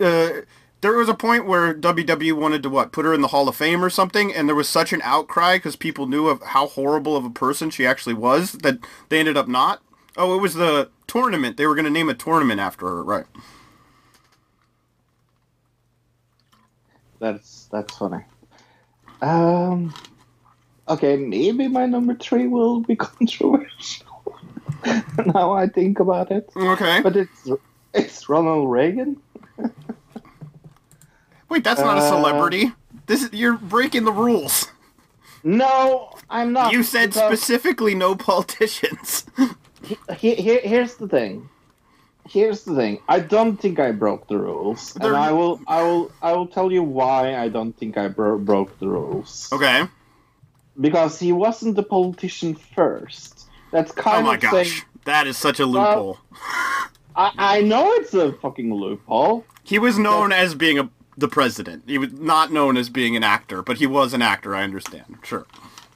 [0.00, 0.42] uh,
[0.80, 3.56] there was a point where WWE wanted to what put her in the Hall of
[3.56, 7.16] Fame or something, and there was such an outcry because people knew of how horrible
[7.16, 9.82] of a person she actually was that they ended up not.
[10.16, 11.56] Oh, it was the tournament.
[11.56, 13.26] They were going to name a tournament after her, right?
[17.20, 18.24] That's that's funny.
[19.20, 19.92] Um,
[20.88, 24.06] okay, maybe my number three will be controversial.
[25.34, 27.00] now I think about it, Okay.
[27.02, 27.48] but it's
[27.94, 29.20] it's Ronald Reagan.
[31.48, 32.72] Wait, that's not a Uh, celebrity.
[33.06, 34.68] This is, you're breaking the rules.
[35.42, 36.72] No, I'm not.
[36.72, 39.24] You said because specifically no politicians.
[40.18, 41.48] he- he- here's the thing.
[42.28, 43.00] Here's the thing.
[43.08, 46.46] I don't think I broke the rules, There- and I will, I will, I will
[46.46, 49.48] tell you why I don't think I bro- broke the rules.
[49.52, 49.88] okay.
[50.78, 53.48] Because he wasn't a politician first.
[53.72, 54.52] That's kind Oh my of gosh.
[54.52, 54.82] saying.
[55.06, 56.18] That is such a loophole.
[57.18, 59.44] I, I know it's a fucking loophole.
[59.64, 60.88] He was known as being a
[61.18, 61.82] the president.
[61.88, 65.18] He was not known as being an actor, but he was an actor, I understand.
[65.24, 65.46] Sure.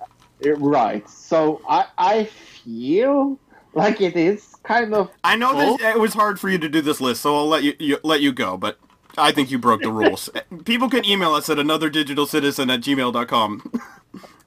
[0.01, 1.09] Uh, Right.
[1.09, 3.39] So I I feel
[3.75, 6.69] like it is kind of I know Well- that it was hard for you to
[6.69, 8.79] do this list, so I'll let you, you let you go, but
[9.17, 10.29] I think you broke the rules.
[10.65, 13.73] People can email us at anotherdigitalcitizen at gmail.com.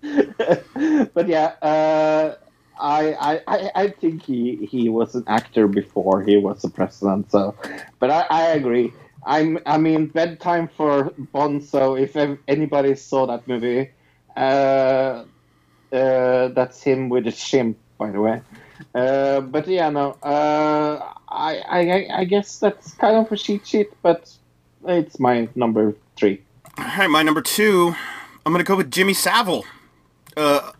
[1.13, 2.35] but yeah, uh,
[2.79, 7.31] I, I, I, think he, he was an actor before he was a president.
[7.31, 7.55] So,
[7.99, 8.91] but I, I agree.
[9.25, 11.99] I'm I mean bedtime for Bonzo.
[11.99, 12.15] If
[12.47, 13.89] anybody saw that movie,
[14.37, 15.23] uh,
[15.91, 18.41] uh, that's him with a chimp, by the way.
[18.93, 20.11] Uh, but yeah, no.
[20.21, 24.31] Uh, I, I I guess that's kind of a cheat sheet, but
[24.87, 26.41] it's my number three.
[26.77, 27.95] All right, my number two,
[28.45, 29.65] I'm to go with Jimmy Savile,
[30.37, 30.71] uh,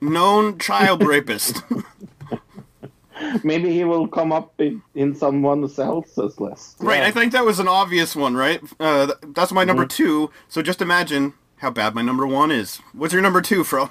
[0.00, 1.62] known child rapist.
[3.44, 6.76] Maybe he will come up in, in someone else's list.
[6.80, 7.06] right, Yeah.
[7.06, 8.60] I think that was an obvious one, right?
[8.80, 12.78] Uh, th- that's my number two, so just imagine how bad my number one is.
[12.94, 13.90] What's your number two, Fro?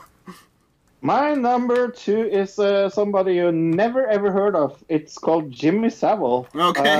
[1.01, 4.83] My number two is uh, somebody you never ever heard of.
[4.89, 6.47] It's called Jimmy Savile.
[6.53, 6.95] Okay.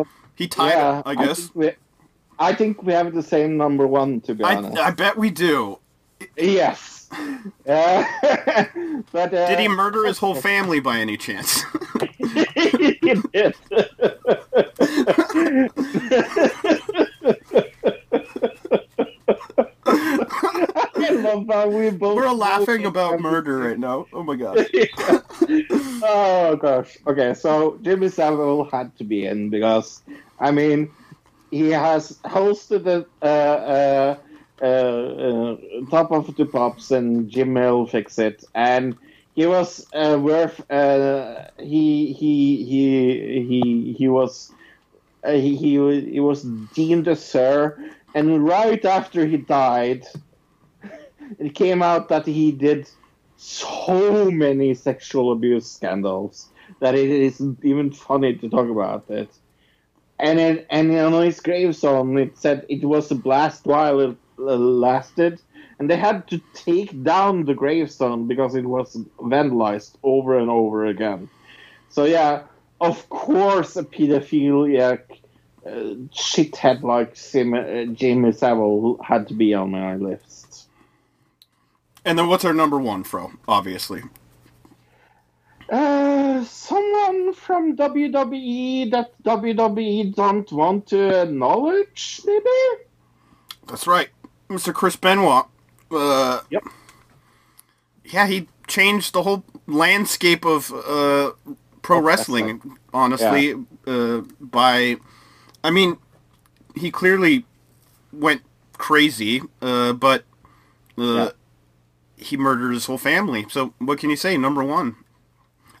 [0.00, 0.04] Uh,
[0.36, 1.38] He tied yeah, it, I guess.
[1.48, 1.70] think, we,
[2.38, 4.78] I think we have the same number one, to be I, honest.
[4.78, 5.78] I bet we do.
[6.36, 6.93] yes.
[7.66, 8.04] Uh,
[9.12, 11.64] but uh, Did he murder his whole family by any chance?
[12.18, 13.54] he did.
[20.96, 22.16] I love how we both.
[22.16, 24.06] We're laughing about murder right now.
[24.12, 24.58] Oh my god.
[26.02, 26.96] oh gosh.
[27.06, 30.02] Okay, so Jimmy Savile had to be in because
[30.40, 30.90] I mean
[31.50, 34.16] he has hosted a uh, uh, uh,
[34.60, 38.96] Top of the Pops and Jim'll Fix It, and
[39.34, 40.68] he was uh, worth.
[40.70, 44.52] Uh, he he he he he was.
[45.26, 47.78] Uh, he, he he was deemed a sir,
[48.14, 50.04] and right after he died,
[51.38, 52.88] it came out that he did
[53.36, 56.50] so many sexual abuse scandals
[56.80, 59.36] that it isn't even funny to talk about it.
[60.18, 64.14] And it, and on his gravestone it said it was a blast while it uh,
[64.36, 65.40] lasted,
[65.78, 70.86] and they had to take down the gravestone because it was vandalized over and over
[70.86, 71.28] again.
[71.90, 72.42] So yeah,
[72.80, 75.00] of course a pedophiliac
[75.66, 75.70] uh,
[76.12, 80.68] shithead like Sim, uh, Jimmy Savile had to be on my list.
[82.04, 83.32] And then what's our number one, Fro?
[83.48, 84.02] Obviously.
[85.70, 92.84] Uh, someone from WWE that WWE don't want to acknowledge, maybe?
[93.66, 94.10] That's right.
[94.48, 94.72] Mr.
[94.74, 95.46] Chris Benoit.
[95.90, 96.64] Uh, Yep.
[98.06, 101.32] Yeah, he changed the whole landscape of uh,
[101.82, 102.60] pro wrestling,
[102.92, 103.54] honestly,
[103.86, 104.96] uh, by...
[105.62, 105.96] I mean,
[106.76, 107.46] he clearly
[108.12, 108.42] went
[108.76, 110.24] crazy, uh, but
[110.98, 111.30] uh, Yeah.
[112.16, 113.46] he murdered his whole family.
[113.48, 114.36] So what can you say?
[114.36, 114.96] Number one.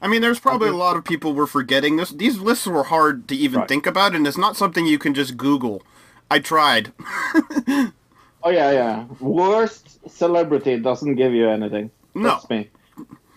[0.00, 2.10] I mean, there's probably a lot of people were forgetting this.
[2.10, 3.68] These lists were hard to even Right.
[3.68, 5.82] think about, and it's not something you can just Google.
[6.30, 6.92] I tried.
[8.44, 9.06] Oh yeah, yeah.
[9.20, 11.90] Worst celebrity doesn't give you anything.
[12.14, 12.28] No.
[12.28, 12.70] That's me.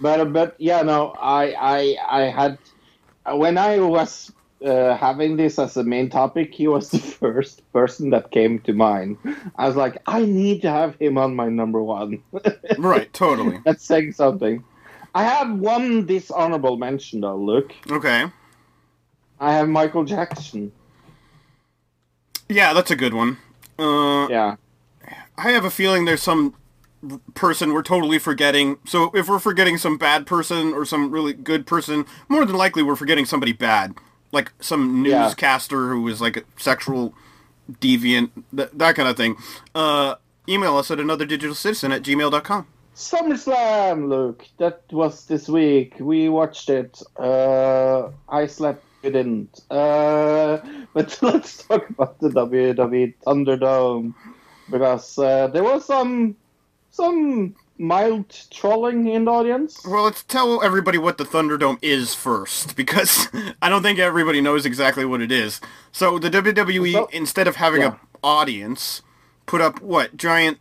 [0.02, 1.14] But but yeah, no.
[1.18, 2.58] I I I had
[3.34, 4.32] when I was
[4.66, 8.74] uh, having this as a main topic, he was the first person that came to
[8.74, 9.18] mind.
[9.56, 12.22] I was like, I need to have him on my number one.
[12.78, 13.60] right, totally.
[13.66, 14.64] That's saying something.
[15.16, 17.38] I have one dishonorable mention though.
[17.38, 18.26] Look, Okay.
[19.40, 20.72] I have Michael Jackson.
[22.50, 23.38] Yeah, that's a good one.
[23.80, 24.56] Uh, Yeah.
[25.38, 26.56] I have a feeling there's some
[27.36, 28.78] person we're totally forgetting.
[28.86, 32.82] So if we're forgetting some bad person or some really good person, more than likely
[32.84, 33.94] we're forgetting somebody bad.
[34.32, 35.24] Like some Yeah.
[35.24, 37.14] newscaster who was like a sexual
[37.80, 39.36] deviant, th- that kind of thing.
[39.76, 40.16] Uh,
[40.50, 42.66] email us at anotherdigitalcitizen at gmail.com.
[42.96, 44.46] SummerSlam, Luke.
[44.58, 45.94] That was this week.
[46.00, 47.00] We watched it.
[47.18, 48.84] Uh, I slept.
[49.04, 49.62] We didn't.
[49.70, 50.58] Uh,
[50.94, 54.14] but let's talk about the WWE Thunderdome
[54.70, 56.36] because uh, there was some
[56.92, 59.86] some mild trolling in the audience.
[59.86, 63.28] Well, let's tell everybody what the Thunderdome is first, because
[63.62, 65.62] I don't think everybody knows exactly what it is.
[65.92, 67.96] So the WWE, So- instead of having yeah.
[67.96, 69.02] a audience,
[69.46, 70.58] put up what giant,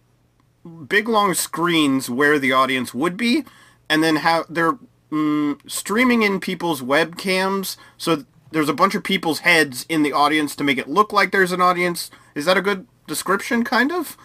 [0.89, 3.45] big long screens where the audience would be,
[3.89, 4.79] and then have they're
[5.11, 7.77] mm, streaming in people's webcams.
[7.97, 11.33] So there's a bunch of people's heads in the audience to make it look like
[11.33, 12.11] there's an audience.
[12.35, 14.17] Is that a good description, kind of?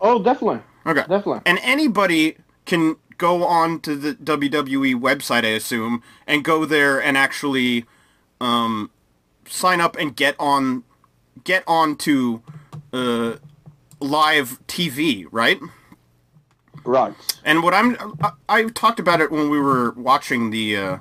[0.00, 1.00] Oh, definitely, Okay.
[1.02, 1.40] definitely.
[1.46, 2.36] And anybody
[2.66, 7.84] can go on to the WWE website, I assume, and go there and actually
[8.40, 8.90] um,
[9.46, 10.84] sign up and get on
[11.44, 12.40] get onto
[12.92, 13.36] uh,
[14.00, 15.58] live TV, right?
[16.84, 17.14] Right.
[17.44, 20.98] And what I'm I, I talked about it when we were watching the uh,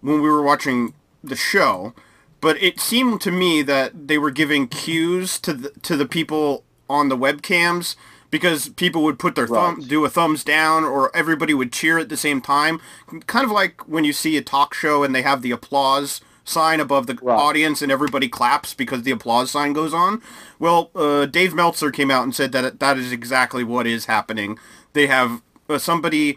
[0.00, 0.94] when we were watching
[1.24, 1.94] the show,
[2.42, 6.64] but it seemed to me that they were giving cues to the to the people
[6.90, 7.96] on the webcams
[8.30, 12.08] because people would put their thumb do a thumbs down or everybody would cheer at
[12.10, 12.80] the same time,
[13.26, 16.80] kind of like when you see a talk show and they have the applause sign
[16.80, 17.38] above the Right.
[17.38, 20.20] audience and everybody claps because the applause sign goes on.
[20.58, 24.58] Well, uh, Dave Meltzer came out and said that that is exactly what is happening.
[24.92, 26.36] They have uh, somebody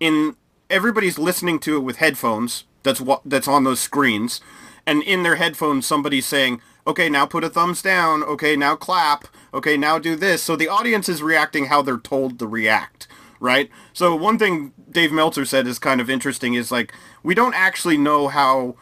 [0.00, 0.36] in
[0.70, 2.64] everybody's listening to it with headphones.
[2.82, 4.40] That's what that's on those screens,
[4.86, 8.22] and in their headphones, somebody's saying, "Okay, now put a thumbs down.
[8.24, 9.26] Okay, now clap.
[9.54, 13.08] Okay, now do this." So the audience is reacting how they're told to react,
[13.40, 13.70] right?
[13.92, 16.92] So one thing Dave Meltzer said is kind of interesting is like
[17.22, 18.76] we don't actually know how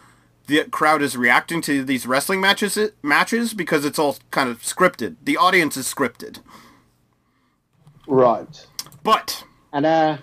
[0.46, 5.16] the crowd is reacting to these wrestling matches matches because it's all kind of scripted.
[5.22, 6.40] The audience is scripted.
[8.06, 8.66] Right.
[9.04, 10.18] But And uh,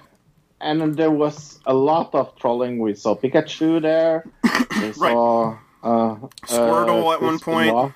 [0.62, 2.80] and there was a lot of trolling.
[2.80, 4.26] We saw Pikachu there.
[4.82, 5.58] We saw
[5.88, 6.16] uh,
[6.46, 7.94] Squirtle uh, at one point.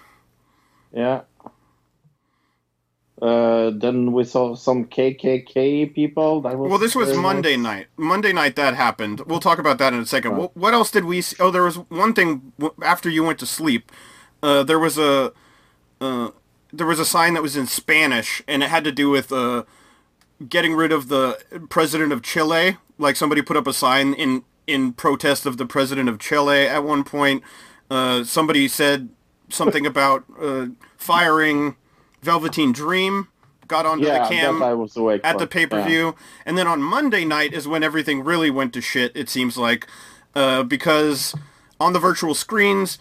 [0.93, 1.21] Yeah.
[3.21, 6.41] Uh, then we saw some KKK people.
[6.41, 7.63] That was well, this was Monday nice.
[7.63, 7.87] night.
[7.97, 9.21] Monday night that happened.
[9.27, 10.31] We'll talk about that in a second.
[10.31, 10.57] Right.
[10.57, 11.35] What else did we see?
[11.39, 13.91] Oh, there was one thing after you went to sleep.
[14.41, 15.33] Uh, there was a
[15.99, 16.31] uh,
[16.73, 19.65] there was a sign that was in Spanish, and it had to do with uh,
[20.49, 21.39] getting rid of the
[21.69, 22.77] president of Chile.
[22.97, 26.83] Like somebody put up a sign in in protest of the president of Chile at
[26.83, 27.43] one point.
[27.91, 29.09] Uh, somebody said
[29.49, 31.75] something about uh, firing
[32.21, 33.27] Velveteen Dream
[33.67, 34.61] got onto yeah, the cam
[35.23, 36.15] at the pay per view,
[36.45, 39.11] and then on Monday night is when everything really went to shit.
[39.15, 39.87] It seems like
[40.35, 41.35] uh, because
[41.79, 42.97] on the virtual screens,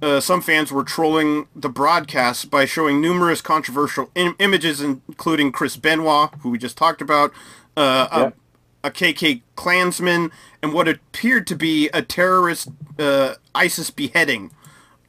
[0.00, 5.76] uh, some fans were trolling the broadcast by showing numerous controversial Im- images, including Chris
[5.76, 7.32] Benoit, who we just talked about,
[7.76, 8.36] uh, Yep.
[8.84, 10.30] A, KK Klansman,
[10.62, 12.68] and what appeared to be a terrorist
[12.98, 14.50] uh, ISIS beheading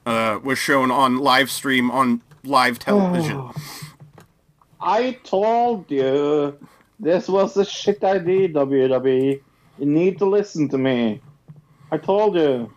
[0.06, 3.38] uh, was shown on live stream on live television.
[3.38, 3.54] Oh.
[4.82, 6.58] I told you
[7.00, 9.41] this was a shit idea, WWE.
[9.80, 11.22] You need to listen to me.
[11.91, 12.72] I told you.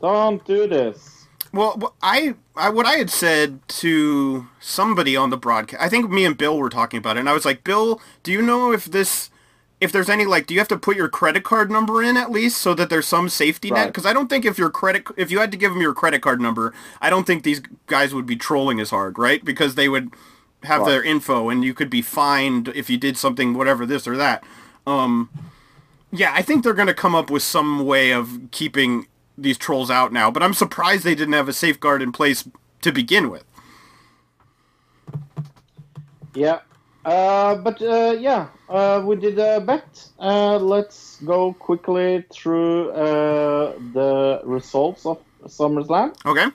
[0.00, 1.26] Don't do this.
[1.52, 6.24] Well, I, I what I had said to somebody on the broadcast, I think me
[6.24, 8.84] and Bill were talking about it, and I was like, Bill, do you know if
[8.84, 9.30] this,
[9.80, 12.30] if there's any like, do you have to put your credit card number in at
[12.30, 13.88] least so that there's some safety net?
[13.88, 16.22] Because I don't think if your credit, if you had to give them your credit
[16.22, 19.44] card number, I don't think these guys would be trolling as hard, right?
[19.44, 20.10] Because they would
[20.62, 20.88] have Right.
[20.90, 24.42] their info, and you could be fined if you did something, whatever this or that.
[24.86, 25.28] Um,
[26.10, 29.90] yeah, I think they're going to come up with some way of keeping these trolls
[29.90, 32.48] out now, but I'm surprised they didn't have a safeguard in place
[32.80, 33.44] to begin with.
[36.34, 36.60] Yeah.
[37.06, 40.08] Uh, but uh, yeah, uh, we did a bet.
[40.18, 46.16] Uh, let's go quickly through uh, the results of SummerSlam.
[46.26, 46.46] Okay.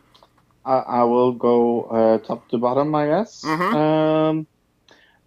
[0.65, 3.43] I, I will go uh, top to bottom, I guess.
[3.45, 3.73] Mhm.
[3.73, 4.47] Um,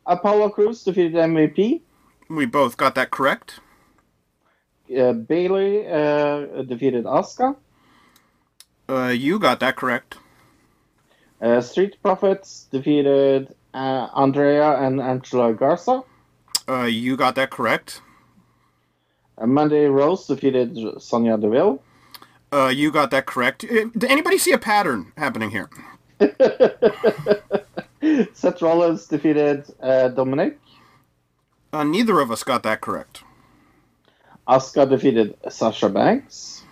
[0.04, 1.80] Apollo Crews defeated MVP.
[2.28, 3.60] We both got that correct.
[4.94, 7.56] Uh, Bayley uh, defeated Asuka.
[8.90, 10.18] Uh, you got that correct.
[11.40, 16.02] Uh, Street Profits defeated uh, Andrade and Angela Garza.
[16.68, 18.00] Uh, you got that correct.
[19.36, 21.82] Uh, Mandy Rose defeated Sonya Deville.
[22.52, 23.64] Uh, you got that correct.
[23.64, 25.68] Uh, Did anybody see a pattern happening here?
[28.32, 30.58] Seth Rollins defeated uh, Dominic.
[31.72, 33.24] Uh, neither of us got that correct.
[34.46, 36.62] Asuka defeated Sasha Banks.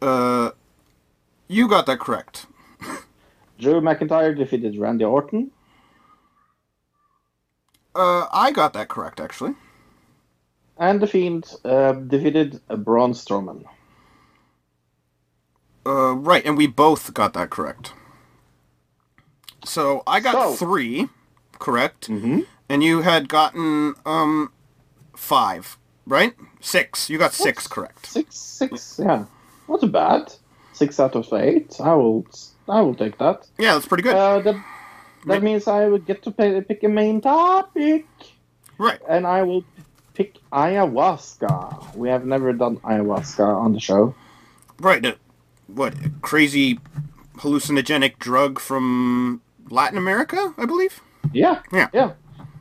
[0.00, 0.50] Uh,
[1.48, 2.46] you got that correct.
[3.58, 5.50] Drew McIntyre defeated Randy Orton.
[7.96, 9.54] Uh, I got that correct, actually.
[10.78, 13.64] And The Fiend uh, defeated Braun Strowman.
[15.86, 17.92] Uh, right, and we both got that correct.
[19.64, 21.08] So I got So- three
[21.58, 22.40] correct, Mm-hmm.
[22.68, 24.52] and you had gotten um
[25.16, 26.34] five, right?
[26.60, 27.08] Six.
[27.08, 28.06] You got six correct.
[28.06, 29.24] Six, six, yeah.
[29.68, 30.32] Not bad.
[30.72, 31.80] Six out of eight.
[31.80, 32.26] I will,
[32.68, 33.46] I will take that.
[33.58, 34.14] Yeah, that's pretty good.
[34.14, 34.62] Uh, Ma-
[35.26, 38.06] that means I would get to pay, pick a main topic,
[38.78, 39.00] right.
[39.08, 39.64] and I will
[40.14, 41.94] pick ayahuasca.
[41.96, 44.14] We have never done ayahuasca on the show.
[44.80, 45.04] Right.
[45.04, 45.14] uh,
[45.66, 46.78] what crazy
[47.38, 51.00] hallucinogenic drug from Latin America, I believe.
[51.32, 51.88] Yeah, Yeah.
[51.92, 52.12] yeah.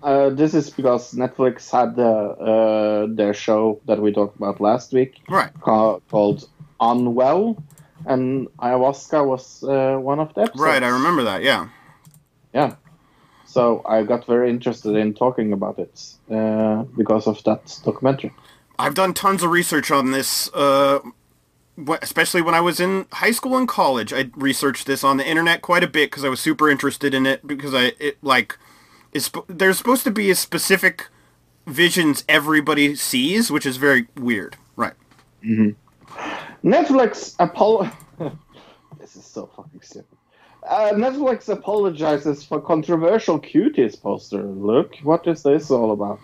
[0.04, 4.94] Uh, this is because Netflix had the, uh, their show that we talked about last
[4.94, 5.52] week Right.
[5.62, 6.48] ca- called
[6.80, 7.58] Unwell,
[8.06, 10.62] and ayahuasca was uh, one of the episodes.
[10.62, 10.84] Right.
[10.84, 11.42] I remember that.
[11.44, 11.70] Yeah.
[12.56, 12.76] Yeah.
[13.45, 18.34] So I got very interested in talking about it uh, because of that documentary.
[18.80, 20.99] I've done tons of research on this, uh,
[22.02, 24.14] especially when I was in high school and college.
[24.14, 27.26] I researched this on the internet quite a bit because I was super interested in
[27.26, 28.57] it because I it like
[29.11, 31.10] is there's supposed to be a specific
[31.68, 34.57] visions everybody sees, which is very weird.
[34.76, 34.94] Right.
[36.64, 37.91] Netflix Apollo.
[38.99, 40.15] this is so fucking stupid.
[40.68, 44.44] Uh, Netflix apologizes for controversial cuties poster.
[44.44, 46.20] Look, what is this all about?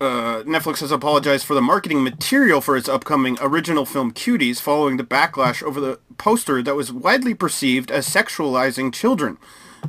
[0.00, 4.96] Uh, Netflix has apologized for the marketing material for its upcoming original film Cuties following
[4.96, 9.38] the backlash over the poster that was widely perceived as sexualizing children.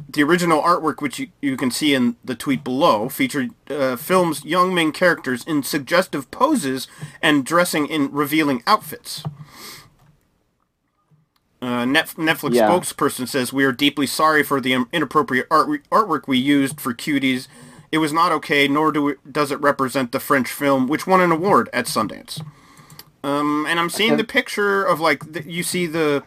[0.08, 4.46] The original artwork, which you, you can see in the tweet below, featured uh, film's
[4.46, 6.88] young main characters in suggestive poses
[7.22, 9.24] and dressing in revealing outfits.
[11.64, 12.68] Uh, Net- Netflix Yeah.
[12.70, 17.48] spokesperson says, We are deeply sorry for the inappropriate art- artwork we used for Cuties.
[17.90, 21.22] It was not okay, nor do it, does it represent the French film, which won
[21.22, 22.44] an award at Sundance.
[23.24, 26.24] Um, and I'm seeing the picture of, like, the, you see the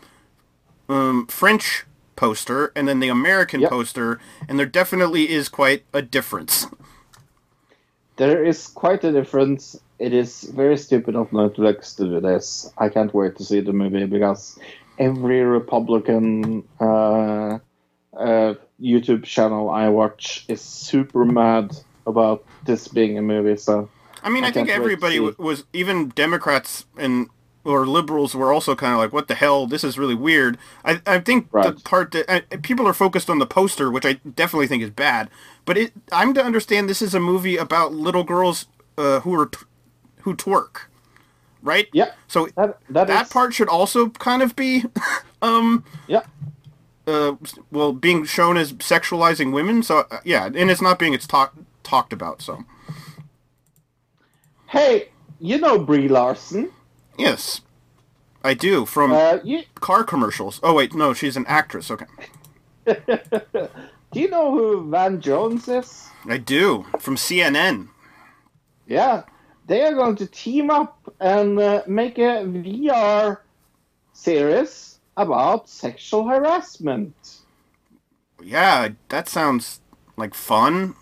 [0.89, 1.85] um, French
[2.15, 3.71] poster and then the American Yep.
[3.71, 4.19] poster,
[4.49, 6.67] and there definitely is quite a difference.
[8.17, 9.79] There is quite a difference.
[9.99, 12.73] It is very stupid of Netflix to do this.
[12.79, 14.59] I can't wait to see the movie because
[14.99, 17.59] every Republican uh,
[18.17, 23.57] uh, YouTube channel I watch is super mad about this being a movie.
[23.57, 23.89] So
[24.23, 27.29] I mean, I I, think can't wait to everybody w- was, even Democrats and
[27.65, 29.67] or liberals were also kind of like, "What the hell?
[29.67, 33.39] This is really weird." I I think the part that uh, people are focused on
[33.39, 35.29] the poster, which I definitely think is bad.
[35.65, 38.67] But it, I'm to understand this is a movie about little girls
[38.97, 39.67] uh, who are t-
[40.21, 40.83] who twerk,
[41.67, 41.89] right?
[41.93, 42.13] Yeah.
[42.29, 44.85] So That that, that is- part should also kind of be,
[45.43, 46.23] um, Yeah.
[47.07, 47.35] uh,
[47.71, 49.83] well, being shown as sexualizing women.
[49.83, 52.41] So uh, yeah, and it's not being it's talked talked about.
[52.43, 52.65] So
[54.69, 56.71] Hey, you know Brie Larson?
[57.19, 57.61] yes,
[58.43, 60.61] I do from Uh, you car commercials.
[60.63, 61.91] Oh wait, no, she's an actress.
[61.91, 62.07] Okay,
[62.87, 66.09] do you know who Van Jones is?
[66.29, 67.89] I do from CNN.
[68.87, 69.23] Yeah,
[69.67, 73.39] they are going to team up and uh, make a VR
[74.13, 77.41] series about sexual harassment.
[78.43, 79.81] Yeah, that sounds
[80.17, 80.95] like fun.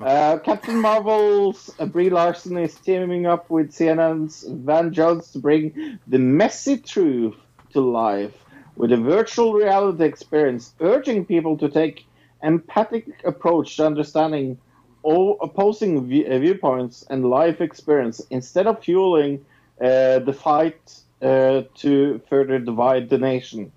[0.00, 6.00] Uh, Captain Marvel's uh, Brie Larson is teaming up with CNN's Van Jones to bring
[6.08, 7.36] the messy truth
[7.72, 8.34] to life
[8.74, 12.06] with a virtual reality experience, urging people to take
[12.42, 14.58] empathic approach to understanding
[15.04, 19.44] all opposing view- uh, viewpoints and life experience instead of fueling
[19.80, 20.82] uh, the fight
[21.22, 23.72] uh, to further divide the nation.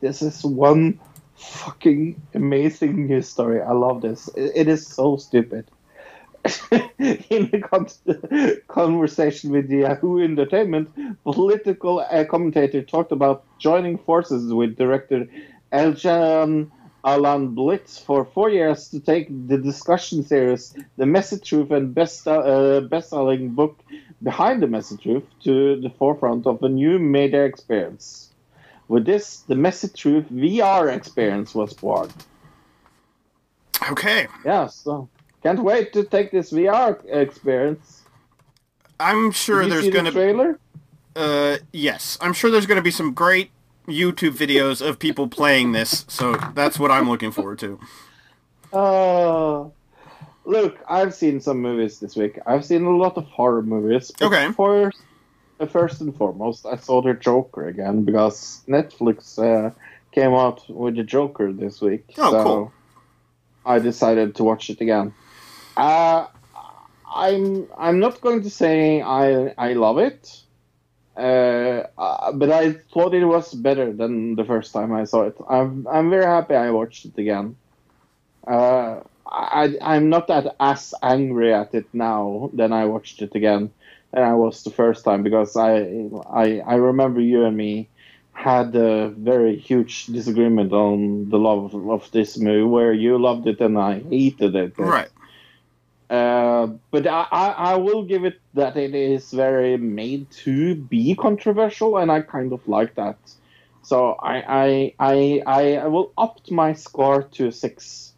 [0.00, 1.00] This is one
[1.36, 3.60] fucking amazing news story.
[3.62, 4.28] I love this.
[4.36, 5.70] It, it is so stupid.
[7.30, 7.86] In a con-
[8.68, 10.90] conversation with Yahoo Entertainment,
[11.24, 15.26] political uh, commentator talked about joining forces with director
[15.72, 16.66] Elijah
[17.04, 22.26] Alan Blitz for four years to take the discussion series, The Messy Truth and best
[22.28, 23.78] uh, best-selling book
[24.22, 28.30] Behind the Messy Truth to the forefront of a new media experience.
[28.88, 32.10] With this, the Messy Truth VR experience was born.
[33.90, 35.08] Okay, Yeah, so
[35.42, 38.02] can't wait to take this VR experience.
[39.00, 40.58] I'm sure Did you there's gonna be trailer?
[41.16, 43.50] uh yes, I'm sure there's gonna be some great
[43.86, 46.04] YouTube videos of people playing this.
[46.08, 47.80] So that's what I'm looking forward to.
[48.72, 49.68] Uh,
[50.44, 52.38] look, I've seen some movies this week.
[52.46, 54.10] I've seen a lot of horror movies.
[54.20, 54.52] Okay.
[54.52, 54.92] For,
[55.60, 59.70] uh, first and foremost, I saw the Joker again because Netflix uh,
[60.12, 62.04] came out with the Joker this week.
[62.18, 62.72] Oh, so cool.
[63.64, 65.14] I decided to watch it again.
[65.76, 66.26] Uh,
[67.14, 70.42] I'm I'm not going to say I I love it.
[71.16, 75.36] Uh, uh, but I thought it was better than the first time I saw it.
[75.48, 77.56] I'm I'm very happy I watched it again.
[78.46, 83.70] Uh, I I'm not that as angry at it now than I watched it again
[84.12, 87.88] than I was the first time because I I I remember you and me
[88.32, 93.60] had a very huge disagreement on the love of this movie where you loved it
[93.60, 94.72] and I hated it.
[94.78, 95.10] Right.
[96.12, 101.14] Uh, but I, I, I will give it that it is very made to be
[101.14, 103.16] controversial, and I kind of like that.
[103.82, 108.12] So I I I, I will opt my score to six.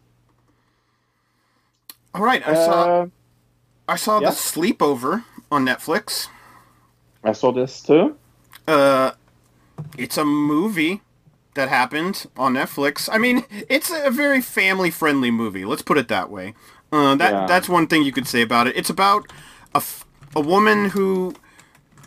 [2.13, 2.45] All right.
[2.45, 3.07] I saw Uh,
[3.87, 4.29] I saw yeah.
[4.29, 6.27] the Sleepover on Netflix.
[7.23, 8.17] I saw this too.
[8.67, 9.11] Uh,
[9.97, 11.01] it's a movie
[11.53, 13.07] that happened on Netflix.
[13.11, 15.63] I mean, it's a very family-friendly movie.
[15.65, 16.53] Let's put it that way.
[16.95, 17.45] Uh, that Yeah.
[17.47, 18.75] that's one thing you could say about it.
[18.77, 19.21] It's about
[19.73, 20.05] a, f-
[20.35, 21.33] a woman who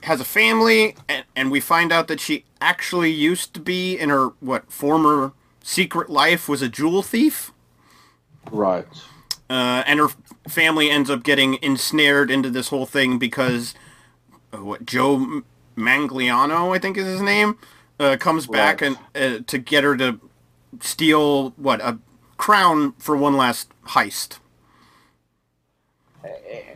[0.05, 4.09] has a family, and, and we find out that she actually used to be in
[4.09, 5.33] her what former
[5.63, 7.53] secret life was a jewel thief.
[8.51, 8.87] Right.
[9.51, 10.09] uh, and her
[10.49, 13.75] family ends up getting ensnared into this whole thing because
[14.55, 15.43] uh, what Joe
[15.77, 17.59] Manganiello, I think is his name,
[18.01, 18.97] uh, comes back Right.
[19.15, 20.19] and uh, to get her to
[20.81, 21.99] steal what a
[22.39, 24.39] crown for one last heist.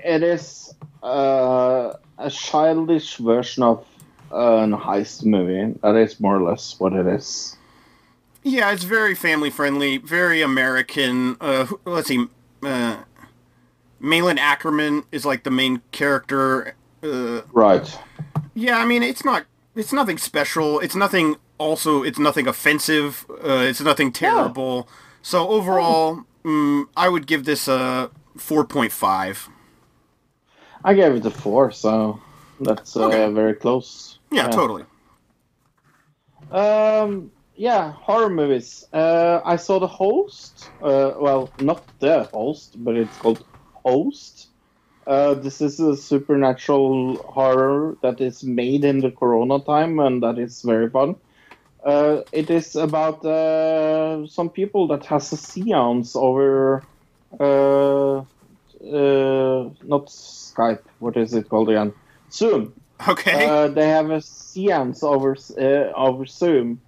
[0.04, 3.86] It is uh, a childish version of
[4.30, 5.78] an heist movie.
[5.82, 7.56] That is more or less what it is.
[8.42, 11.36] Yeah, it's very family friendly, very American.
[11.40, 12.26] Uh, let's see,
[12.62, 12.96] uh,
[14.00, 16.74] Malin Akerman is like the main character.
[17.02, 17.98] Uh, Right.
[18.54, 19.46] Yeah, I mean, it's not.
[19.74, 20.80] It's nothing special.
[20.80, 21.36] It's nothing.
[21.58, 23.24] Also, it's nothing offensive.
[23.30, 24.88] Uh, it's nothing terrible.
[25.22, 29.48] So overall, mm, I would give this a four point five.
[30.84, 32.20] I gave it a four, so
[32.60, 33.34] that's uh, Okay.
[33.34, 34.18] very close.
[34.30, 34.84] Yeah, totally.
[36.50, 38.84] Um, yeah, horror movies.
[38.92, 40.70] Uh, I saw The Host.
[40.80, 43.44] Uh, well, not The Host, but it's called
[43.84, 44.48] Host.
[45.06, 50.38] Uh, this is a supernatural horror that is made in the Corona time, and that
[50.38, 51.16] is very fun.
[51.84, 56.82] Uh, it is about uh, some people that has a seance over,
[57.40, 60.82] uh, uh, not Skype.
[60.98, 61.92] What is it called again?
[62.30, 62.74] Zoom.
[63.08, 63.46] Okay.
[63.46, 66.80] Uh, they have a seance over uh, over Zoom,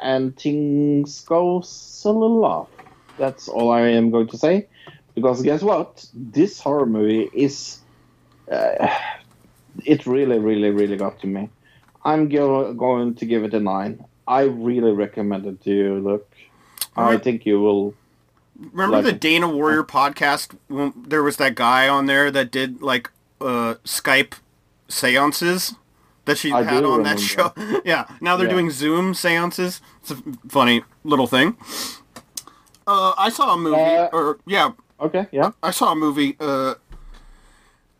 [0.00, 2.68] and things goes a little off.
[3.18, 4.66] That's all I am going to say.
[5.14, 6.06] Because guess what?
[6.14, 7.78] This horror movie is.
[8.50, 8.88] Uh,
[9.84, 11.48] it really, really, really got to me.
[12.04, 14.04] I'm go- going to give it a nine.
[14.26, 15.98] I really recommend it to you.
[16.00, 16.30] Look,
[16.96, 17.94] I think you will.
[18.72, 20.56] Remember like- the Dana Warrior podcast?
[20.68, 23.10] When there was that guy on there that did like
[23.40, 24.34] uh, Skype
[24.88, 25.74] seances
[26.26, 27.52] that she I had on that show.
[27.84, 28.52] yeah, now they're Yeah.
[28.52, 29.80] doing Zoom seances.
[30.00, 30.18] It's a
[30.48, 31.56] funny little thing.
[32.86, 35.50] Uh, I saw a movie, Uh, or yeah, Okay, yeah.
[35.62, 36.74] I saw a movie uh,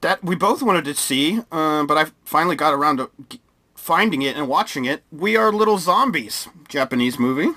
[0.02, 3.10] that we both wanted to see, uh, but I finally got around to
[3.74, 5.02] finding it and watching it.
[5.10, 7.50] We Are Little Zombies, Japanese movie.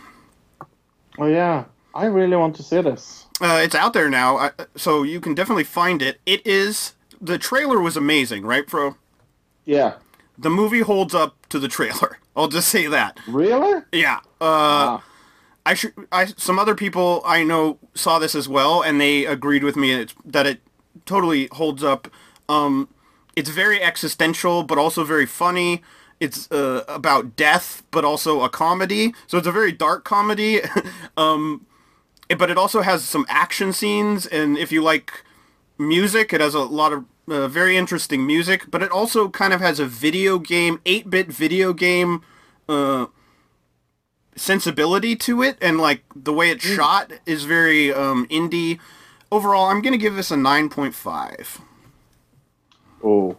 [1.19, 1.65] Oh yeah,
[1.95, 3.25] I really want to see this.
[3.41, 6.19] Uh, it's out there now, so you can definitely find it.
[6.25, 8.97] It is the trailer was amazing, right, Fro?
[9.63, 9.95] Yeah.
[10.37, 12.19] The movie holds up to the trailer.
[12.35, 13.19] I'll just say that.
[13.27, 13.81] Really?
[13.91, 14.19] Yeah.
[14.41, 15.03] Uh, Wow.
[15.67, 15.93] I should.
[16.11, 19.93] I some other people I know saw this as well, and they agreed with me
[19.93, 20.59] it's, that it
[21.07, 22.07] totally holds up.
[22.47, 22.87] Um,
[23.35, 25.81] it's very existential, but also very funny.
[26.19, 29.15] It's uh, about death, but also a comedy.
[29.25, 30.61] So it's a very dark comedy.
[31.17, 31.65] um,
[32.29, 35.23] it- but it also has some action scenes, and if you like
[35.77, 38.69] music, it has a lot of uh, very interesting music.
[38.69, 42.21] But it also kind of has a video game, eight-bit video game.
[42.69, 43.07] Uh,
[44.37, 48.77] sensibility to it and like the way it's shot is very um indie
[49.31, 51.61] overall i'm gonna give this a 9.5
[53.01, 53.37] Oh.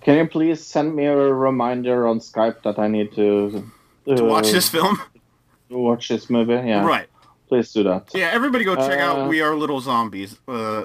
[0.00, 3.62] Can you please send me a reminder on Skype that I need to
[4.08, 5.00] uh, to watch this film
[5.70, 6.54] to watch this movie?
[6.54, 6.84] Yeah.
[6.84, 7.06] right
[7.52, 8.08] Please do that.
[8.14, 10.84] yeah everybody go check out Uh, we are little zombies uh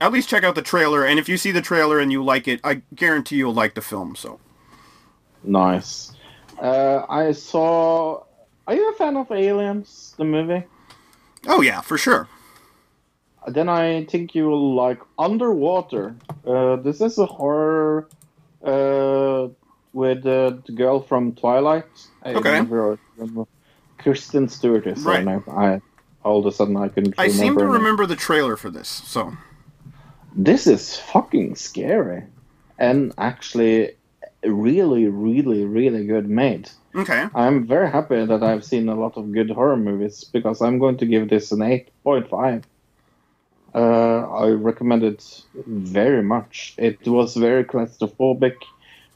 [0.00, 2.46] at least check out the trailer and if you see the trailer and you like
[2.46, 4.38] it i guarantee you'll like the film so
[5.42, 6.12] Nice.
[6.60, 8.22] Uh, I saw.
[8.68, 10.62] Are you a fan of Aliens, the movie?
[11.48, 12.28] oh yeah for sure
[13.48, 16.14] Then I think you will like Underwater.
[16.46, 18.08] Uh, this is a horror
[18.64, 19.48] uh,
[19.92, 21.90] with uh, the girl from Twilight.
[22.22, 22.58] I Okay.
[22.62, 23.44] never remember.
[23.98, 25.18] Kristen Stewart is Right.
[25.18, 25.44] her name.
[25.48, 25.80] I
[26.26, 27.14] all of a sudden I couldn't.
[27.18, 29.20] i seem to remember the trailer for this so
[30.50, 30.82] This is
[31.12, 32.20] fucking scary,
[32.86, 33.76] and actually,
[34.44, 36.64] really, really, really good made.
[37.02, 40.78] okay I'm very happy that I've seen a lot of good horror movies because I'm
[40.84, 42.64] going to give this an 8.5.
[43.74, 43.78] Uh,
[44.44, 45.22] I recommend it
[45.66, 46.74] very much.
[46.88, 48.56] It was very claustrophobic.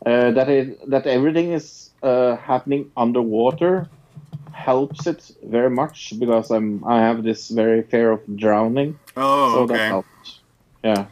[0.07, 1.67] Uh, that it that everything is
[2.03, 3.73] uh, happening underwater
[4.53, 8.99] helps it very much because I'm I have this very fear of drowning.
[9.17, 10.41] oh so that okay helped.
[10.85, 11.07] Yeah.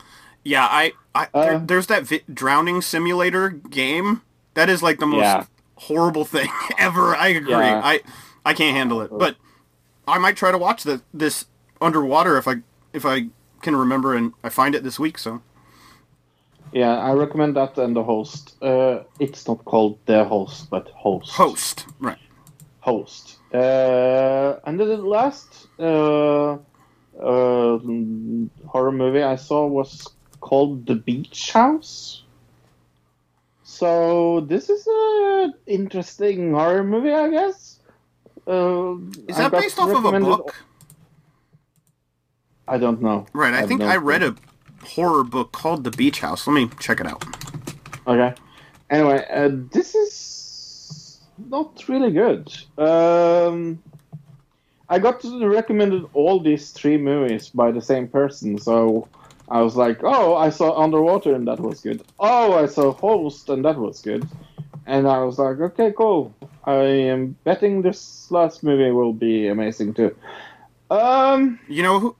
[0.45, 4.23] yeah i i there, Uh, there's that vi- drowning simulator game
[4.55, 5.45] that is like the most Yeah.
[5.77, 6.49] horrible thing
[6.79, 7.15] ever.
[7.17, 7.53] I agree.
[7.53, 7.81] Yeah.
[7.85, 8.01] I
[8.45, 9.11] I can't handle it.
[9.11, 9.37] But
[10.07, 11.47] I might try to watch the, this
[11.81, 12.63] underwater if I
[12.93, 13.29] if I
[13.63, 15.19] can remember and I find it this week.
[15.19, 15.43] So
[16.73, 18.57] Yeah, I recommend that and the host.
[18.63, 21.31] Uh, it's not called the host, but host.
[21.33, 22.19] host right.
[22.89, 23.37] Host.
[23.53, 26.59] Uh, and then the last uh, uh,
[27.85, 30.07] mm, horror movie I saw was
[30.41, 32.23] called The Beach House.
[33.63, 37.81] So this is a interesting horror movie, I guess.
[38.47, 38.97] Uh,
[39.29, 40.55] Is I that based off of a book?
[42.67, 43.27] I don't know.
[43.35, 43.53] Right.
[43.53, 44.35] I have think I read a
[44.83, 46.47] horror book called The Beach House.
[46.47, 47.23] Let me check it out.
[48.07, 48.35] Okay.
[48.91, 50.38] Anyway, uh, this is
[51.49, 52.53] not really good.
[52.79, 53.83] Um,
[54.89, 59.09] I got recommended all these three movies by the same person, so
[59.49, 62.03] I was like, "Oh, I saw Underwater and that was good.
[62.19, 64.27] Oh, I saw Host and that was good."
[64.87, 66.35] And I was like, "Okay, cool.
[66.65, 66.75] I
[67.13, 70.15] am betting this last movie will be amazing too."
[70.91, 72.17] Um, You know who?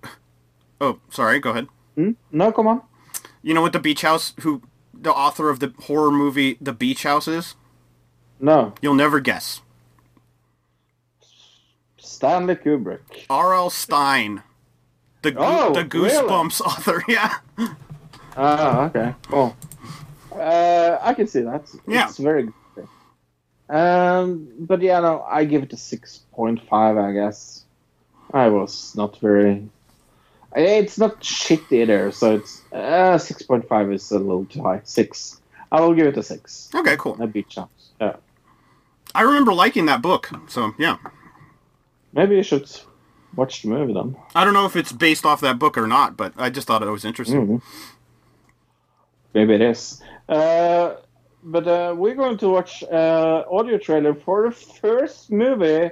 [0.81, 1.41] Oh, sorry.
[1.41, 1.67] Go ahead.
[1.97, 2.13] hmm?
[2.31, 2.83] no, come on.
[3.43, 4.35] You know what the Beach House?
[4.41, 4.63] Who
[4.93, 7.55] the author of the horror movie The Beach House is?
[8.41, 9.61] No, You'll never guess.
[11.99, 13.27] Stanley Kubrick.
[13.31, 13.71] R.L.
[13.71, 14.43] Stine,
[15.23, 17.03] the Goo- Oh, the Goosebumps author.
[17.09, 17.37] Yeah.
[18.37, 19.57] Ah, okay, cool.
[20.33, 21.69] Uh, I can see that.
[21.87, 22.09] Yeah.
[22.09, 22.55] It's very good.
[23.71, 26.97] Um, but yeah, no, I give it a six point five.
[26.97, 27.65] I guess
[28.33, 29.69] I was not very.
[30.57, 34.81] It's not shit either, so it's uh, six point five is a little too high.
[34.85, 35.41] Six.
[35.71, 36.71] I will give it a six.
[36.75, 36.97] Okay.
[36.97, 37.21] Cool.
[37.21, 37.69] A beach house.
[38.01, 38.17] Yeah.
[39.19, 40.31] I remember liking that book.
[40.47, 40.97] So yeah.
[42.13, 42.71] Maybe you should
[43.35, 44.17] watch the movie then.
[44.33, 46.83] I don't know if it's based off that book or not, but I just thought
[46.85, 47.47] it was interesting.
[47.47, 47.63] Mhm.
[49.35, 50.01] Maybe it is.
[50.29, 50.95] Uh,
[51.43, 55.91] but uh, we're going to watch uh, audio trailer for the first movie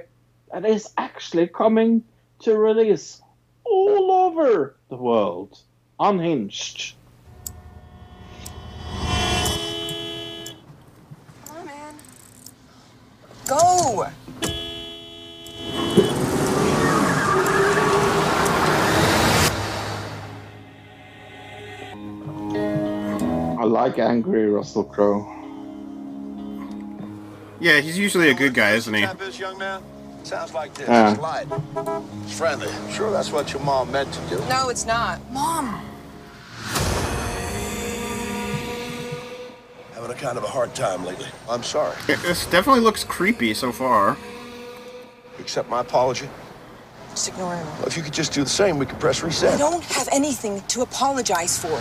[0.53, 2.03] that is actually coming
[2.39, 3.21] to release
[3.65, 5.59] all over the world.
[5.99, 6.95] Unhinged.
[13.47, 14.05] Go!
[23.57, 25.33] I like angry Russell Crowe.
[27.61, 29.03] Yeah, he's usually a good guy, isn't he?
[29.03, 29.81] Is, young man?
[30.23, 30.89] Sounds like this.
[30.89, 31.11] Yeah.
[31.13, 31.47] light.
[32.23, 32.67] It's friendly.
[32.91, 34.39] Sure, that's what your mom meant to do.
[34.49, 35.21] No, it's not.
[35.31, 35.81] Mom!
[40.07, 41.25] Having a kind of a hard time lately.
[41.49, 41.93] I'm sorry.
[42.07, 44.15] It- This definitely looks creepy so far.
[45.37, 46.29] Accept my apology.
[47.09, 47.65] Just ignore him.
[47.79, 49.55] Well, if you could just do the same, we could press reset.
[49.55, 51.77] I don't have anything to apologize for.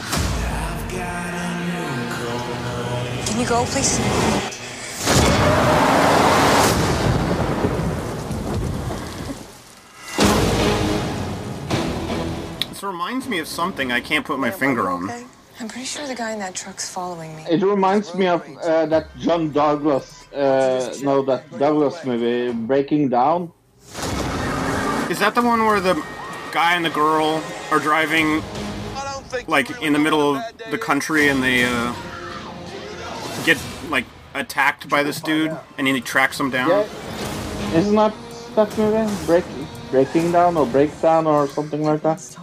[3.27, 4.01] Can you go, please?
[12.69, 15.05] This reminds me of something I can't put my finger on.
[15.05, 15.25] Okay.
[15.59, 17.45] I'm pretty sure the guy in that truck's following me.
[17.49, 23.53] It reminds me of uh, that John Douglas, uh, no, that Douglas movie, Breaking Down.
[25.09, 25.95] Is that the one where the
[26.53, 28.43] guy and the girl are driving
[28.97, 31.95] I don't think like in the middle of the country and they uh,
[33.45, 33.59] get
[33.89, 34.05] like
[34.35, 36.69] attacked by this dude and then he tracks them down?
[36.69, 38.15] Yeah, isn't that
[38.57, 39.27] that movie?
[39.27, 39.45] Break,
[39.91, 42.37] Breaking Down or Breakdown or something like that?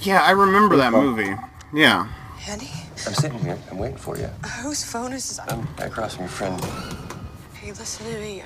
[0.00, 0.14] Stole my phone.
[0.14, 1.34] Yeah, I remember that movie.
[1.72, 2.08] Yeah.
[2.48, 2.70] Andy?
[3.06, 3.58] I'm sitting here.
[3.70, 4.28] I'm waiting for you.
[4.44, 5.38] Uh, whose phone is this?
[5.40, 6.64] I'm across from your friend.
[7.54, 8.40] Hey, listen to me.
[8.42, 8.44] Uh,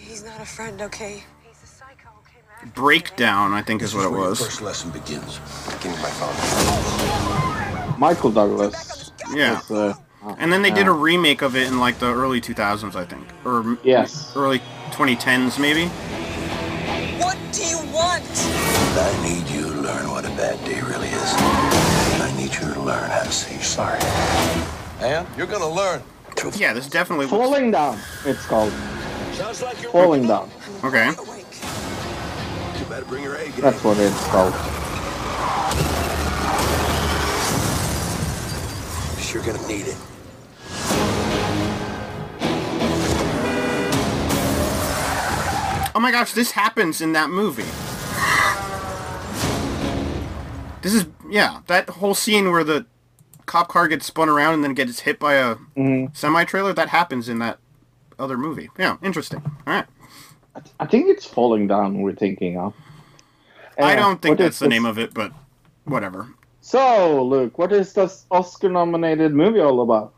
[0.00, 1.24] he's not a friend, okay?
[1.46, 2.72] He's a psycho, okay, man?
[2.74, 4.40] Breakdown, I think is what it Where your was.
[4.40, 5.40] First lesson begins.
[5.82, 7.98] Give me my phone.
[8.00, 9.12] Michael Douglas.
[9.32, 9.58] Yeah.
[9.58, 9.94] It's, uh,
[10.38, 13.04] And then they uh, did a remake of it in like the early 2000s, I
[13.04, 13.26] think.
[13.44, 14.32] Or Yes.
[14.36, 14.60] early
[14.90, 15.86] 2010s, maybe.
[17.22, 18.24] What do you want?
[18.98, 21.32] I need you to learn what a bad day really is.
[21.36, 24.00] I need you to learn how to say sorry.
[25.00, 26.02] And you're gonna learn.
[26.56, 27.36] Yeah, this definitely looks...
[27.38, 28.72] Falling Down, it's called.
[29.32, 30.50] Sounds like you're Falling Down.
[30.82, 31.10] Okay.
[31.10, 33.60] You better bring your A game.
[33.60, 34.54] That's what it's called.
[39.32, 39.96] You're gonna need it.
[45.94, 47.70] Oh my gosh, this happens in that movie.
[50.86, 52.86] This is, yeah, that whole scene where the
[53.46, 55.56] cop car gets spun around and then gets hit by a
[56.12, 57.58] semi-trailer, that happens in that
[58.20, 58.70] other movie.
[58.78, 59.42] Yeah, interesting.
[59.66, 59.86] All right.
[60.78, 62.72] I think it's Falling Down we're thinking of.
[63.76, 65.32] I Uh, don't think that's the this- name of it, but
[65.86, 66.28] whatever.
[66.60, 70.14] So, Luke, what is this Oscar-nominated movie all about?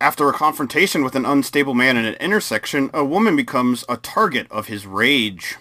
[0.00, 4.46] After a confrontation with an unstable man in an intersection, a woman becomes a target
[4.50, 5.56] of his rage.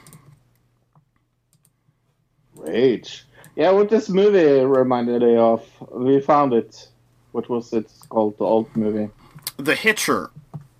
[2.67, 3.25] Rage.
[3.55, 6.87] Yeah, what this movie reminded me of, we found it.
[7.31, 8.37] What was it called?
[8.37, 9.09] The old movie,
[9.57, 10.29] The Hitcher,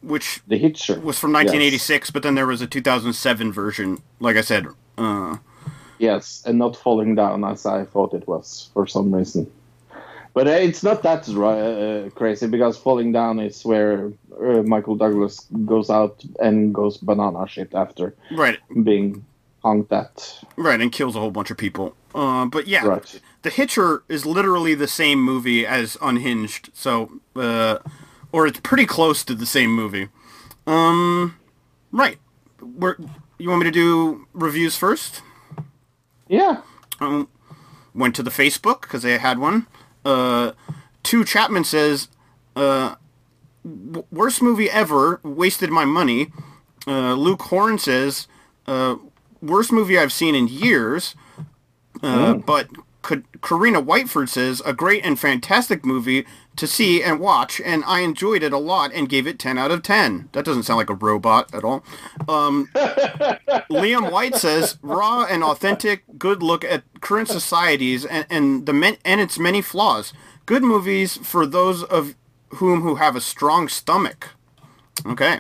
[0.02, 1.00] which The Hitcher.
[1.00, 4.02] was from 1986, but then there was a 2007 version.
[4.20, 5.38] Like I said, uh,
[6.00, 9.52] Yes, and not falling down as I thought it was for some reason.
[10.34, 15.48] But uh, it's not that uh, crazy because falling down is where uh, Michael Douglas
[15.66, 19.26] goes out and goes banana shit after right, being
[19.68, 20.40] honked at.
[20.56, 21.96] right, and kills a whole bunch of people.
[22.16, 23.22] Uh, but yeah, Right.
[23.44, 27.78] The Hitcher is literally the same movie as Unhinged, so uh,
[28.32, 30.10] or it's pretty close to the same movie.
[30.66, 31.36] Um,
[31.92, 32.18] right.
[32.62, 32.96] We're,
[33.38, 35.22] you want me to do reviews first?
[36.28, 36.62] Yeah.
[37.00, 37.28] um,
[37.94, 39.68] went to the Facebook because they had one.
[40.04, 40.52] Uh,
[41.04, 42.10] Two Chapman says,
[42.56, 42.96] uh,
[43.64, 45.20] w- "Worst movie ever.
[45.24, 46.32] Wasted my money."
[46.86, 48.28] Uh, Luke Horn says,
[48.66, 48.96] uh,
[49.42, 51.16] "Worst movie I've seen in years."
[52.04, 52.68] Uh, But
[53.08, 56.26] K- Karina Whiteford says, "A great and fantastic movie
[56.58, 59.72] to see and watch, and I enjoyed it a lot and gave it 10 out
[59.72, 61.84] of 10." That doesn't sound like a robot at all.
[62.28, 62.70] Um,
[63.72, 68.98] Liam White says raw and authentic, good look at current societies and, and the men,
[69.06, 70.14] and its many flaws.
[70.46, 72.16] Good movies for those of
[72.56, 74.30] whom who have a strong stomach.
[75.06, 75.40] Okay.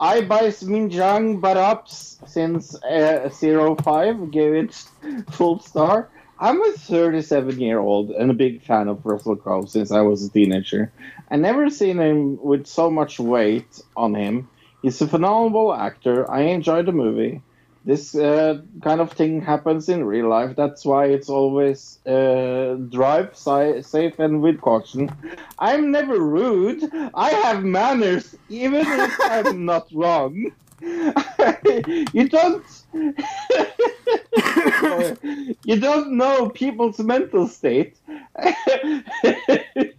[0.00, 4.74] I by Minjang Baraps since uh, 05 gave it
[5.30, 6.10] full star.
[6.40, 10.24] I'm a 37 year old and a big fan of Russell Crowe since I was
[10.24, 10.92] a teenager.
[11.30, 14.48] I never seen him with so much weight on him.
[14.82, 16.30] He's a phenomenal actor.
[16.30, 17.40] I enjoyed the movie.
[17.84, 20.56] This uh, kind of thing happens in real life.
[20.56, 25.10] That's why it's always uh, drive si- safe and with caution.
[25.58, 26.82] I'm never rude.
[27.14, 30.50] I have manners, even if I'm not wrong.
[30.80, 32.64] you don't.
[35.64, 37.96] you don't know people's mental state.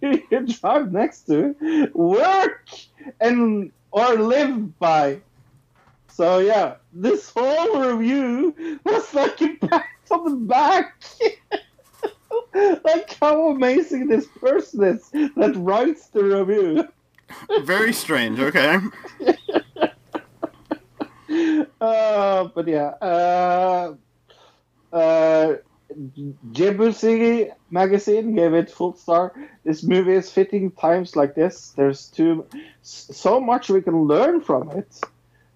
[0.02, 2.68] you drive next to, work,
[3.20, 5.20] and or live by.
[6.16, 8.54] So yeah, this whole review
[8.86, 11.04] was like a pat on the back.
[12.84, 16.88] like how amazing this person is that writes the review.
[17.64, 18.40] Very strange.
[18.40, 18.78] Okay.
[21.80, 23.94] Uh, but yeah, uh,
[24.92, 25.54] uh,
[26.52, 29.34] Jebusi magazine gave it full star.
[29.64, 31.74] This movie is fitting times like this.
[31.76, 32.46] There's too
[32.82, 35.00] so much we can learn from it,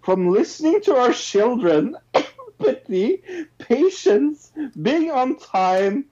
[0.03, 3.23] from listening to our children, empathy,
[3.59, 6.07] patience, being on time,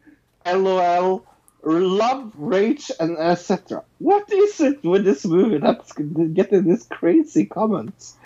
[0.46, 1.24] LOL,
[1.62, 3.82] love, rage, and etc.
[3.98, 8.16] What is it with this movie that's getting these crazy comments?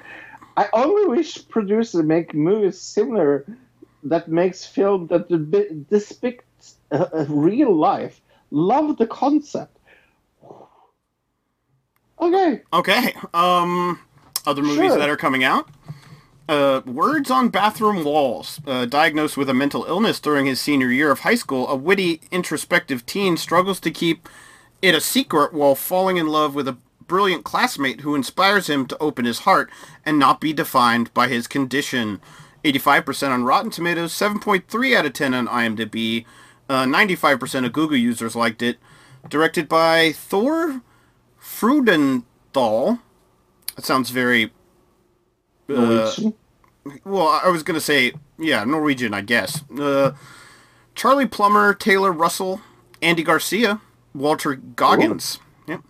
[0.56, 3.46] I only wish producers make movies similar
[4.04, 5.28] that makes film that
[5.88, 8.20] depicts uh, uh, real life.
[8.50, 9.78] Love the concept.
[12.20, 12.62] Okay.
[12.72, 13.14] Okay.
[13.32, 13.98] Um,
[14.46, 14.98] other movies Sure.
[14.98, 15.68] that are coming out.
[16.48, 18.60] Uh, Words on Bathroom Walls.
[18.66, 22.20] Uh, diagnosed with a mental illness during his senior year of high school, a witty,
[22.30, 24.28] introspective teen struggles to keep
[24.82, 28.98] it a secret while falling in love with a brilliant classmate who inspires him to
[28.98, 29.70] open his heart
[30.04, 32.20] and not be defined by his condition.
[32.64, 36.24] 85% on Rotten Tomatoes, 7.3 out of 10 on IMDb.
[36.68, 38.78] Uh, 95% of Google users liked it.
[39.28, 40.80] Directed by Thor
[41.40, 43.00] Freudenthal.
[43.76, 44.52] That sounds very.
[45.68, 46.12] Uh,
[47.04, 49.62] well, I was gonna say, yeah, Norwegian, I guess.
[49.70, 50.12] Uh,
[50.94, 52.60] Charlie Plummer, Taylor Russell,
[53.00, 53.80] Andy Garcia,
[54.14, 55.38] Walton Goggins.
[55.66, 55.80] Yep.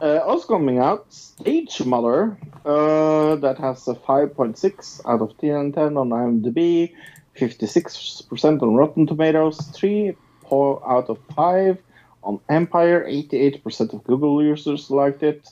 [0.00, 5.74] Uh, also coming out, Stage Mother, uh, that has a 5.6 out of 10, and
[5.74, 6.94] 10 on IMDb,
[7.36, 10.16] 56% on Rotten Tomatoes, 3
[10.50, 11.78] out of 5
[12.22, 15.48] on Empire, 88% of Google users liked it.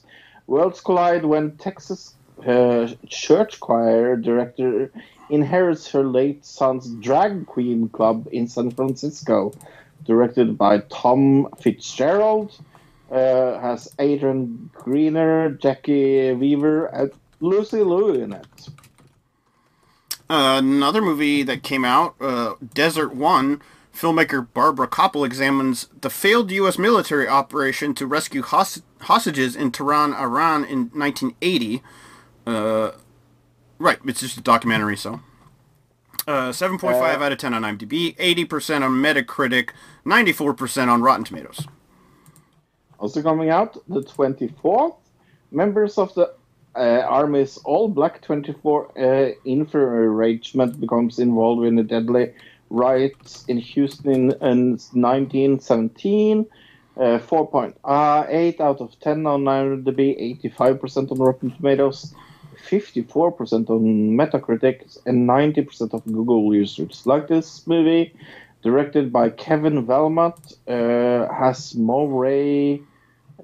[0.49, 2.15] Worlds collide when Texas
[2.45, 4.91] uh, church choir director
[5.31, 9.53] inherits her late son's drag queen club in San Francisco,
[10.05, 12.59] directed by Tom Fitzgerald
[13.11, 18.69] uh, has Adrian Grenier, Jacki Weaver, and Lucy Liu in it.
[20.31, 23.63] Uh, another movie that came out, uh, Desert One,
[23.95, 26.79] filmmaker Barbara Kopple examines the failed U.S.
[26.79, 31.83] military operation to rescue hos- hostages in Tehran, Iran in 1980.
[32.47, 32.93] Uh,
[33.79, 35.21] right, it's just a documentary, so.
[36.27, 39.71] Uh, 7.5 Uh, out of 10 on IMDb, 80% on Metacritic,
[40.05, 41.67] 94% on Rotten Tomatoes.
[42.99, 44.97] Also coming out the 24th,
[45.51, 46.35] members of the
[46.77, 52.35] uh, Army's All Black 24 uh, Infantry Regiment becomes involved in a deadly
[52.71, 56.47] riot in Houston in, in 1917.
[56.97, 62.13] Uh, 4.8 out of 10 on IMDb, 85% on Rotten Tomatoes,
[62.69, 68.13] 54% on Metacritic, and 90% of Google users like this movie.
[68.63, 72.83] Directed by Kevin Willmott, uh, has Mo Ray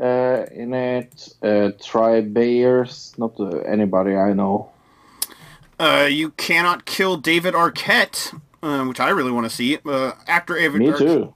[0.01, 4.73] uh, in it, uh, Trai Byers, not uh, anybody I know.
[5.79, 9.79] Uh, you cannot kill David Arquette, uh, which I really want to see.
[9.85, 11.35] Uh, actor David Me Arquette- too.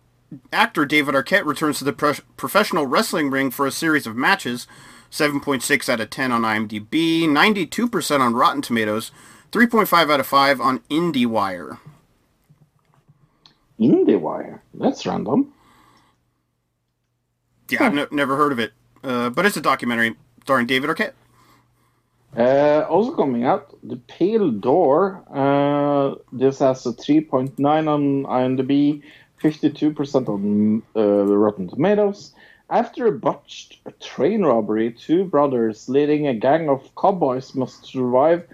[0.53, 4.67] actor David Arquette returns to the pro- professional wrestling ring for a series of matches.
[5.11, 9.11] 7.6 out of 10 on IMDb, 92% on Rotten Tomatoes,
[9.53, 11.79] 3.5 out of 5 on IndieWire.
[13.81, 14.61] IndieWire.
[14.75, 15.53] That's random.
[17.71, 18.73] Yeah, I've ne- never heard of it,
[19.03, 21.13] uh, but it's a documentary starring David Arquette.
[22.37, 25.25] Uh, also coming out, The Pale Door.
[25.33, 29.03] Uh, this has a 3.9 on IMDb,
[29.43, 32.35] 52% on uh, Rotten Tomatoes.
[32.71, 38.47] After a botched train robbery, two brothers leading a gang of cowboys must survive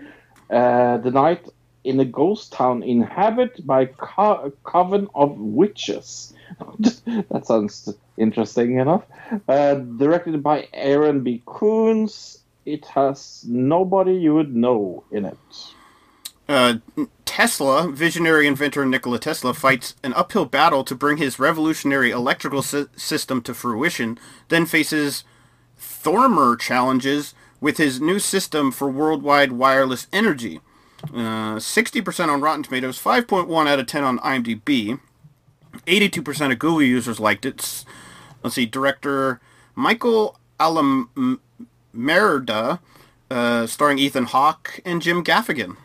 [0.48, 1.48] the night
[1.82, 6.32] in a ghost town inhabited by co- a coven of witches.
[6.78, 9.02] that sounds interesting enough.
[9.48, 11.42] Directed by Aaron B.
[11.44, 12.43] Koontz.
[12.66, 15.74] It has nobody you would know in it.
[16.48, 16.74] Uh,
[17.24, 22.84] Tesla, visionary inventor Nikola Tesla, fights an uphill battle to bring his revolutionary electrical sy-
[22.96, 24.18] system to fruition,
[24.48, 25.24] then faces
[25.78, 30.60] Thormer challenges with his new system for worldwide wireless energy.
[31.04, 35.00] Uh, 60% on Rotten Tomatoes, 5.1 out of 10 on IMDb.
[35.86, 37.84] 82% of Google users liked it.
[38.42, 39.40] Let's see, director
[39.74, 40.38] Michael
[41.94, 42.80] Almereyda,
[43.30, 45.76] uh, starring Ethan Hawke and Jim Gaffigan.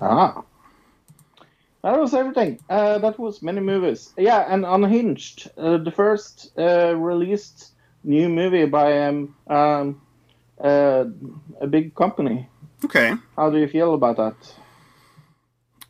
[0.00, 0.42] Ah.
[1.82, 2.58] That was everything.
[2.68, 4.12] Uh, that was many movies.
[4.16, 7.72] Yeah, and Unhinged, uh, the first uh, released
[8.02, 10.00] new movie by um, um,
[10.60, 11.04] uh,
[11.60, 12.48] a big company.
[12.84, 13.14] Okay.
[13.36, 14.34] How do you feel about that?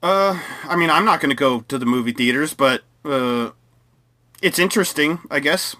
[0.02, 3.50] Uh, I mean, I'm not going to go to the movie theaters, but uh,
[4.42, 5.76] it's interesting, I guess.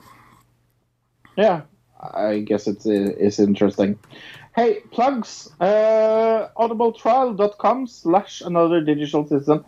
[1.37, 1.63] Yeah,
[2.01, 3.99] I guess it's it's interesting.
[4.55, 5.51] Hey, plugs.
[5.61, 9.65] Uh, audibletrial.com slash another digital citizen.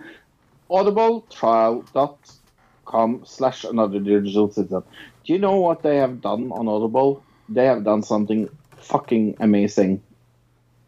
[0.70, 4.82] audibletrial.com slash another digital citizen.
[5.24, 7.22] Do you know what they have done on Audible?
[7.48, 8.48] They have done something
[8.78, 10.02] fucking amazing.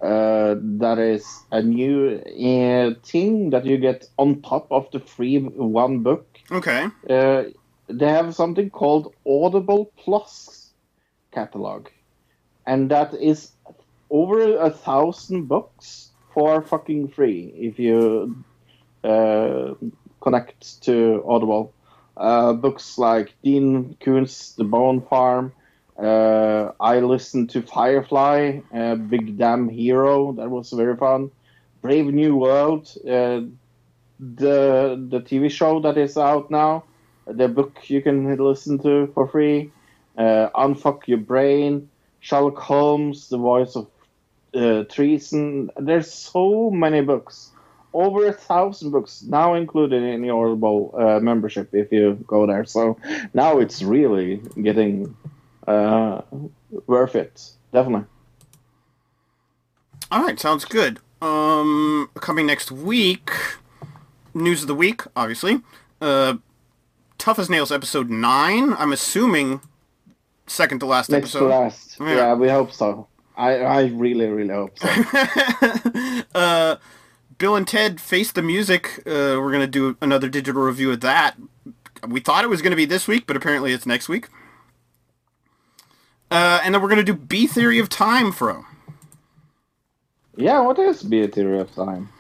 [0.01, 5.41] Uh, that is a new uh, thing that you get on top of the free
[5.41, 6.27] one book.
[6.51, 6.87] Okay.
[7.09, 7.45] Uh,
[7.89, 10.60] they have something called Audible Plus
[11.32, 11.89] catalog,
[12.66, 13.52] and that is
[14.11, 18.44] over a thousand books for fucking free if you
[19.05, 19.74] uh,
[20.20, 21.73] connect to Audible.
[22.16, 25.52] Uh, books like Dean Koontz The Bone Farm.
[25.98, 30.32] Uh, I listened to Firefly, uh, Big Damn Hero.
[30.32, 31.31] That was very fun.
[31.82, 33.40] Brave New World, uh,
[34.19, 36.85] the the TV show that is out now.
[37.27, 39.73] The book you can listen to for free.
[40.20, 41.88] Uh, Unfuck Your Brain.
[42.20, 43.86] Sherlock Holmes, The Voice of
[44.55, 45.70] uh, Treason.
[45.78, 47.52] There's so many books.
[47.92, 52.64] Over a thousand books now included in the Audible uh, membership if you go there.
[52.64, 52.98] So
[53.34, 55.16] now it's really getting
[55.66, 56.20] uh,
[56.86, 57.51] worth it.
[57.72, 58.06] Definitely.
[60.12, 60.98] All right, sounds good.
[61.22, 63.30] Um, coming next week,
[64.34, 65.62] news of the week, obviously.
[66.01, 66.34] Uh,
[67.18, 68.72] Tough as Nails episode nine.
[68.74, 69.60] I'm assuming
[70.51, 71.40] second to last Next episode.
[71.40, 71.97] to last.
[72.01, 72.14] Yeah.
[72.16, 72.35] Yeah.
[72.35, 73.06] we hope so.
[73.36, 76.22] I, I really, really hope so.
[76.35, 76.77] uh,
[77.39, 78.98] Bill and Ted Face the Music.
[79.06, 81.36] Uh, we're gonna do another digital review of that.
[82.06, 84.28] We thought it was gonna be this week, but apparently it's next week.
[86.31, 88.64] Uh, and then we're gonna do B Theory of Time, Fro.
[90.36, 92.10] yeah, what is B Theory of Time?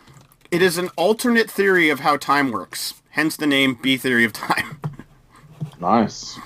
[0.50, 2.94] It is an alternate theory of how time works.
[3.10, 4.80] Hence the name B Theory of Time.
[5.80, 6.38] Nice.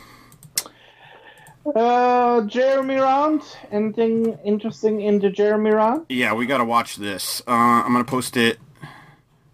[1.74, 3.42] Uh, Jeremy Round.
[3.72, 6.04] Anything interesting in the Jeremy Round?
[6.08, 7.40] yeah, we gotta watch this.
[7.46, 7.50] Uh,
[7.84, 8.58] I'm gonna post it.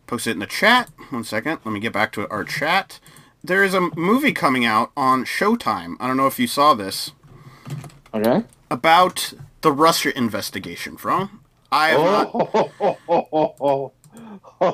[0.06, 0.88] Post it in the chat.
[1.10, 1.60] One second.
[1.64, 2.98] Let me get back to our chat.
[3.44, 5.96] There is a movie coming out on Showtime.
[6.00, 7.12] I don't know if you saw this.
[8.12, 8.42] Okay.
[8.70, 9.32] about
[9.62, 12.32] the Russia investigation, from I have not,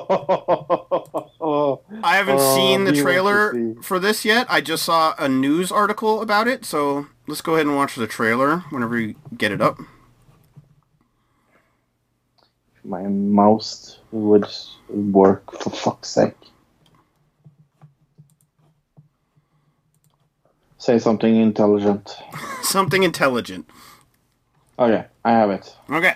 [2.03, 4.47] I haven't Oh, seen the we want to trailer for this yet.
[4.49, 8.07] I just saw a news article about it, so let's go ahead and watch the
[8.07, 9.77] trailer whenever you get it up.
[12.83, 14.47] My mouse would
[14.87, 16.35] work for fuck's sake.
[20.77, 22.15] Say something intelligent.
[22.61, 23.69] Something intelligent.
[24.79, 25.75] Okay, I have it.
[25.89, 26.13] Okay.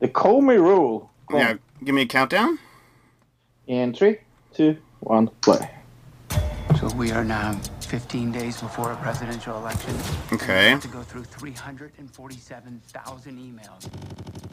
[0.00, 1.10] The Comey rule.
[1.28, 1.54] Go Yeah,
[1.84, 2.58] give me a countdown.
[3.68, 4.18] In three,
[4.54, 5.70] two, one, play.
[6.80, 9.96] So we are now 15 days before a presidential election.
[10.30, 10.66] Okay.
[10.66, 13.88] We have to go through 347,000 emails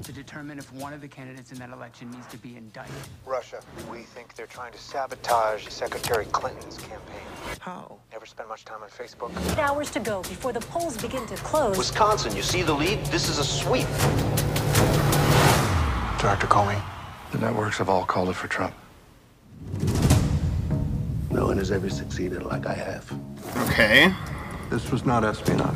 [0.03, 2.95] to determine if one of the candidates in that election needs to be indicted.
[3.26, 3.60] Russia.
[3.91, 7.28] We think they're trying to sabotage Secretary Clinton's campaign.
[7.60, 7.98] How?
[8.14, 9.32] Never spend much time on Facebook.
[9.52, 11.78] Eight hours to go before the polls begin to close.
[11.78, 13.06] Wisconsin, you see the lead?
[13.07, 13.86] This is a sweep.
[16.22, 16.48] Dr.
[16.48, 16.82] Comey,
[17.34, 18.74] the networks have all called it for Trump.
[21.36, 23.12] No one has ever succeeded like I have.
[23.68, 24.14] Okay.
[24.70, 25.76] This was not espionage.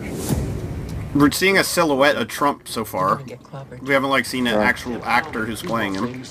[1.14, 3.22] We're seeing a silhouette of Trump so far.
[3.81, 6.23] We haven't like seen an actual actor who's playing him.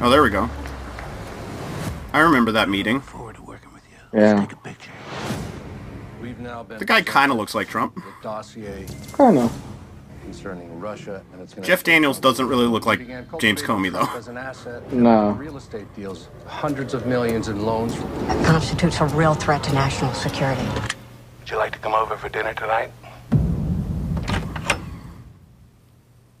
[0.00, 0.48] Oh, there we go.
[2.14, 3.02] I remember that meeting.
[4.14, 4.46] Yeah.
[6.22, 7.96] We've now been The guy kind of looks like Trump.
[7.96, 9.62] the dossier Kind of.
[10.30, 13.00] Concerning Russia and its Jeff Daniels doesn't really look like
[13.40, 14.08] James Comey though.
[14.16, 15.30] As an asset No.
[15.30, 17.96] real estate deals, hundreds of millions in loans.
[17.96, 20.64] That constitutes a real threat to national security.
[21.40, 22.92] Would you like to come over for dinner tonight?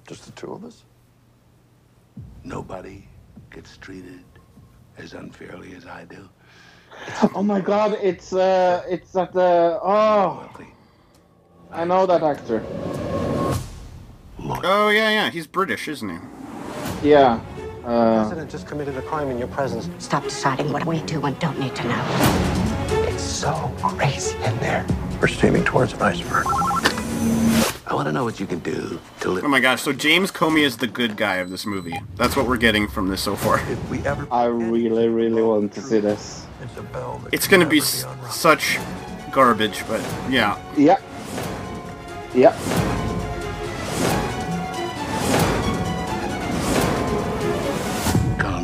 [0.06, 0.84] Just the two of us?
[2.44, 3.08] Nobody
[3.50, 4.22] gets treated
[4.98, 6.28] as unfairly as I do.
[7.34, 10.48] Oh my god, it's uh, it's at the oh.
[11.72, 12.64] I know that actor.
[14.42, 17.08] Oh yeah, yeah, he's British, isn't he?
[17.10, 17.40] Yeah.
[17.82, 19.88] The Uh, president just committed a crime in your presence.
[20.04, 22.04] Stop deciding what we do and don't need to know.
[23.08, 24.84] It's so crazy in there.
[25.20, 26.46] We're steaming towards an iceberg.
[27.86, 29.44] I want to know what you can do to live.
[29.44, 29.82] Oh my gosh!
[29.82, 31.98] So James Comey is the good guy of this movie.
[32.16, 33.58] That's what we're getting from this so far.
[33.68, 36.46] If we ever I really, really want to see this.
[36.62, 38.30] it's a bell that It's gonna be never s- unrung.
[38.30, 38.78] such
[39.32, 40.00] garbage, but
[40.30, 40.56] yeah.
[40.76, 40.98] Yeah.
[42.34, 42.54] Yeah.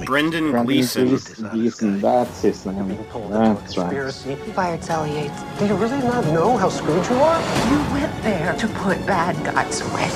[0.07, 0.31] Call me.
[0.31, 1.09] Brendan Brandon Gleeson.
[1.09, 2.97] Gleeson, Gleeson, that's his name.
[3.11, 3.85] Pulled a That's right.
[3.91, 4.35] conspiracy.
[4.53, 7.41] Fired Sally Do you really not know how screwed you are?
[7.70, 10.09] You went there to put bad guys away,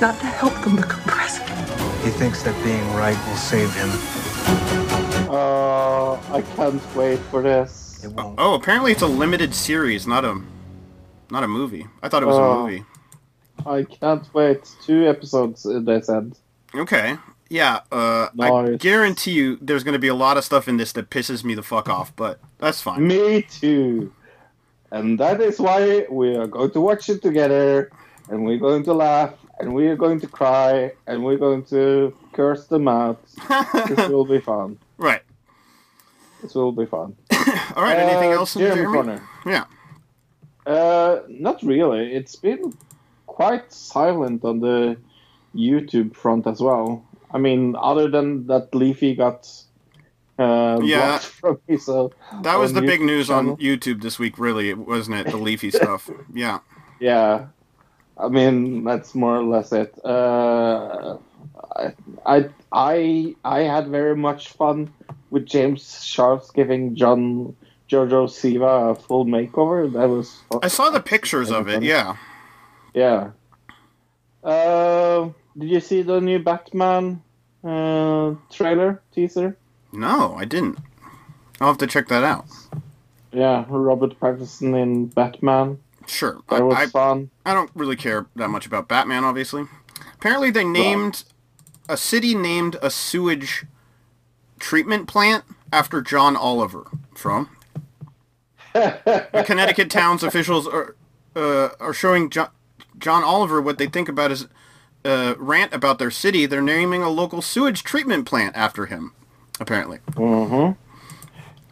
[0.00, 1.70] not to help them become president.
[2.04, 3.88] He thinks that being right will save him.
[5.28, 8.04] Oh, I can't wait for this.
[8.04, 8.36] It won't.
[8.38, 10.40] Oh, apparently it's a limited series, not a,
[11.30, 11.86] not a movie.
[12.02, 12.62] I thought it was a Oh.
[12.64, 12.84] movie.
[13.64, 14.70] I can't wait.
[14.84, 16.34] Two episodes, uh, they said.
[16.74, 17.16] Okay.
[17.48, 17.80] Yeah.
[17.92, 21.44] Uh, I guarantee you, there's gonna be a lot of stuff in this that pisses
[21.44, 23.06] me the fuck off, but that's fine.
[23.06, 24.12] Me too.
[24.90, 27.90] And that is why we are going to watch it together,
[28.30, 32.16] and we're going to laugh, and we are going to cry, and we're going to
[32.32, 33.20] curse them out.
[33.86, 34.78] this will be fun.
[34.96, 35.22] Right.
[36.40, 37.16] This will be fun.
[37.74, 37.98] All right.
[37.98, 38.54] Anything Uh, else?
[38.56, 39.20] in Jeremy Jeremy?
[39.44, 39.64] Yeah.
[40.66, 42.12] Uh, not really.
[42.14, 42.72] It's been
[43.26, 44.96] quite silent on the
[45.54, 47.04] YouTube front as well.
[47.30, 49.48] I mean, other than that Leafy got
[50.38, 51.20] uh, Yeah.
[51.68, 52.12] me, so
[52.42, 53.52] That was the big news channel.
[53.52, 55.26] on YouTube this week, really, wasn't it?
[55.30, 56.10] The leafy stuff.
[56.32, 56.60] Yeah.
[57.00, 57.46] Yeah,
[58.16, 59.92] I mean that's more or less it.
[60.02, 61.18] Uh,
[61.76, 61.94] I,
[62.24, 64.90] I I I had very much fun
[65.30, 67.54] with James Sharps giving John
[67.90, 69.92] JoJo Siwa a full makeover.
[69.92, 71.74] That was I saw the pictures of it.
[71.74, 71.82] fun.
[71.82, 72.16] Yeah.
[72.94, 73.30] Yeah.
[74.42, 75.28] Uh,
[75.58, 77.22] did you see the new Batman
[77.64, 79.56] uh, trailer teaser?
[79.92, 80.78] No, I didn't.
[81.60, 82.46] I'll have to check that out.
[83.32, 85.78] Yeah, Robert Pattinson in Batman.
[86.06, 86.40] Sure.
[86.48, 87.30] I, was I, fun.
[87.44, 89.64] I don't really care that much about Batman, obviously.
[90.14, 91.24] Apparently, they named
[91.88, 93.64] a city named a sewage
[94.58, 96.86] treatment plant after John Oliver.
[97.14, 97.48] From
[98.72, 100.94] the Connecticut town's officials are
[101.34, 102.50] uh, are showing John,
[102.98, 104.46] John Oliver what they think about his
[105.06, 106.46] uh, rant about their city.
[106.46, 109.12] They're naming a local sewage treatment plant after him.
[109.60, 109.98] Apparently.
[110.16, 110.72] hmm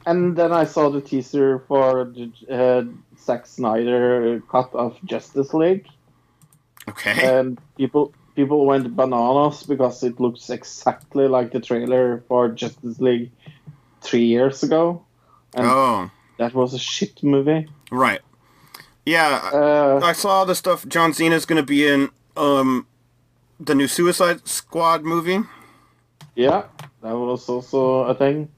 [0.07, 2.83] And then I saw the teaser for the uh,
[3.19, 5.87] Zack Snyder cut of Justice League,
[6.89, 7.17] Okay.
[7.39, 13.31] and people people went bananas because it looks exactly like the trailer for Justice League
[14.03, 15.03] three years ago,
[15.55, 17.67] and oh, that was a shit movie.
[17.91, 18.21] right.
[19.07, 20.87] Yeah, Uh, I saw the stuff.
[20.89, 22.87] John Cena's going to be in um,
[23.61, 25.41] the new Suicide Squad movie.
[26.35, 26.65] yeah,
[27.03, 28.49] that was also a thing.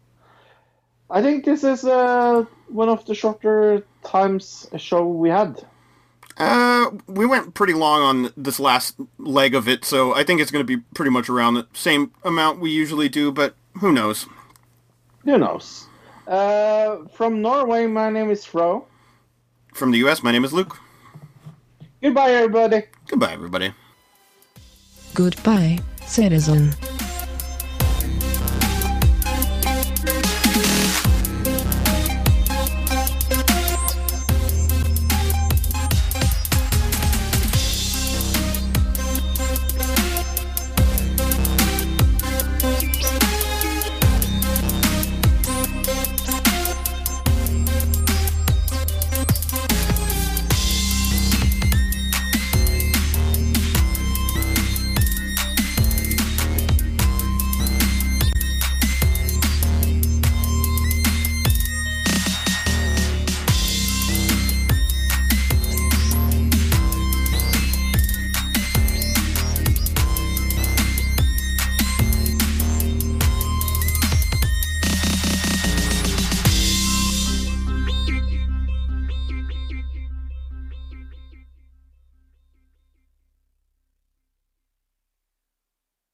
[1.10, 5.64] I think this is uh, one of the shorter times a show we had.
[6.36, 10.50] Uh, we went pretty long on this last leg of it, so I think it's
[10.50, 14.26] going to be pretty much around the same amount we usually do, but who knows?
[15.24, 15.86] Who knows?
[16.26, 18.86] Uh, from Norway, my name is Fro.
[19.72, 20.78] From the U.S., my name is Luke.
[22.02, 22.82] Goodbye, everybody.
[23.06, 23.72] Goodbye, everybody.
[25.16, 27.05] Goodbye, citizen.